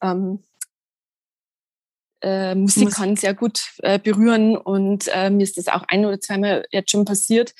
ähm, 0.02 0.44
äh, 2.22 2.54
Musik, 2.54 2.90
kann 2.90 3.16
sehr 3.16 3.34
gut 3.34 3.72
äh, 3.78 3.98
berühren 3.98 4.56
und 4.56 5.08
äh, 5.12 5.30
mir 5.30 5.42
ist 5.42 5.58
das 5.58 5.68
auch 5.68 5.84
ein 5.88 6.04
oder 6.04 6.20
zweimal 6.20 6.66
jetzt 6.70 6.90
schon 6.90 7.04
passiert, 7.04 7.54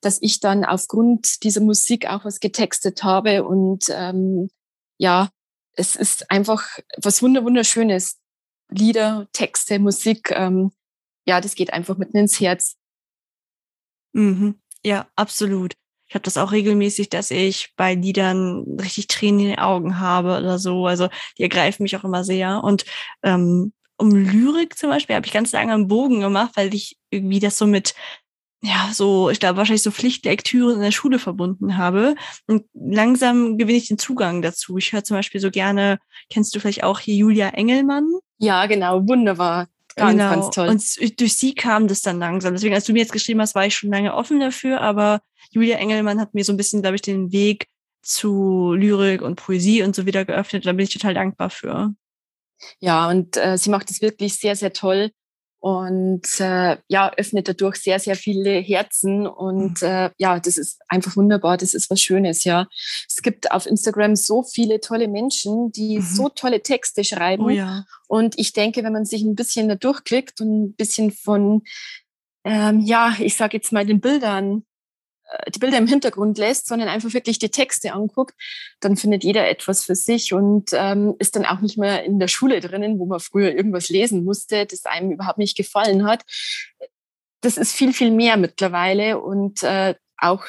dass 0.00 0.18
ich 0.20 0.40
dann 0.40 0.64
aufgrund 0.64 1.42
dieser 1.42 1.60
Musik 1.60 2.06
auch 2.06 2.24
was 2.24 2.40
getextet 2.40 3.02
habe 3.02 3.44
und 3.44 3.84
ähm, 3.90 4.50
ja, 4.98 5.30
es 5.74 5.96
ist 5.96 6.30
einfach 6.30 6.78
was 6.96 7.22
wunder 7.22 7.44
wunderschönes. 7.44 8.18
Lieder, 8.68 9.28
Texte, 9.32 9.78
Musik, 9.78 10.32
ähm, 10.32 10.72
ja, 11.24 11.40
das 11.40 11.54
geht 11.54 11.72
einfach 11.72 11.96
mitten 11.98 12.16
ins 12.16 12.40
Herz. 12.40 12.76
Mhm. 14.12 14.60
Ja, 14.82 15.08
absolut. 15.14 15.74
Ich 16.08 16.14
habe 16.14 16.22
das 16.22 16.36
auch 16.36 16.52
regelmäßig, 16.52 17.10
dass 17.10 17.30
ich 17.30 17.72
bei 17.76 17.94
Liedern 17.94 18.78
richtig 18.80 19.08
Tränen 19.08 19.40
in 19.40 19.46
den 19.48 19.58
Augen 19.58 19.98
habe 19.98 20.38
oder 20.38 20.58
so. 20.58 20.86
Also 20.86 21.08
die 21.36 21.42
ergreifen 21.42 21.82
mich 21.82 21.96
auch 21.96 22.04
immer 22.04 22.22
sehr. 22.24 22.62
Und 22.62 22.84
ähm, 23.22 23.72
um 23.98 24.10
Lyrik 24.10 24.78
zum 24.78 24.90
Beispiel 24.90 25.16
habe 25.16 25.26
ich 25.26 25.32
ganz 25.32 25.52
lange 25.52 25.72
einen 25.72 25.88
Bogen 25.88 26.20
gemacht, 26.20 26.52
weil 26.54 26.74
ich 26.74 26.96
irgendwie 27.10 27.40
das 27.40 27.58
so 27.58 27.66
mit 27.66 27.94
ja, 28.62 28.90
so, 28.92 29.30
ich 29.30 29.38
glaube, 29.38 29.58
wahrscheinlich 29.58 29.82
so 29.82 29.90
Pflichtlektüre 29.90 30.72
in 30.72 30.80
der 30.80 30.90
Schule 30.90 31.18
verbunden 31.18 31.76
habe. 31.76 32.14
Und 32.46 32.64
langsam 32.74 33.58
gewinne 33.58 33.78
ich 33.78 33.88
den 33.88 33.98
Zugang 33.98 34.42
dazu. 34.42 34.76
Ich 34.78 34.92
höre 34.92 35.04
zum 35.04 35.16
Beispiel 35.16 35.40
so 35.40 35.50
gerne, 35.50 35.98
kennst 36.30 36.54
du 36.54 36.60
vielleicht 36.60 36.82
auch 36.82 36.98
hier 36.98 37.14
Julia 37.14 37.50
Engelmann? 37.50 38.06
Ja, 38.38 38.66
genau, 38.66 39.06
wunderbar. 39.06 39.68
Ganz, 39.94 40.12
genau. 40.12 40.30
ganz 40.30 40.50
toll. 40.50 40.68
Und 40.68 41.20
durch 41.20 41.36
sie 41.36 41.54
kam 41.54 41.86
das 41.86 42.02
dann 42.02 42.18
langsam. 42.18 42.54
Deswegen, 42.54 42.74
als 42.74 42.84
du 42.84 42.92
mir 42.92 43.00
jetzt 43.00 43.12
geschrieben 43.12 43.40
hast, 43.40 43.54
war 43.54 43.66
ich 43.66 43.76
schon 43.76 43.90
lange 43.90 44.14
offen 44.14 44.40
dafür, 44.40 44.80
aber 44.80 45.20
Julia 45.50 45.76
Engelmann 45.76 46.20
hat 46.20 46.34
mir 46.34 46.44
so 46.44 46.52
ein 46.52 46.56
bisschen, 46.56 46.82
glaube 46.82 46.96
ich, 46.96 47.02
den 47.02 47.32
Weg 47.32 47.66
zu 48.02 48.74
Lyrik 48.74 49.22
und 49.22 49.36
Poesie 49.36 49.82
und 49.82 49.94
so 49.94 50.06
wieder 50.06 50.24
geöffnet. 50.24 50.66
Da 50.66 50.72
bin 50.72 50.84
ich 50.84 50.92
total 50.92 51.14
dankbar 51.14 51.50
für. 51.50 51.94
Ja, 52.80 53.08
und 53.08 53.36
äh, 53.36 53.56
sie 53.58 53.70
macht 53.70 53.90
es 53.90 54.00
wirklich 54.00 54.36
sehr, 54.36 54.56
sehr 54.56 54.72
toll 54.72 55.10
und 55.58 56.38
äh, 56.38 56.76
ja, 56.86 57.12
öffnet 57.16 57.48
dadurch 57.48 57.76
sehr, 57.76 57.98
sehr 57.98 58.14
viele 58.14 58.60
Herzen 58.60 59.26
und 59.26 59.82
mhm. 59.82 59.88
äh, 59.88 60.10
ja, 60.18 60.38
das 60.38 60.58
ist 60.58 60.80
einfach 60.88 61.16
wunderbar, 61.16 61.56
das 61.56 61.74
ist 61.74 61.90
was 61.90 62.00
Schönes, 62.00 62.44
ja. 62.44 62.68
Es 63.08 63.16
gibt 63.16 63.50
auf 63.50 63.66
Instagram 63.66 64.16
so 64.16 64.42
viele 64.42 64.80
tolle 64.80 65.08
Menschen, 65.08 65.72
die 65.72 65.98
mhm. 65.98 66.02
so 66.02 66.28
tolle 66.28 66.62
Texte 66.62 67.02
schreiben 67.02 67.46
oh, 67.46 67.48
ja. 67.48 67.84
und 68.06 68.38
ich 68.38 68.52
denke, 68.52 68.84
wenn 68.84 68.92
man 68.92 69.06
sich 69.06 69.22
ein 69.22 69.34
bisschen 69.34 69.68
da 69.68 69.74
durchklickt 69.74 70.40
und 70.40 70.66
ein 70.66 70.74
bisschen 70.74 71.10
von, 71.10 71.62
ähm, 72.44 72.80
ja, 72.80 73.16
ich 73.18 73.36
sage 73.36 73.56
jetzt 73.56 73.72
mal 73.72 73.86
den 73.86 74.00
Bildern 74.00 74.64
die 75.54 75.58
Bilder 75.58 75.78
im 75.78 75.86
Hintergrund 75.86 76.38
lässt, 76.38 76.66
sondern 76.66 76.88
einfach 76.88 77.12
wirklich 77.12 77.38
die 77.38 77.50
Texte 77.50 77.92
anguckt, 77.92 78.34
dann 78.80 78.96
findet 78.96 79.24
jeder 79.24 79.48
etwas 79.48 79.84
für 79.84 79.94
sich 79.94 80.32
und 80.32 80.70
ähm, 80.72 81.14
ist 81.18 81.36
dann 81.36 81.44
auch 81.44 81.60
nicht 81.60 81.78
mehr 81.78 82.04
in 82.04 82.18
der 82.18 82.28
Schule 82.28 82.60
drinnen, 82.60 82.98
wo 82.98 83.06
man 83.06 83.20
früher 83.20 83.54
irgendwas 83.54 83.88
lesen 83.88 84.24
musste, 84.24 84.66
das 84.66 84.84
einem 84.84 85.12
überhaupt 85.12 85.38
nicht 85.38 85.56
gefallen 85.56 86.06
hat. 86.06 86.24
Das 87.40 87.56
ist 87.56 87.72
viel, 87.72 87.92
viel 87.92 88.10
mehr 88.10 88.36
mittlerweile 88.36 89.20
und 89.20 89.62
äh, 89.62 89.94
auch 90.18 90.44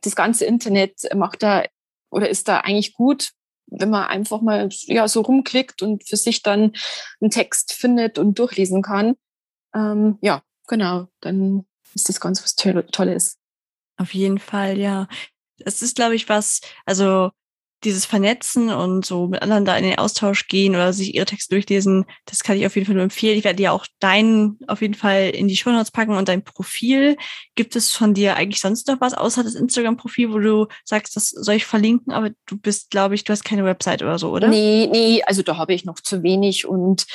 das 0.00 0.16
ganze 0.16 0.44
Internet 0.44 1.08
macht 1.14 1.42
da 1.42 1.64
oder 2.10 2.28
ist 2.28 2.48
da 2.48 2.58
eigentlich 2.58 2.94
gut, 2.94 3.30
wenn 3.66 3.90
man 3.90 4.04
einfach 4.04 4.42
mal 4.42 4.68
ja 4.82 5.08
so 5.08 5.22
rumklickt 5.22 5.82
und 5.82 6.06
für 6.06 6.16
sich 6.16 6.42
dann 6.42 6.72
einen 7.20 7.30
Text 7.30 7.72
findet 7.72 8.18
und 8.18 8.38
durchlesen 8.38 8.82
kann. 8.82 9.14
Ähm, 9.74 10.18
ja, 10.20 10.42
genau, 10.68 11.08
dann 11.20 11.64
ist 11.94 12.08
das 12.08 12.20
ganz 12.20 12.42
was 12.42 12.54
Tolles. 12.54 13.38
Auf 14.02 14.14
jeden 14.14 14.38
Fall, 14.38 14.78
ja. 14.78 15.06
Es 15.64 15.82
ist, 15.82 15.96
glaube 15.96 16.16
ich, 16.16 16.28
was, 16.28 16.60
also 16.86 17.30
dieses 17.84 18.04
Vernetzen 18.04 18.70
und 18.70 19.04
so 19.04 19.28
mit 19.28 19.42
anderen 19.42 19.64
da 19.64 19.76
in 19.76 19.84
den 19.84 19.98
Austausch 19.98 20.46
gehen 20.48 20.74
oder 20.74 20.92
sich 20.92 21.14
ihre 21.14 21.26
Texte 21.26 21.54
durchlesen, 21.54 22.04
das 22.26 22.42
kann 22.42 22.56
ich 22.56 22.66
auf 22.66 22.74
jeden 22.74 22.86
Fall 22.86 22.94
nur 22.94 23.04
empfehlen. 23.04 23.38
Ich 23.38 23.44
werde 23.44 23.56
dir 23.56 23.72
auch 23.72 23.86
deinen 23.98 24.58
auf 24.68 24.82
jeden 24.82 24.94
Fall 24.94 25.30
in 25.30 25.48
die 25.48 25.56
Show 25.56 25.70
Notes 25.70 25.90
packen 25.90 26.16
und 26.16 26.28
dein 26.28 26.44
Profil. 26.44 27.16
Gibt 27.54 27.76
es 27.76 27.92
von 27.92 28.14
dir 28.14 28.36
eigentlich 28.36 28.60
sonst 28.60 28.88
noch 28.88 29.00
was 29.00 29.14
außer 29.14 29.42
das 29.42 29.54
Instagram-Profil, 29.54 30.32
wo 30.32 30.38
du 30.38 30.66
sagst, 30.84 31.16
das 31.16 31.30
soll 31.30 31.56
ich 31.56 31.66
verlinken, 31.66 32.12
aber 32.12 32.30
du 32.46 32.56
bist, 32.56 32.90
glaube 32.90 33.14
ich, 33.14 33.24
du 33.24 33.32
hast 33.32 33.44
keine 33.44 33.64
Website 33.64 34.02
oder 34.02 34.18
so, 34.18 34.30
oder? 34.30 34.48
Nee, 34.48 34.88
nee, 34.90 35.22
also 35.26 35.42
da 35.42 35.56
habe 35.56 35.74
ich 35.74 35.84
noch 35.84 35.96
zu 35.96 36.22
wenig 36.22 36.66
und 36.66 37.06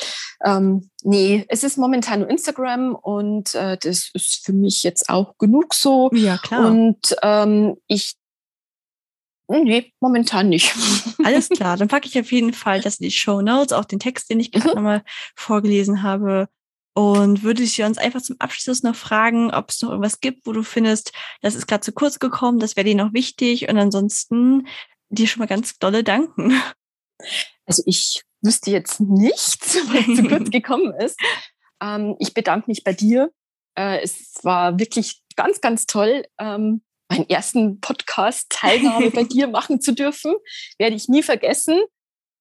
ähm, 0.46 0.90
nee, 1.04 1.46
es 1.48 1.64
ist 1.64 1.78
momentan 1.78 2.20
nur 2.20 2.30
Instagram 2.30 2.96
und 2.96 3.56
äh, 3.56 3.78
das 3.78 4.10
ist 4.14 4.46
für 4.46 4.54
mich 4.54 4.84
jetzt 4.84 5.10
auch 5.10 5.38
genug 5.38 5.74
so. 5.74 6.10
Ja, 6.14 6.38
klar. 6.38 6.68
Und 6.68 7.16
ähm, 7.24 7.78
ich 7.88 8.17
Nee, 9.50 9.94
momentan 10.02 10.50
nicht. 10.50 10.76
Alles 11.24 11.50
klar, 11.50 11.78
dann 11.78 11.88
packe 11.88 12.08
ich 12.08 12.20
auf 12.20 12.32
jeden 12.32 12.54
Fall 12.54 12.82
das 12.82 12.98
in 12.98 13.06
die 13.06 13.12
Show 13.12 13.42
Notes, 13.42 13.74
auch 13.74 13.86
den 13.86 14.00
Text, 14.00 14.30
den 14.30 14.40
ich 14.40 14.52
gerade 14.52 14.70
mhm. 14.70 14.76
nochmal 14.76 15.04
vorgelesen 15.36 16.04
habe. 16.04 16.50
Und 16.94 17.44
würde 17.44 17.62
ich 17.62 17.82
uns 17.84 18.00
einfach 18.00 18.24
zum 18.24 18.38
Abschluss 18.40 18.82
noch 18.82 18.96
fragen, 18.96 19.52
ob 19.52 19.70
es 19.70 19.82
noch 19.82 19.92
irgendwas 19.92 20.20
gibt, 20.20 20.48
wo 20.48 20.52
du 20.52 20.64
findest, 20.64 21.14
das 21.42 21.54
ist 21.54 21.68
gerade 21.68 21.82
zu 21.82 21.92
kurz 21.92 22.18
gekommen, 22.18 22.60
das 22.60 22.76
wäre 22.76 22.86
dir 22.86 22.96
noch 22.96 23.14
wichtig. 23.14 23.70
Und 23.70 23.78
ansonsten 23.78 24.68
dir 25.10 25.28
schon 25.28 25.40
mal 25.40 25.46
ganz 25.46 25.78
dolle 25.78 26.04
danken. 26.04 26.60
Also 27.66 27.84
ich 27.86 28.24
wüsste 28.42 28.72
jetzt 28.72 29.00
nichts, 29.00 29.76
was 29.88 30.18
zu 30.18 30.24
kurz 30.28 30.50
gekommen 30.52 30.94
ist. 31.00 31.20
Ähm, 31.82 32.16
ich 32.20 32.34
bedanke 32.34 32.70
mich 32.70 32.84
bei 32.84 32.94
dir. 32.94 33.32
Äh, 33.78 34.02
es 34.02 34.40
war 34.44 34.80
wirklich 34.80 35.22
ganz, 35.36 35.62
ganz 35.62 35.86
toll. 35.86 36.26
Ähm, 36.40 36.82
meinen 37.10 37.30
ersten 37.30 37.80
Podcast-Teilnahme 37.80 39.12
bei 39.12 39.24
dir 39.24 39.48
machen 39.48 39.82
zu 39.82 39.94
dürfen. 39.94 40.36
Werde 40.78 40.96
ich 40.96 41.08
nie 41.08 41.24
vergessen. 41.24 41.82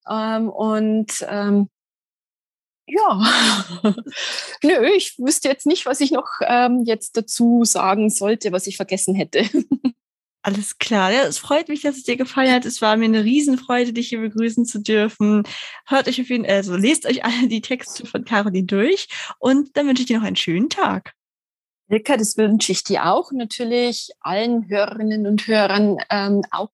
Ähm, 0.09 0.49
und 0.49 1.27
ähm, 1.29 1.69
ja, 2.89 3.21
nö, 4.63 4.87
ich 4.97 5.19
wüsste 5.19 5.49
jetzt 5.49 5.67
nicht, 5.67 5.87
was 5.87 6.01
ich 6.01 6.13
noch 6.13 6.29
ähm, 6.43 6.85
jetzt 6.85 7.17
dazu 7.17 7.65
sagen 7.65 8.11
sollte, 8.11 8.53
was 8.53 8.67
ich 8.67 8.77
vergessen 8.77 9.15
hätte. 9.15 9.45
Alles 10.43 10.79
klar. 10.79 11.11
Ja, 11.11 11.25
es 11.25 11.39
freut 11.39 11.69
mich, 11.69 11.81
dass 11.81 11.97
es 11.97 12.05
dir 12.05 12.17
gefallen 12.17 12.53
hat. 12.53 12.65
Es 12.65 12.81
war 12.81 12.97
mir 12.97 13.07
eine 13.07 13.25
Riesenfreude, 13.25 13.93
dich 13.93 14.11
hier 14.11 14.21
begrüßen 14.21 14.65
zu 14.65 14.81
dürfen. 14.81 15.43
Hört 15.87 16.07
euch 16.07 16.21
auf 16.21 16.29
jeden 16.29 16.45
Fall, 16.45 16.55
also 16.55 16.77
lest 16.77 17.05
euch 17.05 17.25
alle 17.25 17.49
die 17.49 17.61
Texte 17.61 18.07
von 18.07 18.25
Caroline 18.25 18.67
durch 18.67 19.09
und 19.41 19.77
dann 19.77 19.89
wünsche 19.89 20.03
ich 20.03 20.07
dir 20.07 20.19
noch 20.19 20.27
einen 20.27 20.37
schönen 20.37 20.71
Tag. 20.71 21.15
Rika, 21.91 22.17
das 22.17 22.37
wünsche 22.37 22.73
ich 22.73 22.83
dir 22.83 23.07
auch 23.07 23.31
natürlich, 23.33 24.11
allen 24.21 24.69
Hörerinnen 24.69 25.27
und 25.27 25.47
Hörern 25.47 25.99
ähm, 26.11 26.43
auch 26.51 26.71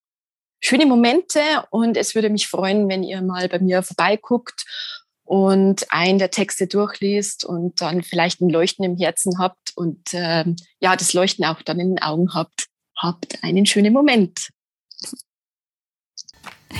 schöne 0.60 0.86
Momente 0.86 1.40
und 1.70 1.96
es 1.96 2.14
würde 2.14 2.30
mich 2.30 2.48
freuen, 2.48 2.88
wenn 2.88 3.02
ihr 3.02 3.20
mal 3.20 3.48
bei 3.48 3.58
mir 3.58 3.82
vorbeiguckt 3.82 4.64
und 5.24 5.92
einen 5.92 6.18
der 6.18 6.30
Texte 6.30 6.66
durchliest 6.66 7.44
und 7.44 7.80
dann 7.80 8.02
vielleicht 8.02 8.40
ein 8.40 8.48
Leuchten 8.48 8.84
im 8.84 8.96
Herzen 8.96 9.38
habt 9.38 9.72
und 9.76 10.00
ähm, 10.12 10.56
ja, 10.80 10.96
das 10.96 11.12
Leuchten 11.12 11.44
auch 11.44 11.62
dann 11.62 11.80
in 11.80 11.96
den 11.96 12.02
Augen 12.02 12.32
habt. 12.34 12.66
Habt 12.96 13.42
einen 13.42 13.66
schönen 13.66 13.92
Moment. 13.92 14.50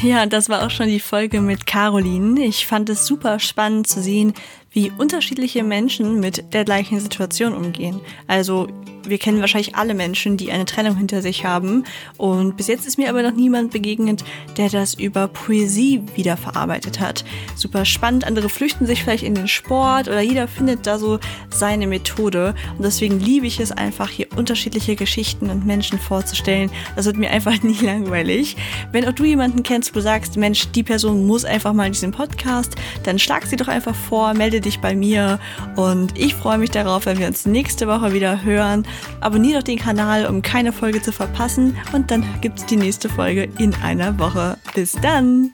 Ja, 0.02 0.26
das 0.26 0.48
war 0.48 0.64
auch 0.64 0.70
schon 0.70 0.88
die 0.88 1.00
Folge 1.00 1.40
mit 1.40 1.66
Caroline. 1.66 2.44
Ich 2.44 2.66
fand 2.66 2.88
es 2.88 3.06
super 3.06 3.38
spannend 3.38 3.86
zu 3.86 4.00
sehen, 4.02 4.34
wie 4.72 4.90
unterschiedliche 4.96 5.62
Menschen 5.62 6.20
mit 6.20 6.52
der 6.54 6.64
gleichen 6.64 7.00
Situation 7.00 7.54
umgehen. 7.54 8.00
Also 8.26 8.68
wir 9.04 9.18
kennen 9.18 9.40
wahrscheinlich 9.40 9.74
alle 9.74 9.94
Menschen, 9.94 10.36
die 10.36 10.52
eine 10.52 10.64
Trennung 10.64 10.96
hinter 10.96 11.22
sich 11.22 11.44
haben. 11.44 11.84
Und 12.16 12.56
bis 12.56 12.68
jetzt 12.68 12.86
ist 12.86 12.98
mir 12.98 13.08
aber 13.08 13.22
noch 13.22 13.32
niemand 13.32 13.72
begegnet, 13.72 14.24
der 14.56 14.68
das 14.68 14.94
über 14.94 15.28
Poesie 15.28 16.02
wiederverarbeitet 16.14 17.00
hat. 17.00 17.24
Super 17.56 17.84
spannend. 17.84 18.24
Andere 18.24 18.48
flüchten 18.48 18.86
sich 18.86 19.02
vielleicht 19.02 19.24
in 19.24 19.34
den 19.34 19.48
Sport 19.48 20.08
oder 20.08 20.20
jeder 20.20 20.48
findet 20.48 20.86
da 20.86 20.98
so 20.98 21.18
seine 21.50 21.86
Methode. 21.86 22.54
Und 22.76 22.84
deswegen 22.84 23.20
liebe 23.20 23.46
ich 23.46 23.60
es 23.60 23.72
einfach, 23.72 24.10
hier 24.10 24.26
unterschiedliche 24.36 24.96
Geschichten 24.96 25.50
und 25.50 25.66
Menschen 25.66 25.98
vorzustellen. 25.98 26.70
Das 26.96 27.06
wird 27.06 27.16
mir 27.16 27.30
einfach 27.30 27.62
nie 27.62 27.78
langweilig. 27.80 28.56
Wenn 28.92 29.06
auch 29.06 29.12
du 29.12 29.24
jemanden 29.24 29.62
kennst, 29.62 29.90
wo 29.90 29.98
du 29.98 30.02
sagst, 30.02 30.36
Mensch, 30.36 30.68
die 30.72 30.82
Person 30.82 31.26
muss 31.26 31.44
einfach 31.44 31.72
mal 31.72 31.86
in 31.86 31.92
diesem 31.92 32.12
Podcast, 32.12 32.74
dann 33.04 33.18
schlag 33.18 33.46
sie 33.46 33.56
doch 33.56 33.68
einfach 33.68 33.94
vor, 33.94 34.34
melde 34.34 34.60
dich 34.60 34.80
bei 34.80 34.94
mir 34.94 35.38
und 35.76 36.18
ich 36.18 36.34
freue 36.34 36.58
mich 36.58 36.70
darauf, 36.70 37.06
wenn 37.06 37.18
wir 37.18 37.26
uns 37.26 37.46
nächste 37.46 37.86
Woche 37.88 38.12
wieder 38.12 38.42
hören. 38.42 38.86
Abonniert 39.20 39.58
doch 39.58 39.62
den 39.62 39.78
Kanal, 39.78 40.26
um 40.26 40.42
keine 40.42 40.72
Folge 40.72 41.02
zu 41.02 41.12
verpassen. 41.12 41.76
Und 41.92 42.10
dann 42.10 42.24
gibt 42.40 42.58
es 42.58 42.66
die 42.66 42.76
nächste 42.76 43.08
Folge 43.08 43.48
in 43.58 43.74
einer 43.82 44.18
Woche. 44.18 44.58
Bis 44.74 44.92
dann! 44.92 45.52